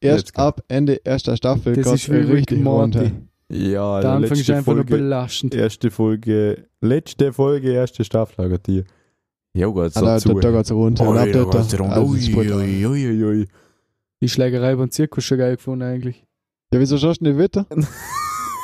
erst 0.02 0.26
geht's. 0.34 0.36
ab 0.38 0.62
Ende 0.67 1.00
erster 1.06 1.38
Staffel 1.38 1.76
Das 1.76 1.86
geht's 1.89 2.10
ist 2.10 2.10
richtig 2.10 2.65
runter. 2.65 3.10
Ja, 3.50 4.02
Der 4.02 4.10
Anfang 4.12 4.38
ist 4.38 4.50
einfach 4.50 4.74
nur 4.74 4.84
Folge, 4.84 4.97
belastend. 4.97 5.55
erste 5.55 5.89
Folge, 5.91 6.66
letzte 6.82 7.32
Folge, 7.32 7.72
erste 7.72 8.03
Staffel, 8.03 8.51
hat 8.51 8.68
die. 8.68 8.84
Ja, 9.53 9.68
Gott, 9.68 9.93
so 9.93 10.05
Alter, 10.05 10.30
zu. 10.30 10.39
da 10.41 10.51
geht's 10.51 10.72
runter. 10.74 11.09
Ui, 11.09 11.32
dort, 11.32 11.51
geht's 11.53 11.80
runter. 11.80 11.95
also, 11.95 12.14
das 12.16 12.24
ist 12.24 12.34
brutal. 12.34 12.57
Ui, 12.59 12.86
ui, 12.86 13.07
ui, 13.07 13.24
ui. 13.24 13.47
Die 14.22 14.28
Schlägerei 14.30 14.76
beim 14.76 14.91
Zirkus 14.91 15.24
schon 15.24 15.38
geil 15.38 15.55
gefunden 15.55 15.84
eigentlich. 15.84 16.26
Ja, 16.74 16.80
wieso 16.82 16.97
schaust 16.97 17.22
du 17.22 17.26
nicht 17.30 17.38
weiter? 17.39 17.66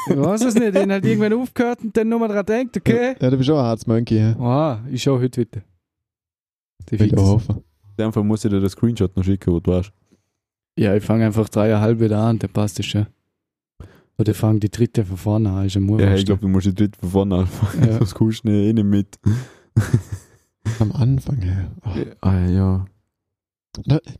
Ich 0.10 0.18
weiß 0.18 0.42
es 0.46 0.56
nicht, 0.56 0.76
den 0.76 0.92
hat 0.92 1.06
irgendwann 1.06 1.34
aufgehört 1.34 1.80
und 1.84 1.96
dann 1.96 2.10
nochmal 2.10 2.30
dran 2.30 2.46
denkt, 2.46 2.78
okay? 2.78 3.16
Ja, 3.20 3.30
du 3.30 3.38
bist 3.38 3.50
auch 3.50 3.60
ein 3.60 3.66
Harzmonkey. 3.66 4.16
hä? 4.18 4.36
Ah, 4.40 4.80
ich 4.92 5.04
schau 5.04 5.20
heute 5.20 5.42
wieder. 5.42 5.62
Die 6.90 6.96
ich 6.96 7.02
Fix. 7.02 7.18
auch 7.18 7.28
hoffen. 7.36 7.64
Einfach 7.98 8.24
muss 8.24 8.46
ich 8.46 8.52
dir 8.52 8.60
das 8.62 8.74
Screenshot 8.74 9.16
noch 9.18 9.24
schicken, 9.24 9.52
wo 9.54 9.60
du 9.60 9.72
warst. 9.72 9.92
Ja, 10.78 10.96
ich 10.96 11.04
fange 11.04 11.26
einfach 11.26 11.50
dreieinhalb 11.50 12.00
wieder 12.00 12.20
an, 12.20 12.38
dann 12.40 12.52
passt 12.52 12.78
das 12.80 12.86
schon. 12.86 13.08
Oder 14.20 14.32
ich 14.32 14.38
fange 14.38 14.60
die 14.60 14.70
dritte 14.70 15.04
von 15.06 15.18
vorne 15.18 15.50
an, 15.52 15.66
ist 15.66 15.76
ein 15.78 16.00
Ja, 16.00 16.14
ich 16.16 16.26
glaube, 16.26 16.42
du 16.42 16.48
musst 16.48 16.68
die 16.68 16.74
dritte 16.76 16.98
von 17.00 17.10
vorne 17.10 17.36
anfangen, 17.36 17.88
Ja. 17.88 17.94
sonst 17.98 18.14
kommst 18.16 18.44
du 18.44 18.50
nicht, 18.50 18.68
eh 18.70 18.74
nicht 18.74 18.86
mit. 18.86 19.20
Am 20.80 20.92
Anfang, 20.92 21.42
ja. 21.42 21.72
Oh, 21.86 22.06
Ah, 22.22 22.46
ja. 22.48 22.86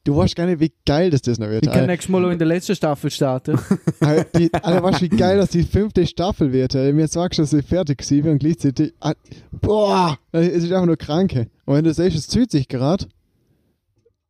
Du 0.04 0.16
weißt 0.16 0.36
gar 0.36 0.46
nicht, 0.46 0.60
wie 0.60 0.72
geil 0.86 1.10
das, 1.10 1.22
das 1.22 1.40
noch 1.40 1.48
wird. 1.48 1.64
Ich 1.64 1.70
kann 1.70 1.82
Alter. 1.82 1.92
nächstes 1.92 2.10
Mal 2.10 2.26
auch 2.26 2.30
in 2.30 2.38
der 2.38 2.48
letzten 2.48 2.76
Staffel 2.76 3.10
starten. 3.10 3.60
Alter, 4.00 4.26
die, 4.40 4.54
Alter, 4.54 4.84
weißt 4.84 5.02
du, 5.02 5.06
wie 5.06 5.10
geil 5.18 5.38
das 5.38 5.50
die 5.50 5.64
fünfte 5.64 6.06
Staffel 6.06 6.52
wird? 6.52 6.76
Alter. 6.76 6.94
Mir 6.94 7.08
sagst, 7.08 7.40
dass 7.40 7.52
sie 7.52 7.62
fertig 7.62 8.04
sind 8.04 8.28
und 8.28 8.40
gleichzeitig. 8.40 8.94
ah, 9.00 9.14
Boah! 9.52 10.18
Es 10.32 10.64
ist 10.64 10.72
einfach 10.72 10.86
nur 10.86 10.98
kranke. 10.98 11.48
Und 11.66 11.76
wenn 11.76 11.84
du 11.84 11.94
siehst, 11.94 12.16
es 12.16 12.28
zieht 12.28 12.52
sich 12.52 12.68
gerade, 12.68 13.06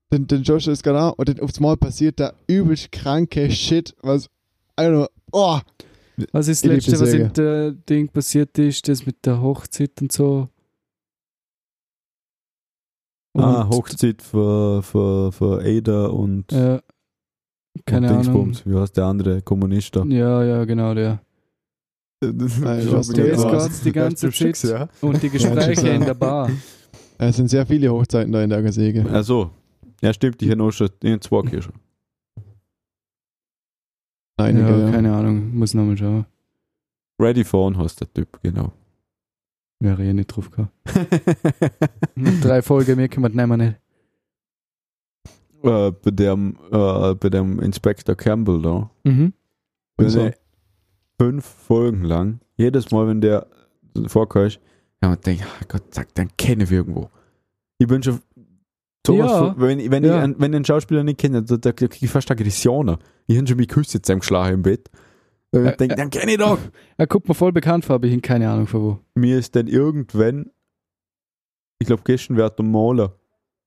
dann, 0.10 0.28
dann 0.28 0.44
du 0.44 0.58
das 0.58 0.84
gerade 0.84 1.00
an 1.00 1.14
und 1.18 1.30
dann 1.30 1.40
aufs 1.40 1.60
Mal 1.60 1.78
passiert 1.78 2.20
da 2.20 2.34
übelst 2.48 2.92
kranke 2.92 3.52
Shit, 3.52 3.96
was. 4.02 4.30
Also, 4.76 5.08
oh! 5.32 5.60
Was 6.32 6.48
ist 6.48 6.66
Ich 6.66 6.86
das 6.86 6.88
Letzte, 6.88 7.00
was 7.00 7.14
in 7.14 7.34
der 7.34 7.72
Ding 7.72 8.08
passiert 8.08 8.58
ist? 8.58 8.88
Das 8.88 9.06
mit 9.06 9.26
der 9.26 9.42
Hochzeit 9.42 9.92
und 10.02 10.12
so. 10.12 10.50
Ah, 13.38 13.62
Und- 13.64 13.70
Hochzeit 13.70 14.22
für, 14.22 14.82
für, 14.84 15.32
für 15.32 15.62
Ada 15.64 16.08
und, 16.08 16.52
Ja. 16.52 16.82
Keine 17.86 18.08
und 18.08 18.14
Ahnung. 18.14 18.24
Dingsbums. 18.24 18.66
Wie 18.66 18.76
heißt 18.76 18.98
der 18.98 19.06
andere 19.06 19.42
Kommunist 19.42 19.96
da? 19.96 20.04
Ja, 20.06 20.44
ja, 20.44 20.66
genau, 20.66 20.94
der. 20.94 21.22
Nein, 22.22 22.38
du 22.40 22.48
Der 22.48 22.98
hast 22.98 23.10
ist 23.10 23.18
Ja, 23.18 23.36
Gott 23.36 23.72
die 23.86 23.92
ganze 23.92 24.32
Zeit. 24.32 24.64
Ja. 24.64 24.90
Und 25.02 25.22
die 25.22 25.30
Gespräche 25.38 25.88
in 25.90 26.02
der 26.06 26.14
Bar. 26.16 26.50
Es 27.20 27.36
sind 27.36 27.50
sehr 27.50 27.66
viele 27.66 27.92
Hochzeiten 27.92 28.32
da 28.32 28.44
in 28.44 28.50
der 28.52 28.72
Säge. 28.72 29.04
Also, 29.10 29.50
ja 30.04 30.14
stimmt, 30.14 30.40
ich 30.44 30.50
habe 30.50 30.60
noch 30.60 30.70
schon 30.72 30.90
den 31.02 31.20
zwei 31.20 31.42
hier 31.50 31.64
schon. 31.64 31.74
Einige, 34.40 34.70
ja, 34.70 34.78
ja. 34.86 34.92
keine 34.92 35.16
Ahnung. 35.16 35.56
Muss 35.56 35.74
nochmal 35.74 35.98
schauen. 35.98 36.26
Ready 37.20 37.44
Phone 37.44 37.76
heißt 37.76 38.02
der 38.02 38.14
Typ, 38.14 38.40
genau. 38.44 38.72
Wäre 39.88 40.04
eh 40.06 40.14
nicht 40.14 40.28
drauf 40.28 40.50
gekommen. 40.50 40.70
Noch 42.16 42.32
Drei 42.42 42.62
Folgen 42.62 42.98
mehr 42.98 43.08
können 43.08 43.24
wir 43.24 43.30
nehmen 43.48 43.58
nicht. 43.60 43.76
äh, 45.64 45.92
bei, 45.92 46.12
dem, 46.12 46.58
äh, 46.72 47.16
bei 47.16 47.30
dem 47.30 47.60
Inspector 47.60 48.16
Campbell 48.16 48.62
da. 48.62 48.90
Mhm. 49.04 49.34
Wenn 49.98 50.10
so. 50.10 50.30
fünf 51.20 51.46
Folgen 51.46 52.04
lang, 52.04 52.40
jedes 52.58 52.92
Mal, 52.92 53.08
wenn 53.08 53.22
der 53.22 53.48
vorkommt, 54.08 54.60
ja, 55.02 55.10
man 55.10 55.22
denkt, 55.22 55.44
ah 55.44 55.66
Gott, 55.68 55.84
sag, 55.94 56.14
dann 56.16 56.30
kenne 56.38 56.66
ich 56.66 56.72
irgendwo. 56.72 57.10
Ich 57.78 57.88
bin 57.88 58.04
schon 58.04 58.20
sowas 59.06 59.32
Ja. 59.32 59.38
von, 59.54 59.62
wenn, 59.62 59.90
wenn, 59.92 60.04
Ja. 60.04 60.18
ich, 60.18 60.24
einen- 60.24 60.36
wenn 60.40 60.52
ich 60.52 60.56
einen 60.58 60.66
Schauspieler 60.66 61.04
nicht 61.04 61.20
kenne, 61.20 61.44
da, 61.44 61.58
da 61.58 61.72
kriege 61.72 61.96
ich 62.02 62.10
fast 62.10 62.30
Aggressionen. 62.30 62.98
Ich 63.26 63.38
habe 63.38 63.48
schon 63.48 63.58
mich 63.58 63.68
geküsst 63.70 63.94
jetzt 63.94 64.10
im 64.10 64.20
Geschlagen 64.20 64.56
im 64.56 64.62
Bett. 64.64 64.90
Weil 65.64 65.72
ich 65.72 65.78
denke, 65.78 65.96
dann 65.96 66.10
kenne 66.10 66.32
ich 66.32 66.38
doch. 66.38 66.60
Er 66.98 67.08
guckt 67.08 67.28
mir 67.28 67.34
voll 67.34 67.52
bekannt 67.52 67.86
vor, 67.86 67.96
aber 67.96 68.06
ich 68.08 68.14
habe 68.14 68.22
keine 68.22 68.50
Ahnung 68.50 68.68
von 68.68 68.82
wo. 68.82 69.00
Mir 69.16 69.38
ist 69.38 69.56
dann 69.56 69.68
irgendwann, 69.68 70.52
ich 71.80 71.88
glaube, 71.88 72.04
gestern 72.06 72.38
wird 72.38 72.58
der 72.58 72.66
Maler. 72.66 73.14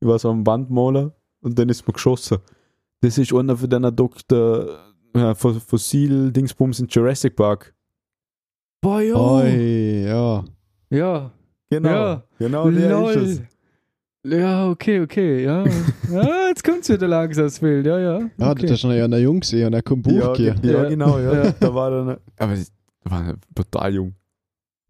Ich 0.00 0.08
war 0.08 0.18
so 0.18 0.30
am 0.30 0.46
Wandmaler 0.46 1.14
und 1.40 1.58
dann 1.58 1.68
ist 1.68 1.86
mir 1.86 1.92
geschossen. 1.92 2.38
Das 3.02 3.16
ist 3.18 3.32
einer 3.34 3.56
von 3.56 3.68
deiner 3.70 3.90
Doktor, 3.92 4.78
ja, 5.14 5.34
Fos- 5.34 5.62
Fossil-Dingsbums 5.64 6.80
in 6.80 6.86
Jurassic 6.88 7.36
Park. 7.36 7.74
Boah, 8.82 9.00
jo. 9.02 9.16
Oi, 9.38 10.04
ja. 10.06 10.44
Ja. 10.90 11.30
Genau. 11.70 11.88
Ja. 11.90 12.24
Genau, 12.38 12.70
der 12.70 12.90
Lol. 12.90 13.12
ist 13.12 13.40
es. 13.40 13.42
Ja, 14.26 14.68
okay, 14.68 15.00
okay, 15.00 15.44
ja. 15.44 15.64
ja 16.12 16.48
jetzt 16.48 16.62
kommt's 16.62 16.88
wieder 16.90 17.08
langsam 17.08 17.44
das 17.44 17.58
Bild, 17.58 17.86
ja, 17.86 17.98
ja. 17.98 18.18
Ja, 18.36 18.50
okay. 18.50 18.62
das 18.62 18.72
ist 18.72 18.80
schon 18.80 18.92
ja 18.92 19.04
eine 19.04 19.18
Jung 19.18 19.40
gesehen 19.40 19.66
und 19.68 19.72
er 19.72 19.82
kommt 19.82 20.02
Buch 20.02 20.38
Ja, 20.38 20.54
ja, 20.62 20.72
Ja. 20.82 20.88
genau, 20.88 21.18
ja. 21.18 21.44
Ja. 21.44 21.52
Da 21.58 21.74
war 21.74 21.90
dann, 21.90 22.08
aber 22.36 22.54
da 23.04 23.10
war 23.10 23.34
total 23.54 23.94
jung. 23.94 24.14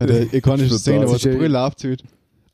Ja, 0.01 0.07
der 0.09 0.35
ikonische. 0.35 0.79
Szene, 0.79 1.09
wo 1.09 1.15
die 1.15 1.29
ja- 1.29 1.37
Brille 1.37 1.59
abzieht. 1.61 2.03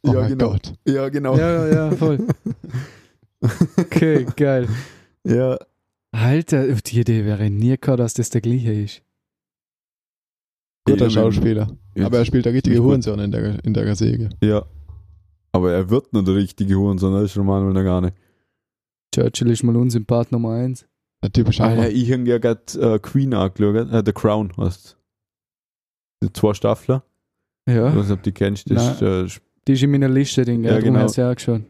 Oh 0.03 0.13
Ja, 0.13 0.21
mein 0.21 0.29
genau. 0.31 0.51
Gott. 0.51 0.75
Ja, 0.87 1.09
genau. 1.09 1.37
Ja, 1.39 1.67
ja, 1.69 1.91
voll. 1.93 2.19
Okay, 3.79 4.27
geil. 4.37 4.67
Ja, 5.25 5.59
Alter, 6.11 6.65
auf 6.73 6.83
die 6.83 7.01
Idee 7.01 7.25
wäre 7.25 7.49
nie 7.51 7.71
gekommen, 7.71 7.99
dass 7.99 8.15
das 8.15 8.31
der 8.31 8.41
gleiche 8.41 8.73
ist. 8.73 9.03
Guter 10.87 11.05
Ja, 11.05 11.11
Schauspieler. 11.11 11.69
ja. 11.95 12.07
Aber 12.07 12.19
er 12.19 12.25
spielt 12.25 12.45
der 12.47 12.53
richtige. 12.55 12.83
Hurensohn 12.83 13.19
in 13.21 13.31
der, 13.31 13.65
in 13.65 13.75
der 13.75 13.95
Säge. 13.95 14.29
ja. 14.43 14.65
Aber 15.57 15.73
er 15.73 15.89
wird 15.91 16.13
nicht 16.13 16.27
der 16.29 16.35
richtige 16.35 16.75
Hurensohn, 16.77 17.13
das 17.15 17.35
ist 17.35 17.37
gar 17.37 18.01
nicht. 18.01 18.17
Churchill 19.15 19.51
ist 19.51 19.63
mal 19.63 19.77
unsympath 19.77 20.31
Nummer 20.33 20.51
eins. 20.53 20.87
Der 21.23 21.33
typische 21.33 21.63
Ah, 21.65 21.71
ja, 21.71 21.77
Hammer. 21.77 21.89
ich 21.89 22.13
habe 22.13 22.23
ja 22.25 22.39
gerade 22.39 22.61
äh, 22.95 22.99
Queen 22.99 23.33
angeschaut, 23.33 23.91
äh, 23.91 24.03
The 24.05 24.13
Crown 24.13 24.53
heißt 24.57 24.97
Die 26.23 26.33
zwei 26.33 26.53
Staffeln. 26.55 27.01
Ich 27.67 27.75
Ja, 27.75 27.87
weiß 27.97 28.09
nicht, 28.09 28.11
ob 28.19 28.23
die 28.23 28.33
kennst. 28.33 28.71
Das 28.71 29.01
ist, 29.01 29.03
äh, 29.03 29.41
die 29.67 29.73
ist 29.73 29.83
in 29.83 29.91
meiner 29.91 30.09
Liste, 30.09 30.45
Ding, 30.45 30.63
Ja, 30.63 30.73
ja, 30.75 30.81
genau. 30.81 31.01
hast 31.01 31.17
du 31.17 31.23
ja 31.23 31.31
angeschaut. 31.31 31.63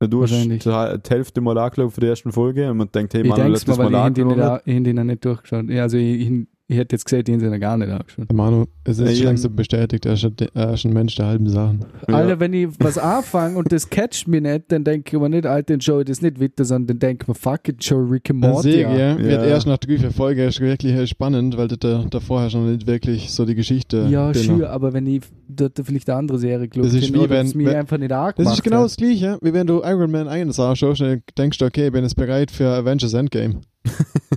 du 0.00 0.22
hast 0.22 0.32
Wahrscheinlich. 0.32 0.62
die 0.64 0.68
die 0.68 1.10
Hälfte 1.10 1.40
mal 1.40 1.56
angeschaut 1.56 1.92
für 1.92 2.00
die 2.00 2.08
ersten 2.08 2.32
Folge 2.32 2.68
und 2.70 2.76
man 2.78 2.90
denkt, 2.90 3.14
hey, 3.14 3.22
Ich 3.22 3.28
Manuel 3.28 3.48
mal, 3.50 3.52
das 3.54 3.66
mal 3.66 3.84
ich 3.84 3.90
nicht, 3.90 4.26
angeschaut. 4.26 4.62
ich 4.64 4.74
hätte 4.74 4.90
ihn 4.90 4.96
noch 4.96 5.04
nicht 5.04 5.24
durchgeschaut. 5.24 5.68
Ja, 5.70 5.82
also 5.82 5.96
ich, 5.96 6.20
ich, 6.28 6.46
ich 6.70 6.76
hätte 6.78 6.94
jetzt 6.94 7.04
gesagt, 7.04 7.28
ich 7.28 7.34
hätte 7.34 7.44
ihn 7.46 7.50
noch 7.50 7.58
gar 7.58 7.76
nicht 7.76 7.90
angeschaut. 7.90 8.28
Der 8.30 8.36
Manu, 8.36 8.64
es 8.84 8.98
ist 8.98 9.00
Ja, 9.00 9.06
schon 9.14 9.16
ja. 9.16 9.24
langsam 9.24 9.56
bestätigt, 9.56 10.06
er 10.06 10.12
ist, 10.12 10.24
ein- 10.24 10.36
er 10.54 10.74
ist 10.74 10.84
ein 10.84 10.92
Mensch 10.92 11.16
der 11.16 11.26
halben 11.26 11.48
Sachen. 11.48 11.84
Ja. 12.08 12.14
Alter, 12.14 12.38
wenn 12.38 12.52
ich 12.52 12.68
was 12.78 12.96
anfange 12.96 13.56
und 13.58 13.72
das 13.72 13.90
catcht 13.90 14.28
mich 14.28 14.40
nicht, 14.40 14.64
dann 14.68 14.84
denke 14.84 15.16
ich 15.16 15.20
mir 15.20 15.28
nicht, 15.28 15.46
Alter, 15.46 15.74
ich 15.74 15.84
das 16.06 16.22
nicht 16.22 16.40
weiter, 16.40 16.64
sondern 16.64 16.86
dann 16.86 16.98
denke 17.00 17.24
ich 17.24 17.28
mir, 17.28 17.34
fuck 17.34 17.68
it, 17.68 17.82
schau 17.84 17.98
Rick 17.98 18.30
and 18.30 18.44
Der 18.44 18.50
Morty 18.50 18.84
an. 18.84 18.98
ja, 18.98 19.18
wird 19.18 19.42
Ja. 19.42 19.44
erst 19.44 19.66
nach 19.66 19.78
drei, 19.78 19.98
vier 19.98 20.10
Folgen 20.12 20.40
ist 20.46 20.60
wirklich 20.60 20.92
äh, 20.94 21.06
spannend, 21.06 21.56
weil 21.56 21.66
da, 21.68 22.04
da 22.08 22.20
vorher 22.20 22.50
schon 22.50 22.70
nicht 22.70 22.86
wirklich 22.86 23.30
so 23.32 23.44
die 23.44 23.54
Geschichte 23.56 24.06
Ja, 24.08 24.32
sure, 24.32 24.70
aber 24.70 24.92
wenn 24.92 25.06
ich 25.06 25.22
dort 25.48 25.80
vielleicht 25.82 26.08
eine 26.08 26.18
andere 26.18 26.38
Serie 26.38 26.68
geschaut 26.68 26.84
Das 26.86 26.94
ist 26.94 27.12
wie 27.12 27.28
wenn- 27.28 27.46
es 27.46 27.54
mich 27.54 27.66
wenn- 27.66 27.76
einfach 27.76 27.98
nicht 27.98 28.12
angemacht 28.12 28.38
Das 28.38 28.52
ist 28.54 28.62
genau 28.62 28.78
hat. 28.78 28.84
das 28.84 28.96
Gleiche, 28.96 29.38
wie 29.42 29.52
wenn 29.52 29.66
du 29.66 29.82
Iron 29.82 30.10
Man 30.10 30.28
1 30.28 30.58
anschaust 30.60 31.00
und 31.02 31.08
dann 31.08 31.22
denkst 31.36 31.58
du, 31.58 31.64
okay, 31.64 31.86
ich 31.86 31.92
bin 31.92 32.04
jetzt 32.04 32.14
bereit 32.16 32.50
für 32.50 32.68
Avengers 32.68 33.12
Endgame. 33.14 33.60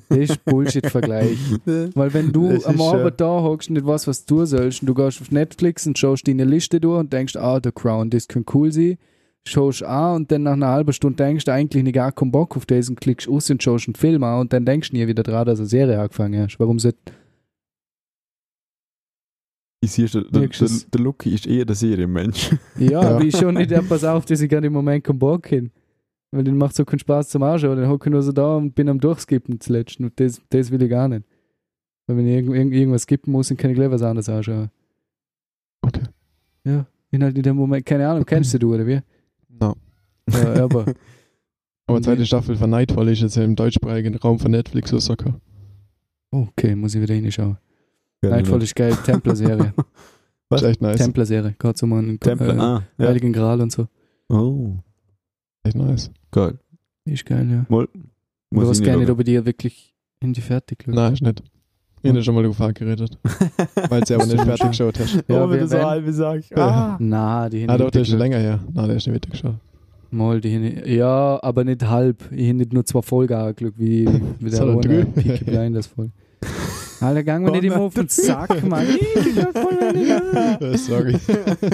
Das 0.10 0.18
ist 0.18 0.46
Bullshit-Vergleich. 0.46 1.38
Weil 1.66 2.14
wenn 2.14 2.32
du 2.32 2.64
am 2.66 2.82
Abend 2.82 3.20
da 3.20 3.42
hockst 3.42 3.70
und 3.70 3.76
nicht 3.76 3.86
weißt, 3.86 4.08
was 4.08 4.26
du 4.26 4.36
tun 4.38 4.46
sollst, 4.46 4.82
und 4.82 4.88
du 4.88 4.94
gehst 4.94 5.22
auf 5.22 5.32
Netflix 5.32 5.86
und 5.88 5.98
schaust 5.98 6.28
deine 6.28 6.46
Liste 6.46 6.80
durch 6.80 7.00
und 7.00 7.12
denkst, 7.14 7.36
ah, 7.36 7.60
The 7.64 7.72
Crown, 7.72 8.10
das 8.10 8.28
könnte 8.28 8.52
cool 8.56 8.72
sein, 8.72 8.98
schaust 9.48 9.84
an 9.84 10.16
und 10.16 10.32
dann 10.32 10.44
nach 10.44 10.54
einer 10.54 10.70
halben 10.70 10.94
Stunde 10.94 11.18
denkst 11.18 11.46
du 11.46 11.52
eigentlich 11.52 11.84
nicht 11.84 11.96
gar 11.96 12.12
keinen 12.12 12.32
Bock 12.32 12.56
auf 12.56 12.66
das 12.66 12.90
und 12.90 13.02
klickst 13.02 13.28
aus 13.28 13.50
und 13.50 13.62
schaust 13.62 13.88
einen 13.88 13.96
Film 13.96 14.24
an 14.24 14.42
und 14.42 14.54
dann 14.54 14.66
denkst 14.66 14.92
du 14.92 14.98
nie 14.98 15.08
wieder 15.08 15.24
dran, 15.24 15.46
dass 15.46 15.60
eine 15.60 15.68
Serie 15.68 16.00
angefangen 16.00 16.42
hast. 16.42 16.60
Warum 16.60 16.80
sollte 16.80 17.00
Ich 19.82 19.92
sehe 19.92 20.08
schon, 20.08 20.26
der, 20.32 20.48
der, 20.48 20.70
der 20.94 21.02
Lucky 21.02 21.34
ist 21.34 21.46
eher 21.46 21.66
der 21.66 21.76
Serienmensch. 21.76 22.52
Ja, 22.78 22.90
Ja. 22.92 23.02
aber 23.02 23.26
ich 23.26 23.36
schon 23.36 23.56
nicht, 23.56 23.74
pass 23.90 24.06
auf, 24.06 24.24
dass 24.26 24.40
ich 24.40 24.50
gar 24.50 24.64
im 24.64 24.72
Moment 24.72 25.04
keinen 25.04 25.20
Bock 25.20 25.52
habe. 25.52 25.70
Weil 26.34 26.44
den 26.44 26.58
macht 26.58 26.76
so 26.76 26.84
keinen 26.84 27.00
Spaß 27.00 27.30
zum 27.30 27.44
Anschauen. 27.44 27.78
Dann 27.78 27.90
hocke 27.90 28.10
ich 28.10 28.12
nur 28.12 28.24
so 28.24 28.32
da 28.32 28.56
und 28.56 28.74
bin 28.74 28.90
am 28.90 29.00
Durchskippen 29.00 29.60
zuletzt. 29.60 30.00
Und 30.00 30.20
das, 30.20 30.42
das 30.50 30.72
will 30.72 30.82
ich 30.82 30.90
gar 30.90 31.08
nicht. 31.08 31.24
Weil 32.08 32.18
wenn 32.18 32.28
ich 32.28 32.36
irgend, 32.36 32.56
irgend, 32.56 32.74
irgendwas 32.74 33.04
skippen 33.04 33.32
muss, 33.32 33.50
dann 33.50 33.58
kann 33.58 33.72
ich 33.72 33.76
gleich 33.76 33.92
was 33.92 34.02
anderes 34.02 34.30
anschauen. 34.30 34.70
Okay. 35.82 36.04
Ja, 36.66 36.86
bin 37.12 37.24
halt 37.24 37.36
in 37.36 37.44
dem 37.44 37.56
Moment, 37.56 37.86
keine 37.86 38.08
Ahnung, 38.08 38.26
kennst 38.26 38.54
du 38.54 38.60
du 38.60 38.74
oder 38.74 38.88
wie? 38.88 39.00
No. 39.50 39.76
Ja, 40.30 40.64
aber 40.64 40.86
Aber 41.86 42.00
die 42.00 42.06
zweite 42.06 42.26
Staffel 42.26 42.56
von 42.56 42.70
Nightfall 42.70 43.10
ist 43.10 43.22
jetzt 43.22 43.38
im 43.38 43.56
deutschsprachigen 43.56 44.16
Raum 44.16 44.40
von 44.40 44.52
Netflix 44.52 44.94
rausgekommen. 44.94 45.42
okay, 46.32 46.76
muss 46.76 46.96
ich 46.96 47.02
wieder 47.02 47.14
hinschauen. 47.14 47.58
Nightfall 48.22 48.64
ist 48.64 48.76
geil, 48.76 48.98
Templer-Serie. 49.06 49.74
Was? 50.50 50.62
Ist 50.62 50.68
echt 50.70 50.82
nice. 50.82 50.98
Templer-Serie, 50.98 51.56
gerade 51.60 51.78
so 51.78 51.86
mal 51.86 52.00
einen 52.00 52.20
Tempel, 52.20 52.52
äh, 52.52 52.60
ah, 52.60 52.84
ja. 52.98 53.08
Heiligen 53.08 53.34
Gral 53.34 53.60
und 53.60 53.72
so. 53.72 53.88
Oh, 54.30 54.78
Echt 55.64 55.76
nice. 55.76 56.12
geil. 56.32 56.58
Ist 57.06 57.26
geil, 57.26 57.48
ja. 57.50 57.66
Muss 57.70 57.88
Du 58.52 58.62
weißt 58.70 58.82
ich 58.82 58.86
gar 58.86 58.98
nicht 58.98 59.10
ob 59.10 59.20
ich 59.20 59.26
die 59.26 59.46
wirklich 59.46 59.94
in 60.20 60.34
die 60.34 60.42
fertig 60.42 60.84
schaue. 60.86 60.96
Nein, 60.96 61.14
ist 61.14 61.22
nicht. 61.22 61.44
Ich 62.02 62.10
habe 62.10 62.22
schon 62.22 62.36
mal 62.36 62.44
Gefahr 62.44 62.74
geredet. 62.74 63.18
Weil 63.90 64.02
du 64.02 64.16
aber 64.16 64.26
nicht 64.26 64.42
fertig 64.42 64.68
geschaut 64.68 65.00
hast. 65.00 65.24
Ja, 65.28 65.46
oh, 65.46 65.50
wenn 65.50 65.60
du 65.60 65.68
so 65.68 65.78
halb 65.78 66.06
sagst. 66.10 66.52
Ja. 66.52 66.58
Ah. 66.58 66.98
Na, 67.00 67.50
die 67.50 67.68
Ah, 67.68 67.78
doch, 67.78 67.90
der 67.92 68.02
ist 68.02 68.10
schon 68.10 68.20
länger 68.20 68.38
her. 68.40 68.60
Nein, 68.74 68.88
der 68.88 68.98
ist 68.98 69.08
nicht 69.08 69.16
weitergeschaut. 69.16 69.56
Mal, 70.12 70.42
die 70.42 70.50
hin, 70.50 70.84
ja, 70.86 71.40
aber 71.42 71.64
nicht 71.64 71.88
halb. 71.88 72.30
Ich 72.32 72.50
habe 72.50 72.58
nicht 72.58 72.74
nur 72.74 72.86
zwei 72.86 73.02
Folgen 73.02 73.34
angeschaut, 73.34 73.74
wie, 73.78 74.08
wie 74.40 74.50
der 74.50 74.62
Rona. 74.64 74.82
Peaky 74.82 75.46
Blinders 75.46 75.88
Folge. 75.88 76.12
Alter, 77.00 77.24
gang 77.24 77.44
mir 77.44 77.52
nicht 77.52 77.64
immer 77.66 77.80
auf 77.82 77.94
den 77.94 78.08
Sack, 78.08 78.64
Mann. 78.68 78.88
Ich 78.88 79.24
bin 79.36 79.36
voll 79.54 79.78
weniger. 79.80 80.78
Sorry. 80.78 81.18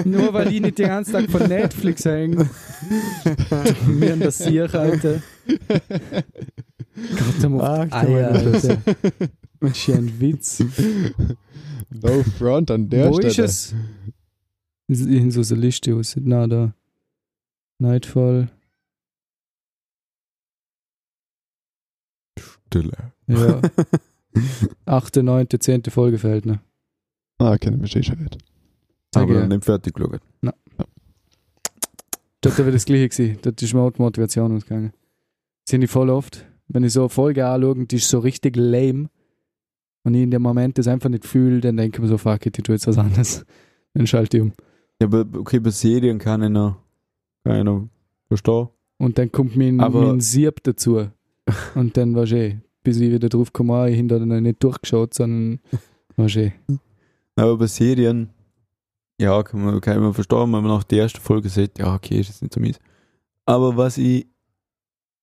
Nur 0.04 0.32
weil 0.32 0.52
ich 0.52 0.60
nicht 0.60 0.78
den 0.78 0.88
ganzen 0.88 1.12
Tag 1.12 1.30
von 1.30 1.46
Netflix 1.48 2.04
hänge. 2.04 2.48
Mir 3.86 4.12
an 4.14 4.20
das 4.20 4.38
Sieg, 4.38 4.74
Alter. 4.74 5.22
Gott, 5.46 7.44
am 7.44 7.60
Ach, 7.60 7.84
du 7.88 7.94
Eier, 7.96 8.32
meine 8.32 8.52
Alter. 8.52 8.78
Ein 9.62 10.20
Witz. 10.20 10.64
No 11.90 12.22
front 12.38 12.70
an 12.70 12.88
der 12.88 13.10
Wo 13.10 13.14
Stelle. 13.14 13.28
ist 13.28 13.38
es? 13.38 13.74
Ist 14.88 15.06
In 15.06 15.30
so 15.30 15.54
einer 15.54 15.60
Liste 15.62 15.94
aus. 15.94 16.16
Na, 16.20 16.46
da. 16.46 16.74
Nightfall. 17.78 18.48
Stille. 22.38 23.12
Ja. 23.26 23.60
Achte, 24.84 25.22
neunte, 25.22 25.58
zehnte 25.58 25.90
Folge 25.90 26.18
fällt, 26.18 26.46
ne? 26.46 26.60
Ah, 27.38 27.56
kenne 27.58 27.78
mich 27.78 27.96
eh 27.96 28.02
schon 28.02 28.18
nicht. 28.18 28.38
Aber 29.14 29.34
ja. 29.34 29.40
dann 29.40 29.48
nicht 29.48 29.64
fertig 29.64 29.94
geschaut. 29.94 30.20
Dort 32.42 32.56
wäre 32.58 32.72
das 32.72 32.84
gleiche 32.84 33.08
gewesen. 33.08 33.38
Dort 33.42 33.60
ist 33.60 33.74
mir 33.74 33.80
auch 33.80 33.90
die 33.90 34.00
Motivation 34.02 34.56
ausgegangen. 34.56 34.92
Sind 35.68 35.82
die 35.82 35.86
voll 35.86 36.08
oft. 36.10 36.46
Wenn 36.68 36.84
ich 36.84 36.92
so 36.92 37.00
eine 37.00 37.08
Folge 37.08 37.46
anschaue 37.46 37.72
und 37.72 37.90
die 37.90 37.96
ist 37.96 38.08
so 38.08 38.20
richtig 38.20 38.56
lame 38.56 39.10
und 40.04 40.14
ich 40.14 40.22
in 40.22 40.30
dem 40.30 40.42
Moment 40.42 40.78
das 40.78 40.86
einfach 40.86 41.08
nicht 41.08 41.26
fühle, 41.26 41.60
dann 41.60 41.76
denke 41.76 41.96
ich 41.96 42.02
mir 42.02 42.08
so, 42.08 42.16
fuck 42.16 42.46
it, 42.46 42.56
ich 42.56 42.64
tue 42.64 42.74
jetzt 42.76 42.86
was 42.86 42.98
anderes. 42.98 43.44
Dann 43.94 44.06
schalte 44.06 44.36
ich 44.36 44.42
um. 44.44 44.52
Ja, 45.00 45.08
aber 45.08 45.26
okay, 45.36 45.58
bei 45.58 45.70
Serien 45.70 46.18
kann 46.20 46.42
ich 46.44 46.50
noch, 46.50 46.76
kann 47.42 47.58
ich 47.58 47.64
noch 47.64 47.88
verstehen. 48.28 48.68
Und 48.98 49.18
dann 49.18 49.32
kommt 49.32 49.56
mein, 49.56 49.80
Aber- 49.80 50.06
mein 50.06 50.20
Sieb 50.20 50.62
dazu. 50.62 51.08
Und 51.74 51.96
dann 51.96 52.14
war 52.14 52.30
eh, 52.30 52.60
bis 52.82 52.98
ich 52.98 53.10
wieder 53.10 53.28
drauf 53.28 53.52
komme, 53.52 53.74
ah, 53.74 53.88
ich 53.88 53.98
habe 53.98 54.08
da 54.08 54.18
noch 54.18 54.40
nicht 54.40 54.62
durchgeschaut, 54.62 55.14
sondern 55.14 55.60
war 56.16 56.28
eh. 56.36 56.52
Aber 57.36 57.56
bei 57.56 57.66
Serien, 57.66 58.30
ja, 59.20 59.42
kann 59.42 59.64
man, 59.64 59.80
kann 59.80 60.00
man 60.00 60.14
verstehen, 60.14 60.40
wenn 60.40 60.50
man 60.50 60.64
nach 60.64 60.84
der 60.84 61.02
ersten 61.02 61.20
Folge 61.20 61.48
sieht, 61.48 61.78
ja, 61.78 61.94
okay, 61.94 62.20
ist 62.20 62.28
jetzt 62.28 62.42
nicht 62.42 62.54
so 62.54 62.60
mies. 62.60 62.78
Aber 63.46 63.76
was 63.76 63.98
ich, 63.98 64.26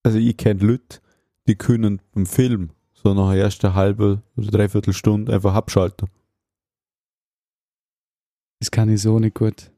also 0.03 0.17
ich 0.17 0.37
kenne 0.37 0.65
Leute, 0.65 0.99
die 1.47 1.55
können 1.55 2.01
beim 2.13 2.25
Film 2.25 2.71
so 2.93 3.13
nach 3.13 3.31
der 3.31 3.43
ersten 3.43 3.73
halben 3.73 4.21
oder 4.35 4.47
dreiviertel 4.47 4.93
Stunde 4.93 5.33
einfach 5.33 5.53
abschalten. 5.53 6.09
Das 8.59 8.71
kann 8.71 8.89
ich 8.89 9.01
so 9.01 9.19
nicht 9.19 9.35
gut. 9.35 9.71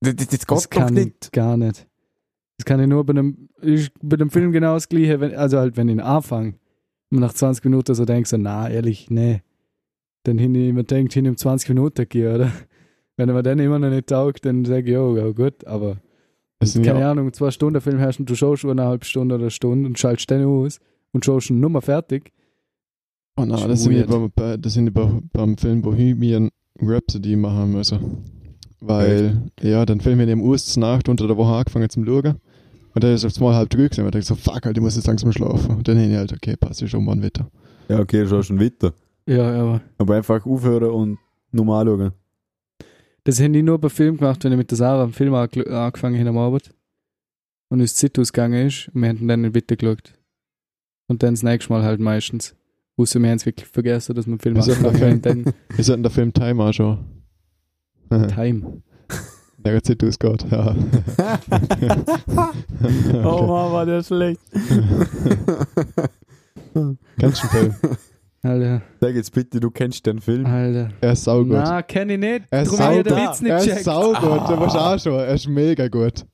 Das, 0.00 0.14
das, 0.16 0.28
das 0.28 0.40
Das 0.40 0.70
kann 0.70 0.96
ich 0.96 1.14
gar 1.32 1.56
nicht. 1.56 1.86
Das 2.58 2.64
kann 2.64 2.80
ich 2.80 2.86
nur 2.86 3.04
bei 3.04 3.12
einem, 3.12 3.48
ich, 3.60 3.90
bei 4.02 4.16
dem 4.16 4.30
Film 4.30 4.52
genau 4.52 4.74
das 4.74 4.88
gleiche, 4.88 5.20
wenn, 5.20 5.34
also 5.34 5.58
halt, 5.58 5.76
wenn 5.76 5.88
ich 5.88 5.94
ihn 5.94 6.00
anfange 6.00 6.54
und 7.10 7.20
nach 7.20 7.32
20 7.32 7.64
Minuten 7.64 7.94
so 7.94 8.04
denkst, 8.04 8.30
so, 8.30 8.36
na, 8.36 8.68
ehrlich, 8.68 9.10
nee. 9.10 9.42
Dann 10.24 10.38
hin, 10.38 10.54
ich 10.54 10.72
mir 10.72 10.84
denkt, 10.84 11.12
hin 11.12 11.28
um 11.28 11.36
20 11.36 11.68
Minuten 11.70 12.08
gehen, 12.08 12.34
oder? 12.34 12.52
Wenn 13.16 13.28
er 13.28 13.34
mir 13.34 13.42
dann 13.42 13.58
immer 13.58 13.78
noch 13.78 13.90
nicht 13.90 14.08
taugt, 14.08 14.44
dann 14.44 14.64
sage 14.64 14.90
ich, 14.90 14.96
oh, 14.96 15.16
ja, 15.16 15.30
gut, 15.30 15.66
aber 15.66 15.98
Das 16.58 16.74
keine 16.74 17.00
ja, 17.00 17.10
Ahnung, 17.10 17.32
zwei 17.32 17.50
Stunden 17.50 17.80
Film 17.80 17.98
und 17.98 18.28
du 18.30 18.34
schaust 18.34 18.62
schon 18.62 18.70
eine 18.70 18.84
halbe 18.84 19.04
Stunde 19.04 19.36
oder 19.36 19.44
eine 19.44 19.50
Stunde 19.50 19.88
und 19.88 19.98
schaltest 19.98 20.30
dann 20.30 20.44
aus 20.44 20.80
und 21.12 21.24
schaust 21.24 21.46
schon 21.46 21.60
Nummer 21.60 21.80
fertig. 21.80 22.32
oh 23.36 23.44
nein, 23.44 23.58
schon 23.58 23.68
das 23.68 23.82
sind 23.82 23.92
die 23.92 24.00
weird. 24.00 24.10
beim, 24.10 24.30
bei, 24.34 24.56
das 24.56 24.74
sind 24.74 24.92
bei, 24.92 25.08
beim 25.32 25.56
Film 25.56 25.80
Bohemian 25.80 26.50
Rhapsody 26.80 27.36
machen 27.36 27.72
müssen. 27.72 28.24
Weil, 28.80 29.50
ja, 29.62 29.86
den 29.86 30.00
Film 30.00 30.20
in 30.20 30.28
dem 30.28 30.40
ersten 30.40 30.80
Nacht 30.80 31.08
unter 31.08 31.26
der 31.26 31.36
Woche 31.36 31.54
angefangen 31.54 31.88
zum 31.88 32.04
Schauen. 32.04 32.36
Und 32.96 33.04
dann 33.04 33.12
ist 33.12 33.26
auf 33.26 33.36
einmal 33.36 33.54
halb 33.54 33.68
gewesen. 33.68 34.00
Und 34.00 34.06
ich 34.06 34.12
dachte 34.12 34.22
so, 34.22 34.34
fuck, 34.36 34.64
Alter, 34.66 34.70
ich 34.72 34.80
muss 34.80 34.96
jetzt 34.96 35.06
langsam 35.06 35.30
schlafen. 35.30 35.76
Und 35.76 35.86
dann 35.86 35.98
habe 35.98 36.08
ich 36.10 36.16
halt, 36.16 36.32
okay, 36.32 36.56
passt 36.56 36.80
ich 36.80 36.90
schon 36.90 37.04
mal 37.04 37.22
weiter. 37.22 37.50
Ja, 37.88 38.00
okay, 38.00 38.26
schon 38.26 38.42
schon 38.42 38.58
weiter. 38.58 38.94
Ja, 39.26 39.48
aber 39.60 39.80
Aber 39.98 40.14
einfach 40.16 40.46
aufhören 40.46 40.90
und 40.90 41.18
normal 41.52 41.84
schauen. 41.86 42.12
das 43.24 43.38
hätte 43.38 43.58
ich 43.58 43.64
nur 43.64 43.78
bei 43.78 43.90
Film 43.90 44.16
gemacht, 44.16 44.42
wenn 44.44 44.52
ich 44.52 44.58
mit 44.58 44.70
der 44.70 44.78
Sarah 44.78 45.02
am 45.02 45.12
Film 45.12 45.34
ange- 45.34 45.68
angefangen 45.68 46.18
habe 46.18 46.30
am 46.30 46.38
Abend. 46.38 46.70
Und 47.68 47.80
es 47.80 47.96
Zeit 47.96 48.18
ausgegangen 48.18 48.66
ist 48.66 48.88
und 48.94 49.02
wir 49.02 49.08
hätten 49.10 49.28
dann 49.28 49.42
nicht 49.42 49.54
weitergeschaut. 49.54 50.14
Und 51.08 51.22
dann 51.22 51.34
das 51.34 51.42
nächste 51.42 51.72
Mal 51.72 51.82
halt 51.82 52.00
meistens. 52.00 52.56
Außer 52.96 53.20
wir 53.20 53.28
haben 53.28 53.36
es 53.36 53.44
wirklich 53.44 53.68
vergessen, 53.68 54.14
dass 54.14 54.26
wir 54.26 54.32
einen 54.32 54.40
Film 54.40 54.54
Wir 54.56 54.62
sollten 54.62 54.86
angefangen 54.86 55.22
haben. 55.26 55.44
Wir 55.76 55.84
sollten 55.84 56.02
den 56.02 56.12
Film 56.12 56.32
Time 56.32 56.64
anschauen. 56.64 57.04
Time. 58.08 58.82
Der 59.66 59.82
Zeit 59.82 60.04
ausgeht, 60.04 60.46
ja. 60.48 60.76
Oh 63.24 63.46
Mann, 63.46 63.72
war 63.72 63.84
der 63.84 64.00
schlecht. 64.02 64.40
Kennst 67.18 67.42
du 67.42 67.48
den 67.48 67.72
Film? 67.72 67.96
Alter, 68.42 68.82
Sag 69.00 69.14
jetzt 69.16 69.32
bitte, 69.32 69.58
du 69.58 69.70
kennst 69.70 70.06
den 70.06 70.20
Film. 70.20 70.46
Alter. 70.46 70.90
Er 71.00 71.12
ist 71.12 71.24
saugut. 71.24 71.52
Na, 71.54 71.82
kenn 71.82 72.10
ich 72.10 72.18
nicht. 72.20 72.42
Er 72.50 72.62
ist 72.62 72.76
saugut. 72.76 73.06
Er 73.08 73.32
ist 73.58 73.84
saugut, 73.84 74.58
musst 74.58 74.74
du 74.76 74.80
anschauen. 74.80 75.18
Er 75.20 75.34
ist 75.34 75.48
mega 75.48 75.88
gut. 75.88 76.24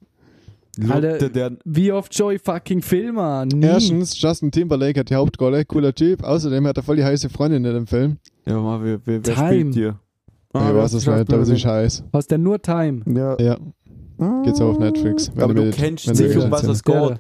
Alter, 0.91 1.29
der, 1.31 1.53
Wie 1.65 1.91
oft 1.93 2.15
schaue 2.15 2.35
ich 2.35 2.43
fucking 2.43 2.83
Filme 2.83 3.23
an? 3.23 3.49
Nie. 3.49 3.65
Erstens, 3.67 4.21
Justin 4.21 4.51
Timberlake 4.51 5.01
hat 5.01 5.09
die 5.11 5.15
Hauptrolle, 5.15 5.65
cooler 5.65 5.95
Typ. 5.95 6.23
Außerdem 6.23 6.67
hat 6.67 6.77
er 6.77 6.83
voll 6.83 6.97
die 6.97 7.05
heiße 7.05 7.31
Freundin 7.31 7.65
in 7.65 7.73
dem 7.75 7.87
Film. 7.87 8.19
ja, 8.45 8.59
Mann, 8.59 8.85
wer, 8.85 9.01
wer, 9.07 9.25
wer 9.25 9.35
Time. 9.35 9.49
spielt 9.49 9.75
hier? 9.75 9.99
Ah, 10.55 10.69
ich 10.71 10.75
weiß 10.77 10.93
es 10.95 11.07
nicht, 11.07 11.33
aber 11.33 11.45
sie 11.45 11.55
ist 11.55 11.65
heiß. 11.65 12.05
Hast 12.13 12.31
du 12.31 12.39
nur 12.39 12.61
Time? 12.61 13.03
Ja. 13.07 13.37
Ja, 13.41 13.59
geht's 14.45 14.61
auch 14.61 14.71
auf 14.71 14.79
Netflix. 14.79 15.31
wenn 15.35 15.43
Aber 15.45 15.55
du 15.55 15.63
mit- 15.65 15.75
kennst 15.75 16.07
wenn 16.09 16.15
sicher, 16.15 16.45
um 16.45 16.51
was 16.51 16.65
es 16.65 16.83
geht. 16.83 17.19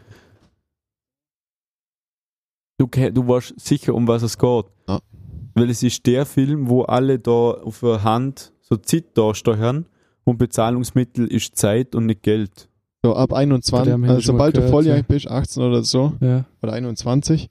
Du, 2.78 2.86
ke- 2.88 3.12
du 3.12 3.26
weißt 3.26 3.54
sicher, 3.60 3.94
um 3.94 4.06
was 4.08 4.22
es 4.22 4.36
geht. 4.38 4.64
Ja. 4.88 5.00
Weil 5.54 5.70
es 5.70 5.82
ist 5.82 6.06
der 6.06 6.26
Film, 6.26 6.68
wo 6.68 6.82
alle 6.82 7.18
da 7.18 7.30
auf 7.52 7.80
der 7.80 8.02
Hand 8.02 8.52
so 8.62 8.76
Zeit 8.76 9.04
da 9.14 9.34
steuern 9.34 9.86
und 10.24 10.38
Bezahlungsmittel 10.38 11.26
ist 11.26 11.56
Zeit 11.56 11.94
und 11.94 12.06
nicht 12.06 12.22
Geld. 12.22 12.68
So, 13.04 13.14
ab 13.14 13.30
Von 13.30 13.38
21, 13.38 13.92
dem 13.92 14.02
hab 14.04 14.10
ich 14.10 14.14
also 14.16 14.32
sobald 14.32 14.56
du 14.56 14.68
volljährig 14.68 15.02
ja. 15.08 15.14
bist, 15.14 15.28
18 15.28 15.62
oder 15.62 15.82
so, 15.82 16.12
Ja. 16.20 16.44
oder 16.62 16.72
21, 16.72 17.50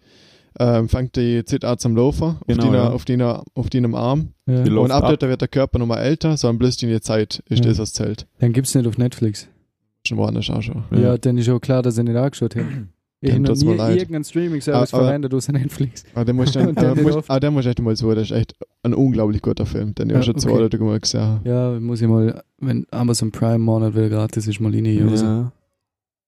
ähm, 0.59 0.89
fängt 0.89 1.15
die 1.15 1.43
Zeit 1.45 1.63
an 1.65 1.77
zum 1.77 1.95
Laufen 1.95 2.23
auf, 2.23 2.37
Genau, 2.47 2.63
deiner, 2.65 2.77
ja. 2.77 2.89
auf, 2.91 3.05
deiner, 3.05 3.43
auf 3.55 3.69
deinem 3.69 3.95
Arm. 3.95 4.29
ja. 4.47 4.63
Die 4.63 4.71
Und 4.71 4.91
ab 4.91 5.03
ab. 5.03 5.09
dort 5.09 5.21
wird 5.29 5.41
der 5.41 5.47
Körper 5.47 5.79
nochmal 5.79 5.99
älter, 6.03 6.35
so 6.37 6.47
ein 6.47 6.57
bloß 6.57 6.77
deine 6.77 7.01
Zeit 7.01 7.41
ist 7.49 7.59
Ja. 7.63 7.69
das 7.69 7.77
das 7.77 7.93
Zelt. 7.93 8.27
Dann 8.39 8.53
gibt's 8.53 8.75
nicht 8.75 8.87
auf 8.87 8.97
Netflix. 8.97 9.47
Schon 10.07 10.17
woanders 10.17 10.49
auch 10.49 10.61
schon. 10.61 10.83
Ja, 10.91 11.17
dann 11.17 11.37
ist 11.37 11.47
auch 11.49 11.59
klar, 11.59 11.81
dass 11.83 11.97
ich 11.97 12.03
nicht 12.03 12.15
angeschaut 12.15 12.55
habe. 12.55 12.65
Ich 13.23 13.31
habe 13.33 13.41
noch 13.43 13.55
nie 13.55 13.75
leid. 13.75 13.97
irgendeinen 13.97 14.23
Streaming-Service 14.23 14.95
Ah, 14.95 14.97
verwendet 14.97 15.31
außer 15.31 15.51
Netflix. 15.51 16.03
Aber 16.15 16.25
der 16.25 16.33
muss 16.33 16.51
dann, 16.53 16.69
Und 16.69 16.81
dann 16.81 16.97
äh, 16.97 17.01
muss, 17.03 17.15
nicht 17.17 17.29
ah, 17.29 17.39
der 17.39 17.51
muss 17.51 17.67
echt 17.67 17.79
mal 17.79 17.95
so, 17.95 18.15
das 18.15 18.31
ist 18.31 18.35
echt 18.35 18.55
ein 18.81 18.95
unglaublich 18.95 19.43
guter 19.43 19.67
Film, 19.67 19.93
den 19.93 20.07
ich 20.09 20.13
Ja, 20.15 20.21
auch 20.21 20.23
schon 20.23 20.39
zwei 20.39 20.49
okay. 20.49 20.59
oder 20.59 20.69
drei 20.69 20.83
Mal 20.83 20.99
gesehen 20.99 21.21
habe. 21.21 21.47
Ja, 21.47 21.79
muss 21.79 22.01
ich 22.01 22.07
mal, 22.07 22.41
wenn 22.57 22.87
Amazon 22.89 23.29
Prime 23.31 23.59
Monat 23.59 23.93
wieder 23.93 24.09
gratis 24.09 24.47
ist, 24.47 24.59
mal 24.59 24.73
rein, 24.73 24.85
ja. 24.85 25.05
Ja. 25.05 25.51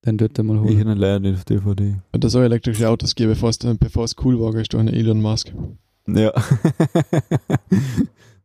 Dann 0.04 0.18
dort 0.18 0.38
mal 0.44 0.56
Ich 0.56 0.62
holen. 0.62 0.80
habe 0.82 0.92
ihn 0.92 0.98
leider 0.98 1.20
nicht 1.20 1.36
auf 1.36 1.46
DVD. 1.46 1.96
Und 2.12 2.24
das 2.24 2.32
soll 2.34 2.44
elektrische 2.44 2.88
Autos 2.90 3.16
geben, 3.16 3.32
bevor 3.32 3.50
es, 3.50 3.58
bevor 3.58 4.04
es 4.04 4.16
cool 4.24 4.40
war, 4.40 4.54
ist 4.56 4.76
einen 4.76 4.90
Elon 4.94 5.22
Musk. 5.22 5.54
Ja. 6.08 6.34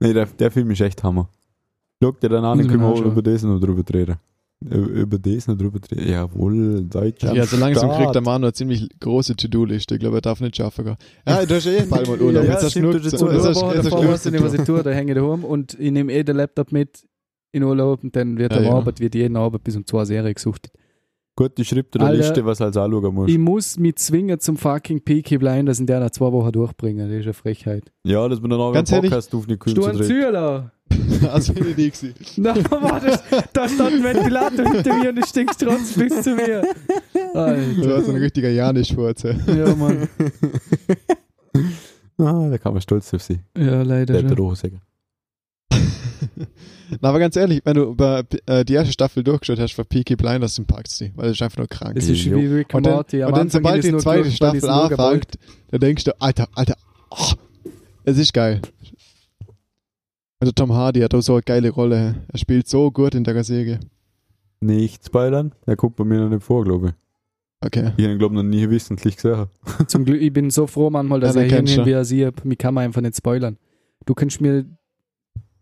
nee, 0.00 0.12
der, 0.12 0.26
der 0.26 0.50
Film 0.50 0.70
ist 0.70 0.80
echt 0.80 1.02
Hammer. 1.02 1.28
Schau 2.02 2.12
dir 2.12 2.28
dann 2.28 2.44
an, 2.44 2.58
Muss 2.58 2.58
dann 2.58 2.66
ich 2.66 2.70
können 2.80 2.82
wir 2.82 2.88
auch 2.88 3.04
über 3.12 3.22
das 3.22 3.42
noch 3.42 3.58
drüber 3.60 3.82
reden. 3.92 4.16
Über 4.60 5.18
das 5.18 5.46
noch 5.48 5.56
drüber 5.56 5.78
reden. 5.90 6.08
Jawohl, 6.08 6.82
Deutschland. 6.84 7.36
Ja, 7.36 7.44
so 7.46 7.56
langsam 7.56 7.88
Start. 7.90 8.02
kriegt 8.02 8.14
der 8.14 8.22
Mann 8.22 8.42
eine 8.44 8.52
ziemlich 8.52 8.88
große 9.00 9.34
To-Do-Liste. 9.36 9.94
Ich 9.94 10.00
glaube, 10.00 10.18
er 10.18 10.20
darf 10.20 10.40
nicht 10.40 10.56
schaffen 10.56 10.84
gehen. 10.84 10.96
Ja, 11.26 11.44
du 11.44 11.54
hast 11.56 11.66
eh 11.66 11.82
bald 11.90 12.08
mal 12.08 12.20
Urlaub. 12.20 12.44
Ja, 12.44 12.52
jetzt 12.52 12.64
hast 12.64 12.70
stimmt, 12.72 12.94
du 12.94 12.98
hast 13.00 13.18
zu- 13.18 13.26
weißt 13.26 13.46
du 13.46 13.52
zu 13.52 13.66
nicht, 14.30 14.42
was 14.44 14.52
tun. 14.52 14.60
ich 14.60 14.66
tue, 14.66 14.82
da 14.82 14.90
hänge 14.90 15.12
ich 15.12 15.18
daheim 15.18 15.44
und 15.44 15.78
ich 15.78 15.90
nehme 15.90 16.12
eh 16.12 16.22
den 16.22 16.36
Laptop 16.36 16.70
mit 16.72 17.04
in 17.50 17.62
Urlaub 17.64 18.04
und 18.04 18.14
dann 18.14 18.36
wird 18.38 18.52
Ja, 18.52 18.58
am 18.58 18.64
ja. 18.64 18.72
Abend, 18.74 19.00
wird 19.00 19.14
jeden 19.14 19.36
Abend 19.36 19.64
bis 19.64 19.74
um 19.76 19.84
zwei 19.86 20.04
Serie 20.04 20.34
gesucht. 20.34 20.70
Gut, 21.38 21.56
ich 21.60 21.68
schreibe 21.68 21.84
dir 21.84 22.00
eine 22.00 22.08
Alter, 22.08 22.18
Liste, 22.20 22.44
was 22.44 22.60
als 22.60 22.76
anschauen 22.76 23.14
musst. 23.14 23.30
Ich 23.30 23.38
muss 23.38 23.78
mich 23.78 23.94
zwingen 23.94 24.40
zum 24.40 24.56
fucking 24.56 25.00
Peaky 25.02 25.38
Blinders 25.38 25.78
in 25.78 25.86
der 25.86 26.00
nach 26.00 26.10
zwei 26.10 26.32
Wochen 26.32 26.50
durchbringen. 26.50 27.08
Das 27.08 27.16
ist 27.16 27.26
eine 27.26 27.32
Frechheit. 27.32 27.92
Ja, 28.02 28.26
dass 28.26 28.42
wir 28.42 28.48
dann 28.48 28.58
auch 28.58 28.72
Ganz 28.72 28.92
einen 28.92 29.04
ehrlich, 29.04 29.12
Podcast 29.12 29.30
können. 29.30 29.58
Du 29.60 29.82
zu 29.82 29.84
ein 29.84 29.96
dritt. 29.98 30.06
Zühler! 30.08 30.72
Das 31.22 31.48
bin 31.54 31.68
ich 31.68 31.76
nie 31.76 31.90
gewesen. 31.90 32.14
Na, 32.38 32.56
warte, 32.56 33.20
da 33.52 33.68
stand 33.68 33.94
ein 33.94 34.02
Ventilator 34.02 34.68
hinter 34.68 34.98
mir 34.98 35.10
und 35.10 35.14
du 35.14 35.24
stinkst 35.24 35.60
trotzdem 35.60 36.08
bis 36.08 36.22
zu 36.22 36.34
mir. 36.34 36.62
Du 37.12 37.20
warst 37.34 38.08
ein 38.08 38.14
Alter. 38.14 38.20
richtiger 38.20 38.50
Janisch-Furze. 38.50 39.36
Ja, 39.46 39.76
Mann. 39.76 40.08
Ah, 42.20 42.48
da 42.50 42.58
kann 42.58 42.72
man 42.72 42.82
stolz 42.82 43.14
auf 43.14 43.22
sie. 43.22 43.38
Ja, 43.56 43.82
leider 43.82 44.20
Der 44.20 44.36
schon. 44.36 44.80
Na, 47.00 47.08
aber 47.08 47.18
ganz 47.18 47.36
ehrlich, 47.36 47.60
wenn 47.64 47.74
du 47.74 47.82
über, 47.84 48.24
äh, 48.46 48.64
die 48.64 48.74
erste 48.74 48.92
Staffel 48.92 49.22
durchgeschaut 49.22 49.58
hast 49.58 49.72
für 49.72 49.84
Peaky 49.84 50.16
Blinders, 50.16 50.56
dann 50.56 50.66
packst 50.66 51.00
du 51.00 51.06
die, 51.06 51.12
weil 51.16 51.26
das 51.26 51.36
ist 51.36 51.42
einfach 51.42 51.58
nur 51.58 51.68
krank. 51.68 51.96
Es 51.96 52.08
ist 52.08 52.24
wie 52.24 52.46
Rick 52.46 52.74
Und 52.74 52.86
dann, 52.86 52.94
Morty. 52.94 53.22
Am 53.22 53.32
und 53.32 53.38
dann 53.38 53.50
sobald 53.50 53.84
die 53.84 53.96
zweite 53.96 54.28
ich 54.28 54.36
Staffel 54.36 54.68
anfängt, 54.68 55.38
dann 55.70 55.80
denkst 55.80 56.04
du, 56.04 56.20
Alter, 56.20 56.48
Alter, 56.54 56.76
oh, 57.10 57.32
es 58.04 58.18
ist 58.18 58.32
geil. 58.32 58.62
Also 60.40 60.52
Tom 60.52 60.72
Hardy 60.72 61.00
hat 61.00 61.14
auch 61.14 61.20
so 61.20 61.34
eine 61.34 61.42
geile 61.42 61.70
Rolle. 61.70 62.14
Er 62.32 62.38
spielt 62.38 62.68
so 62.68 62.90
gut 62.90 63.14
in 63.14 63.24
der 63.24 63.42
Serie. 63.42 63.80
Nicht 64.60 65.04
spoilern, 65.04 65.52
der 65.66 65.76
guckt 65.76 65.96
bei 65.96 66.04
mir 66.04 66.20
noch 66.20 66.30
nicht 66.30 66.44
vor, 66.44 66.64
glaube 66.64 66.88
ich. 66.88 66.94
Okay. 67.60 67.92
Ich 67.96 68.04
habe 68.04 68.12
ihn, 68.12 68.18
glaube 68.18 68.34
ich, 68.36 68.42
noch 68.42 68.48
nie 68.48 68.70
wissentlich 68.70 69.16
gesehen. 69.16 69.46
Zum 69.88 70.04
Glück, 70.04 70.20
ich 70.20 70.32
bin 70.32 70.50
so 70.50 70.66
froh 70.66 70.90
manchmal, 70.90 71.20
dass 71.20 71.34
Ja, 71.34 71.42
er 71.42 71.48
hin 71.50 71.86
wie 71.86 71.90
er 71.90 72.04
sieht. 72.04 72.44
Mich 72.44 72.58
kann 72.58 72.72
man 72.74 72.84
einfach 72.84 73.00
nicht 73.00 73.16
spoilern. 73.16 73.56
Du 74.06 74.14
kannst 74.14 74.40
mir. 74.40 74.64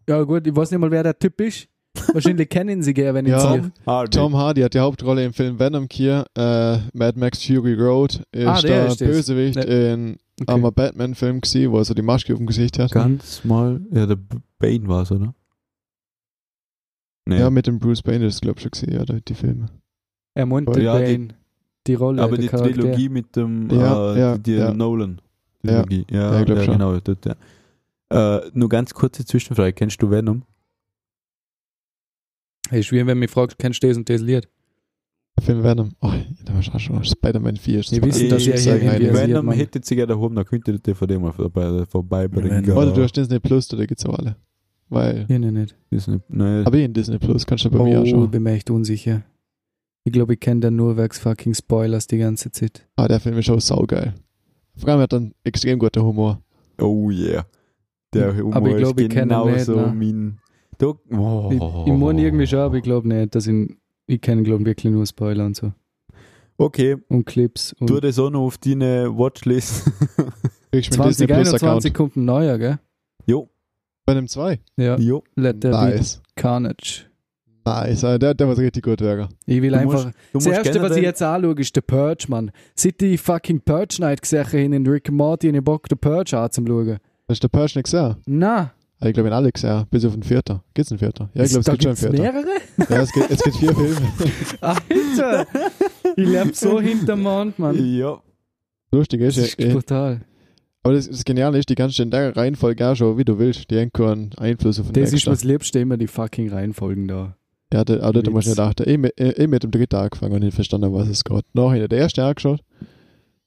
Ja, 0.09 0.23
gut, 0.23 0.47
ich 0.47 0.55
weiß 0.55 0.71
nicht 0.71 0.81
mal, 0.81 0.91
wer 0.91 1.03
der 1.03 1.19
Typ 1.19 1.41
ist. 1.41 1.69
Wahrscheinlich 2.13 2.49
kennen 2.51 2.83
sie 2.83 2.93
gern, 2.95 3.15
wenn 3.15 3.27
ich 3.27 3.33
Ja. 3.33 3.41
sehe. 3.53 3.73
Hardy. 3.87 4.11
Tom 4.17 4.37
Hardy 4.37 4.61
hat 4.63 4.75
die 4.75 4.79
Hauptrolle 4.81 5.25
im 5.25 5.33
Film 5.33 5.59
Venom 5.59 5.87
hier. 5.91 6.25
Äh, 6.37 6.79
Mad 6.93 7.19
Max 7.19 7.43
Fury 7.45 7.75
Road 7.75 8.23
ist 8.33 8.47
Ah, 8.47 8.61
der 8.61 8.71
der 8.71 8.87
ist 8.89 9.01
das. 9.01 9.09
Bösewicht 9.09 9.57
in 9.65 10.17
Okay. 10.39 10.53
einem 10.53 10.71
Batman-Film 10.75 11.41
wo 11.71 11.79
er 11.79 11.85
so 11.87 11.95
die 11.95 12.03
Maske 12.03 12.35
auf 12.35 12.39
dem 12.39 12.47
Gesicht 12.47 12.79
hat. 12.79 12.93
Ganz 12.93 13.43
mal, 13.45 13.81
ja, 13.91 14.05
der 14.05 14.19
Bane 14.59 14.87
war 14.87 15.03
es, 15.03 15.11
oder? 15.11 15.35
Nee. 17.25 17.39
Ja, 17.41 17.51
mit 17.51 17.67
dem 17.67 17.79
Bruce 17.79 18.05
Wayne, 18.05 18.27
das 18.27 18.41
glaube 18.41 18.59
ich 18.59 18.63
schon 18.63 18.71
gesehen, 18.71 18.93
ja, 18.93 19.05
die, 19.05 19.21
die 19.23 19.35
Filme. 19.35 19.67
Er 20.35 20.47
meint 20.47 20.69
Ja, 20.77 20.99
den 20.99 21.07
die- 21.07 21.17
Bane. 21.29 21.29
Die, 21.87 21.95
Rolle, 21.95 22.21
aber 22.23 22.33
der 22.37 22.43
die 22.43 22.49
Charakter. 22.49 22.75
Trilogie 22.75 23.09
mit 23.09 23.35
dem 23.37 23.71
Ja, 23.71 24.15
äh, 24.15 24.19
ja, 24.21 24.37
die, 24.37 24.43
die 24.43 24.53
ja. 24.59 24.75
Nolan. 24.75 25.21
Ja. 25.63 25.83
Trilogie. 25.83 26.05
Ja, 26.11 26.33
Ja, 26.33 26.41
ich 26.41 26.47
glaub 26.47 26.59
ja, 26.59 26.65
schon. 26.65 26.75
genau. 26.75 26.95
Ja. 26.95 27.35
Äh, 28.11 28.41
nur 28.53 28.69
ganz 28.69 28.95
kurze 28.95 29.25
Zwischenfrage. 29.25 29.73
Kennst 29.73 30.01
du 30.03 30.11
Venom? 30.11 30.43
Hey, 32.69 32.81
ist 32.81 32.91
wie 32.93 32.99
wenn 32.99 33.07
du 33.09 33.15
mich 33.17 33.31
fragst, 33.31 33.59
kennst 33.59 33.83
du 33.83 33.89
das 33.89 33.97
und 33.97 34.09
das 34.09 34.21
Lied? 34.21 34.49
Der 35.39 35.45
Film 35.45 35.63
Venom. 35.63 35.93
Oh, 36.01 36.13
da 36.45 36.55
war 36.55 36.63
schon 36.63 36.81
schon 36.81 37.05
Spider-Man 37.05 37.57
4. 37.57 37.81
ist 37.81 37.93
Wir 37.93 38.01
das 38.01 38.09
wissen, 38.09 38.29
dass 38.31 38.47
ihr 38.47 38.55
ich 38.55 38.63
hier 38.63 39.13
Wenn 39.15 39.45
Mann. 39.45 39.57
hättet 39.57 39.85
sie 39.85 39.95
gerne 39.97 40.15
daheim, 40.15 40.35
dann 40.35 40.45
könnt 40.45 40.67
ihr 40.67 40.75
die 40.75 40.83
DVD 40.83 41.19
mal 41.19 41.33
vorbei, 41.33 41.85
vorbeibringen. 41.87 42.71
Oder 42.71 42.93
du 42.93 43.03
hast 43.03 43.13
Disney 43.17 43.39
Plus, 43.39 43.69
da 43.69 43.85
gibt's 43.85 44.05
auch 44.07 44.19
alle. 44.19 44.37
Weil, 44.89 45.27
Hier 45.27 45.39
nicht. 45.39 45.77
Disney, 45.91 46.21
nein, 46.29 46.65
aber 46.65 46.79
in 46.79 46.93
Disney 46.95 47.19
Plus 47.19 47.45
kannst 47.45 47.65
du 47.65 47.71
bei 47.71 47.83
mir 47.83 47.99
Oh, 47.99 48.03
anschauen. 48.03 48.31
bin 48.31 48.43
mir 48.45 48.53
echt 48.53 48.71
unsicher. 48.71 49.23
Ich 50.05 50.13
glaube, 50.13 50.35
ich 50.35 50.41
kenne 50.41 50.61
da 50.61 50.71
nur 50.71 50.97
wegs 50.97 51.19
fucking 51.19 51.55
Spoilers 51.55 52.07
die 52.07 52.19
ganze 52.19 52.53
Zeit. 52.53 52.87
Ah, 52.97 53.09
der 53.09 53.19
Film 53.21 53.37
ist 53.39 53.51
auch 53.51 53.61
saugeil. 53.61 54.15
Vor 54.77 54.89
allem 54.91 55.01
hat 55.01 55.13
er 55.13 55.17
einen 55.19 55.35
extrem 55.43 55.79
guten 55.81 56.03
Humor. 56.03 56.41
oh 56.81 57.11
yeah. 57.11 57.45
Der 58.15 58.37
Humor 58.37 58.57
Aber 58.57 58.69
ich 58.71 58.77
glaub, 58.77 58.99
ich 59.01 59.07
ist 59.07 59.15
nicht, 59.15 59.23
genauso 59.23 59.77
ne? 59.77 59.93
mein... 59.95 60.39
Da, 60.79 60.87
oh. 61.17 61.51
Ich, 61.51 61.93
ich 61.93 61.99
meine 61.99 62.23
irgendwie 62.23 62.47
schon, 62.47 62.59
aber 62.61 62.77
ich 62.77 62.83
glaube 62.83 63.09
nicht, 63.09 63.35
dass 63.35 63.47
ich, 63.47 63.77
ich 64.07 64.21
kenne 64.21 64.43
glaube 64.43 64.65
wirklich 64.67 64.93
nur 64.93 65.07
Spoiler 65.07 65.47
und 65.47 65.57
so. 65.57 65.73
Okay, 66.59 66.97
Und 67.09 67.25
Clips. 67.27 67.75
Und 67.79 67.87
tu 67.89 68.01
das 68.01 68.19
auch 68.19 68.31
noch 68.31 68.41
auf 68.47 68.59
deine 68.59 69.09
Watchlist. 69.17 69.85
Kriegst 70.71 70.95
du 70.97 71.01
einen 71.03 71.09
Disney 71.11 71.27
Plus 71.27 71.49
2021 71.51 71.91
Account. 71.91 71.95
kommt 71.95 72.17
ein 72.17 72.25
neuer, 72.25 72.59
gell? 72.59 72.79
jo, 73.27 73.49
Bei 74.07 74.15
dem 74.15 74.27
2. 74.29 74.59
Ja. 74.77 74.97
jo. 74.97 75.23
Let 75.35 75.61
there 75.61 75.75
be 75.75 75.97
Nice. 75.97 76.23
Carnage. 76.35 77.05
Nice. 77.65 78.05
Ah, 78.05 78.17
Der, 78.17 78.33
der 78.35 78.47
muss 78.47 78.59
richtig 78.59 78.85
gut 78.85 79.01
werden. 79.01 79.29
Ich 79.45 79.61
will 79.61 79.73
Du 79.73 79.79
einfach. 79.79 80.05
musst- 80.05 80.17
das 80.33 80.47
erste, 80.47 80.81
was 80.83 80.97
ich 80.97 81.03
jetzt 81.03 81.21
anschaue, 81.23 81.55
ist 81.59 81.75
der 81.75 81.81
Purge, 81.81 82.27
Mann. 82.29 82.51
Seit 82.75 83.03
ich 83.03 83.21
fucking 83.21 83.61
Purge 83.63 83.97
Night 84.01 84.23
gesehen 84.23 84.45
habe 84.47 84.59
in 84.61 84.87
Rick 84.87 85.09
and 85.09 85.19
Morty, 85.19 85.49
habe 85.49 85.59
ich 85.59 85.65
Bock, 85.65 85.89
den 85.89 85.99
Purge 85.99 86.39
anzuschauen. 86.39 86.99
Hast 87.29 87.43
du 87.43 87.49
den 87.49 87.51
Purge 87.53 87.73
nicht 87.77 87.85
gesehen? 87.85 88.17
Na, 88.27 88.73
Ah, 88.99 89.09
Ich 89.09 89.13
glaube, 89.13 89.29
in 89.29 89.35
alle 89.35 89.53
gesehen. 89.53 89.85
Bis 89.91 90.07
auf 90.07 90.15
den 90.15 90.23
vierten. 90.23 90.61
Gibt's 90.73 90.91
einen 90.91 90.99
vierten? 90.99 91.29
Ja, 91.35 91.45
ich 91.45 91.51
glaube, 91.51 91.61
es 91.61 91.67
gibt 91.67 91.83
schon 91.83 91.91
einen 91.91 91.97
gibt's 91.97 92.01
vierten. 92.01 92.17
mehrere? 92.17 92.91
Ja, 92.91 93.03
es 93.03 93.13
gibt, 93.13 93.31
es 93.31 93.43
gibt 93.43 93.57
vier 93.57 93.75
Filme. 93.75 94.13
Alter! 94.63 95.47
ich 96.17 96.29
lebe 96.29 96.55
so 96.55 96.81
hinterm 96.81 97.23
Mond, 97.23 97.59
Mann. 97.59 97.77
Ja, 97.97 98.19
Lustig 98.93 99.21
Das 99.21 99.37
ist, 99.37 99.49
ist 99.49 99.61
ja, 99.61 99.67
eh, 99.67 99.73
brutal. 99.75 100.21
aber 100.83 100.95
das, 100.95 101.09
das 101.11 101.25
Geniale 101.25 101.59
ist, 101.59 101.69
die 101.69 101.75
kannst 101.75 101.99
du 101.99 102.05
in 102.05 102.11
der 102.11 102.35
Reihenfolge 102.35 102.87
auch 102.89 102.95
schon, 102.95 103.19
wie 103.19 103.25
du 103.25 103.39
willst. 103.39 103.71
Die 103.71 103.79
haben 103.79 103.93
keinen 103.93 104.31
Einfluss 104.39 104.81
auf 104.81 104.91
den 104.93 105.03
Das 105.05 105.13
ist 105.13 105.27
das 105.27 105.45
Liebste, 105.45 105.79
immer 105.81 105.99
die 105.99 106.07
fucking 106.07 106.49
Reihenfolgen 106.49 107.07
da. 107.07 107.37
Ja, 107.75 107.85
da, 107.85 108.01
aber 108.01 108.23
da 108.23 108.31
musst 108.31 108.47
du 108.47 108.51
nicht 108.53 108.61
achten. 108.61 108.89
Ich, 108.89 108.97
mit- 108.97 109.13
ich, 109.17 109.37
ich 109.39 109.49
mit 109.49 109.63
dem 109.63 109.73
dritten 109.73 109.97
angefangen 109.97 110.35
und 110.37 110.41
nicht 110.43 110.55
verstanden, 110.55 110.91
was 110.95 111.09
es 111.09 111.23
geht. 111.25 111.45
Nachher 111.53 111.87
der 111.89 111.99
erste 111.99 112.25
angeschaut. 112.25 112.61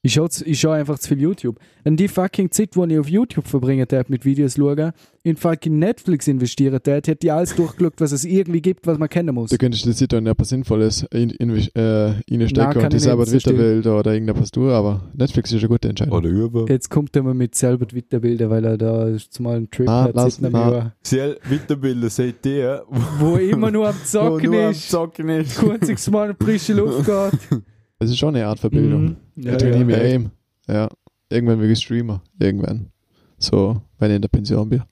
Ich 0.02 0.14
schaue 0.14 0.28
ich 0.46 0.58
schau 0.58 0.70
einfach 0.70 0.98
zu 0.98 1.08
viel 1.08 1.20
YouTube. 1.20 1.58
Und 1.84 1.96
die 2.00 2.08
fucking 2.08 2.50
Zeit, 2.50 2.74
die 2.74 2.92
ich 2.92 2.98
auf 2.98 3.08
YouTube 3.08 3.46
verbringen 3.46 3.84
darf 3.86 4.08
mit 4.08 4.24
Videos 4.24 4.54
schauen, 4.56 4.92
in 5.24 5.36
fucking 5.36 5.78
Netflix 5.78 6.26
investieren 6.26 6.78
darf, 6.82 7.06
hätte 7.06 7.18
ich 7.26 7.30
alles 7.32 7.54
durchgeschaut, 7.54 7.92
was 7.98 8.12
es 8.12 8.24
irgendwie 8.24 8.62
gibt, 8.62 8.86
was 8.86 8.96
man 8.98 9.10
kennen 9.10 9.34
muss. 9.34 9.50
Du 9.50 9.58
könntest 9.58 9.84
die 9.84 9.94
Zeit 9.94 10.14
in 10.14 10.26
etwas 10.26 10.48
Sinnvolles 10.48 11.04
in, 11.12 11.28
in, 11.30 11.50
äh, 11.74 11.80
reinstecken 12.30 12.54
kann 12.72 12.84
und 12.84 12.92
die 12.94 12.98
selber 12.98 13.26
Twitter-Bilder 13.26 13.98
oder 13.98 14.14
irgendetwas 14.14 14.50
tun, 14.50 14.70
aber 14.70 15.02
Netflix 15.14 15.52
ist 15.52 15.58
eine 15.60 15.68
gute 15.68 15.88
Entscheidung. 15.90 16.16
oder 16.16 16.30
über. 16.30 16.64
Jetzt 16.68 16.88
kommt 16.88 17.14
er 17.14 17.22
mal 17.22 17.34
mit 17.34 17.54
selber 17.54 17.86
Twitter-Bilder, 17.86 18.48
weil 18.48 18.64
er 18.64 18.78
da 18.78 19.06
zumal 19.28 19.56
einen 19.56 19.70
Trip 19.70 19.86
Ah, 19.86 20.04
hat 20.04 20.14
lass- 20.14 20.42
ah. 20.42 20.48
Jahr. 20.48 20.94
Sehr 21.02 21.36
Winterbilder, 21.46 22.08
seht 22.08 22.46
ihr, 22.46 22.84
Wo 23.18 23.34
er 23.36 23.50
immer 23.50 23.70
nur 23.70 23.86
am 23.88 23.96
Zocken 24.02 24.46
wo 24.48 24.52
nur 24.54 24.64
am 24.64 24.70
ist, 24.70 24.88
Zocken 24.88 25.28
ist. 25.28 25.58
kurz 25.58 26.08
mal 26.08 26.30
in 26.30 26.36
frische 26.42 26.72
Luft 26.72 27.04
geht. 27.50 27.60
Das 28.00 28.10
ist 28.10 28.18
schon 28.18 28.34
eine 28.34 28.46
Art 28.46 28.58
Verbildung. 28.58 29.04
Mhm. 29.04 29.16
Ja, 29.36 29.56
trainiere 29.56 29.84
mir 29.84 30.00
Aim. 30.00 30.30
Ja. 30.66 30.88
Irgendwann 31.28 31.60
will 31.60 31.70
ich 31.70 31.80
Streamer. 31.80 32.22
Irgendwann. 32.38 32.86
So, 33.38 33.82
wenn 33.98 34.10
ich 34.10 34.16
in 34.16 34.22
der 34.22 34.28
Pension 34.28 34.68
bin. 34.68 34.82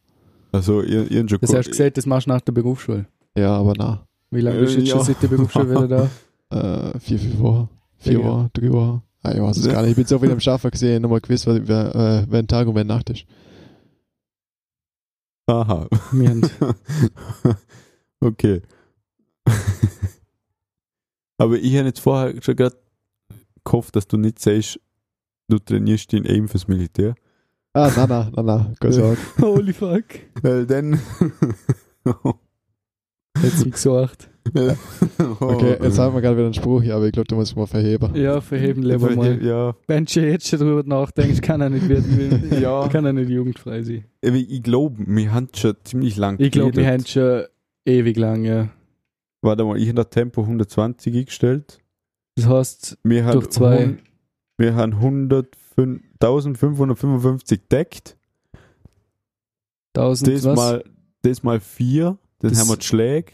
Also, 0.52 0.82
ihr, 0.82 1.10
ihr 1.10 1.28
schon 1.28 1.40
Das 1.40 1.54
hast 1.54 1.66
du 1.66 1.70
gesagt, 1.70 1.96
das 1.96 2.06
machst 2.06 2.26
du 2.26 2.30
nach 2.30 2.40
der 2.42 2.52
Berufsschule. 2.52 3.06
Ja, 3.36 3.56
aber 3.56 3.72
na. 3.76 4.06
Wie 4.30 4.42
lange 4.42 4.60
bist 4.60 4.76
du 4.76 4.80
jetzt 4.80 4.90
schon 4.90 4.98
ja. 4.98 5.04
seit 5.04 5.22
der 5.22 5.28
Berufsschule 5.28 5.70
wieder 5.70 5.88
da? 5.88 6.10
Äh, 6.50 6.98
vier, 7.00 7.18
fünf 7.18 7.38
Wochen. 7.40 7.68
Vier 7.98 8.20
Ja. 8.20 8.24
Wochen, 8.24 8.48
drei 8.54 8.72
Wochen. 8.72 9.02
Ah, 9.22 9.32
ich 9.34 9.42
weiß 9.42 9.58
es 9.58 9.68
gar 9.68 9.82
nicht. 9.82 9.90
Ich 9.90 9.96
bin 9.96 10.06
so 10.06 10.18
viel 10.18 10.32
am 10.32 10.40
Schaffen 10.40 10.70
gesehen, 10.70 11.02
nochmal 11.02 11.20
gewiss, 11.20 11.46
wer, 11.46 11.94
äh, 11.94 12.24
wenn 12.26 12.46
Tag 12.46 12.66
und 12.68 12.74
wenn 12.74 12.86
Nacht 12.86 13.10
ist. 13.10 13.26
Aha. 15.46 15.88
Okay. 18.20 18.62
Aber 21.38 21.56
ich 21.56 21.76
habe 21.76 21.86
jetzt 21.86 22.00
vorher 22.00 22.42
schon 22.42 22.56
gerade 22.56 22.76
gehofft, 23.70 23.96
dass 23.96 24.06
du 24.06 24.16
nicht 24.16 24.38
sagst, 24.38 24.80
du 25.48 25.58
trainierst 25.58 26.12
den 26.12 26.26
Aim 26.26 26.48
fürs 26.48 26.68
Militär. 26.68 27.14
Ah, 27.72 27.90
na, 27.96 28.06
na, 28.06 28.30
na, 28.34 28.42
na. 28.42 28.72
Keine 28.80 28.92
Sorge. 28.94 29.18
Holy 29.40 29.72
fuck. 29.72 30.04
Weil 30.42 30.66
dann. 30.66 30.98
Jetzt 33.42 33.64
mich 33.64 33.74
gesagt. 33.74 34.30
Okay, 35.40 35.76
jetzt 35.82 35.98
haben 35.98 36.14
wir 36.14 36.22
gerade 36.22 36.36
wieder 36.36 36.46
einen 36.46 36.54
Spruch 36.54 36.82
hier, 36.82 36.94
aber 36.94 37.04
ich 37.06 37.12
glaube, 37.12 37.28
du 37.28 37.34
musst 37.34 37.54
mal 37.54 37.66
verheben. 37.66 38.14
Ja, 38.14 38.40
verheben 38.40 38.82
lieber 38.82 39.14
mal. 39.14 39.42
Ja, 39.44 39.74
Wenn 39.86 40.06
du 40.06 40.20
jetzt 40.20 40.48
schon 40.48 40.60
drüber 40.60 40.82
nachdenkst, 40.84 41.42
kann 41.42 41.60
er 41.60 41.68
nicht 41.68 41.86
werden. 41.86 42.50
Ja. 42.60 42.88
Kann 42.88 43.04
er 43.04 43.12
nicht 43.12 43.28
jugendfrei 43.28 43.82
sein. 43.82 44.04
ich, 44.22 44.62
glaube, 44.62 44.96
wir 45.06 45.32
haben 45.32 45.48
schon 45.54 45.74
ziemlich 45.84 46.16
lang 46.16 46.36
Ich 46.38 46.50
glaube, 46.50 46.74
wir 46.76 46.86
haben 46.86 47.04
schon 47.04 47.44
ewig 47.84 48.16
lang, 48.16 48.44
ja. 48.44 48.70
Warte 49.42 49.64
mal, 49.64 49.76
ich 49.76 49.88
habe 49.88 49.96
das 49.96 50.10
Tempo 50.10 50.40
120 50.42 51.14
eingestellt. 51.14 51.78
Das 52.38 52.46
heißt, 52.48 52.98
Wir 53.02 53.24
haben, 53.24 53.32
Durch 53.40 53.48
zwei. 53.50 53.86
hun- 53.86 53.98
wir 54.58 54.74
haben 54.74 55.00
105 55.00 56.02
1555 56.20 57.68
deckt. 57.68 58.16
1000 59.96 60.28
Das 60.34 60.44
was? 60.44 60.56
mal, 60.56 60.84
das 61.22 61.42
mal 61.42 61.60
vier. 61.60 62.18
Dann 62.38 62.50
Das- 62.50 62.60
haben 62.60 62.68
wir 62.68 62.76
die 62.76 62.86
Schläge. 62.86 63.32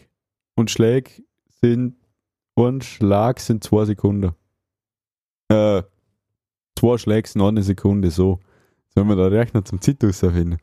Und 0.56 0.70
Schläge 0.70 1.10
sind, 1.60 1.96
ein 2.56 2.80
Schlag 2.80 3.40
sind 3.40 3.64
zwei 3.64 3.84
Sekunden. 3.84 4.32
Äh, 5.48 5.82
zwei 6.78 6.96
Schläge 6.98 7.28
sind 7.28 7.42
eine 7.42 7.62
Sekunde, 7.62 8.10
so. 8.10 8.40
Sollen 8.94 9.08
wir 9.08 9.16
da 9.16 9.26
rechnen 9.26 9.64
zum 9.64 9.80
Zeit 9.80 10.02
rausfinden? 10.02 10.58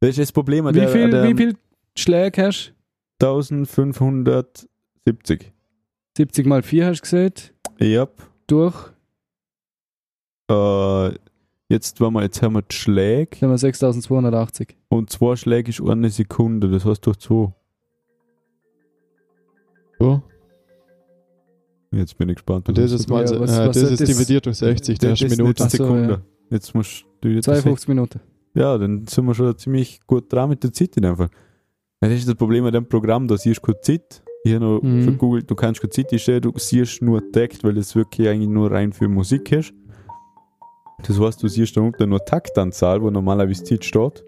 Das 0.00 0.10
ist 0.10 0.18
das 0.18 0.32
Problem 0.32 0.66
wie, 0.66 0.72
der, 0.72 0.88
viel, 0.88 1.10
der 1.10 1.28
wie 1.28 1.34
viel 1.36 1.56
Schläge 1.96 2.46
hast 2.46 2.74
1570. 3.22 5.52
70 6.16 6.46
mal 6.46 6.62
4 6.62 6.86
hast 6.86 6.98
du 6.98 7.02
gesagt? 7.02 7.54
Yep. 7.80 8.10
Durch. 8.46 8.74
Äh, 10.50 11.14
jetzt, 11.68 12.00
wenn 12.00 12.12
wir, 12.12 12.22
jetzt 12.22 12.42
haben 12.42 12.54
wir 12.54 12.62
die 12.62 12.74
Schläge. 12.74 13.30
Dann 13.40 13.48
haben 13.48 13.54
wir 13.54 13.58
6280. 13.58 14.76
Und 14.88 15.10
zwei 15.10 15.36
Schläge 15.36 15.70
ist 15.70 15.80
eine 15.80 16.10
Sekunde, 16.10 16.68
das 16.70 16.84
heißt 16.84 17.04
durch 17.06 17.18
zwei. 17.18 17.52
So. 19.98 20.22
Jetzt 21.92 22.16
bin 22.18 22.28
ich 22.28 22.36
gespannt. 22.36 22.68
Und 22.68 22.78
das 22.78 22.92
ist 22.92 23.08
mal, 23.08 23.24
Ja, 23.24 23.40
was- 23.40 23.50
äh, 23.58 23.66
was 23.68 23.76
das 23.80 23.90
ist 23.92 24.00
das- 24.00 24.08
dividiert 24.08 24.46
durch 24.46 24.56
60, 24.58 24.98
das, 24.98 25.10
das 25.10 25.18
das 25.20 25.32
ist 25.32 25.38
Minute. 25.38 25.62
nicht 25.64 25.74
Ach 25.74 25.76
so, 25.78 25.84
Sekunde. 25.84 26.22
Jetzt 26.50 26.74
musst 26.74 27.04
du 27.20 27.28
jetzt 27.28 27.44
52 27.44 27.88
Minuten. 27.88 28.20
Ja, 28.54 28.76
dann 28.78 29.06
sind 29.06 29.24
wir 29.26 29.34
schon 29.34 29.56
ziemlich 29.58 30.00
gut 30.06 30.32
dran 30.32 30.48
mit 30.50 30.62
der 30.62 30.72
Zeit 30.72 30.96
in 30.96 31.04
einfach. 31.04 31.28
Ja, 32.02 32.08
das 32.08 32.18
ist 32.18 32.28
das 32.28 32.34
Problem 32.34 32.64
mit 32.64 32.74
dem 32.74 32.86
Programm, 32.86 33.28
da 33.28 33.36
siehst 33.36 33.58
du 33.58 33.62
keine 33.72 33.80
Zeit. 33.80 34.22
Ich 34.44 34.54
habe 34.54 34.64
noch 34.64 34.80
Mhm. 34.82 35.02
vergoogelt, 35.02 35.50
du 35.50 35.54
kannst 35.54 35.80
keine 35.82 35.90
Zeit 35.90 36.12
einstellen, 36.12 36.40
du 36.40 36.52
siehst 36.56 37.02
nur 37.02 37.20
Takt, 37.32 37.62
weil 37.62 37.76
es 37.76 37.94
wirklich 37.94 38.26
eigentlich 38.28 38.48
nur 38.48 38.70
rein 38.70 38.92
für 38.92 39.08
Musik 39.08 39.52
ist. 39.52 39.72
Das 41.06 41.18
heißt, 41.20 41.42
du 41.42 41.48
siehst 41.48 41.76
dann 41.76 41.84
unten 41.84 42.08
nur 42.10 42.24
Taktanzahl, 42.24 43.02
wo 43.02 43.10
normalerweise 43.10 43.64
Zeit 43.64 43.84
steht. 43.84 44.24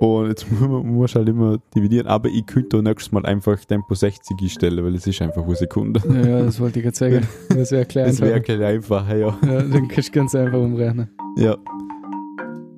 Und 0.00 0.28
jetzt 0.28 0.46
mu- 0.52 0.68
mu- 0.68 0.82
musst 0.84 1.14
du 1.16 1.18
halt 1.18 1.28
immer 1.28 1.58
dividieren. 1.74 2.06
Aber 2.06 2.28
ich 2.28 2.46
könnte 2.46 2.80
nächstes 2.80 3.10
Mal 3.10 3.26
einfach 3.26 3.58
Tempo 3.64 3.94
60 3.94 4.36
einstellen, 4.40 4.84
weil 4.84 4.94
es 4.94 5.06
ist 5.08 5.20
einfach 5.20 5.42
eine 5.44 5.56
Sekunde. 5.56 6.00
Ja, 6.08 6.28
ja, 6.38 6.42
das 6.44 6.60
wollte 6.60 6.78
ich 6.78 6.84
gerade 6.84 6.96
sagen. 6.96 7.26
Das 7.48 7.72
wäre 7.72 7.84
klar. 7.84 8.06
Das 8.06 8.20
wäre 8.20 8.40
gleich 8.40 8.62
einfacher, 8.62 9.16
ja. 9.16 9.36
ja, 9.44 9.62
dann 9.62 9.88
kannst 9.88 10.08
du 10.10 10.12
ganz 10.12 10.34
einfach 10.36 10.58
umrechnen. 10.60 11.10
ja. 11.36 11.56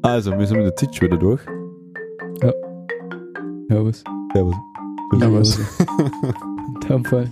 Also, 0.02 0.30
wir 0.38 0.46
sind 0.46 0.56
mit 0.56 0.66
der 0.66 0.76
Zeit 0.76 0.94
schon 0.94 1.08
wieder 1.08 1.18
durch. 1.18 1.42
Ja, 3.70 3.84
was? 3.84 4.02
Servus. 4.32 4.54
Ja, 5.18 5.32
was? 5.32 5.58
In 5.58 6.88
dem 6.88 7.04
Fall. 7.04 7.30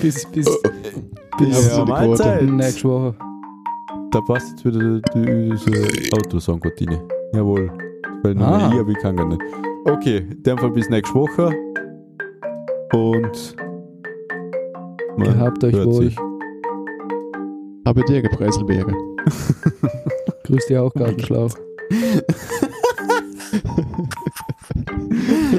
bis, 0.00 0.26
bis, 0.26 0.46
Ja, 1.40 1.46
Ja, 1.46 1.54
so 1.54 1.84
die 1.84 1.90
Mahlzeit. 1.90 2.42
nächste 2.44 2.88
Woche. 2.88 3.14
Da 4.12 4.20
passt 4.20 4.50
jetzt 4.50 4.64
wieder 4.64 5.00
die- 5.14 5.50
diese 5.50 6.16
Autosong 6.16 6.60
rein. 6.62 7.00
Jawohl. 7.32 7.70
Weil 8.22 8.34
nur 8.36 8.46
Ah. 8.46 8.70
ich, 8.72 8.78
aber 8.80 8.90
ich 8.90 8.98
kann 8.98 9.16
gar 9.16 9.26
nicht. 9.26 9.40
Okay, 9.84 10.18
in 10.30 10.42
dem 10.44 10.58
Fall 10.58 10.70
bis 10.70 10.88
nächste 10.88 11.14
Woche. 11.14 11.50
Und 12.92 13.56
man 15.16 15.26
Gehabt 15.26 15.64
euch 15.64 15.74
hört 15.74 15.86
wohl. 15.86 16.04
sich. 16.04 16.16
Aber 17.84 18.02
dir 18.02 18.22
Gepreiselbeere. 18.22 18.92
Grüß 20.44 20.66
dich 20.66 20.78
auch, 20.78 20.94
Gartenschlauch. 20.94 21.50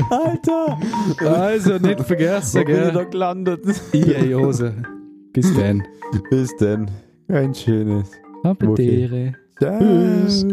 Alter! 0.10 0.80
Also, 1.20 1.78
nicht 1.78 2.00
Wo 2.00 2.04
vergessen, 2.04 2.66
bin 2.66 2.76
ich 2.76 2.84
da 2.94 3.02
gell? 3.02 3.10
gelandet? 3.10 3.62
Ihr 3.94 4.26
Jose. 4.26 4.74
Bis 5.34 5.54
dann. 5.56 5.84
Bis 6.30 6.56
dann. 6.58 6.90
Ein 7.28 7.54
schönes. 7.54 8.12
Appetere. 8.44 9.34
Ciao. 9.58 9.80
Tschüss. 9.80 10.46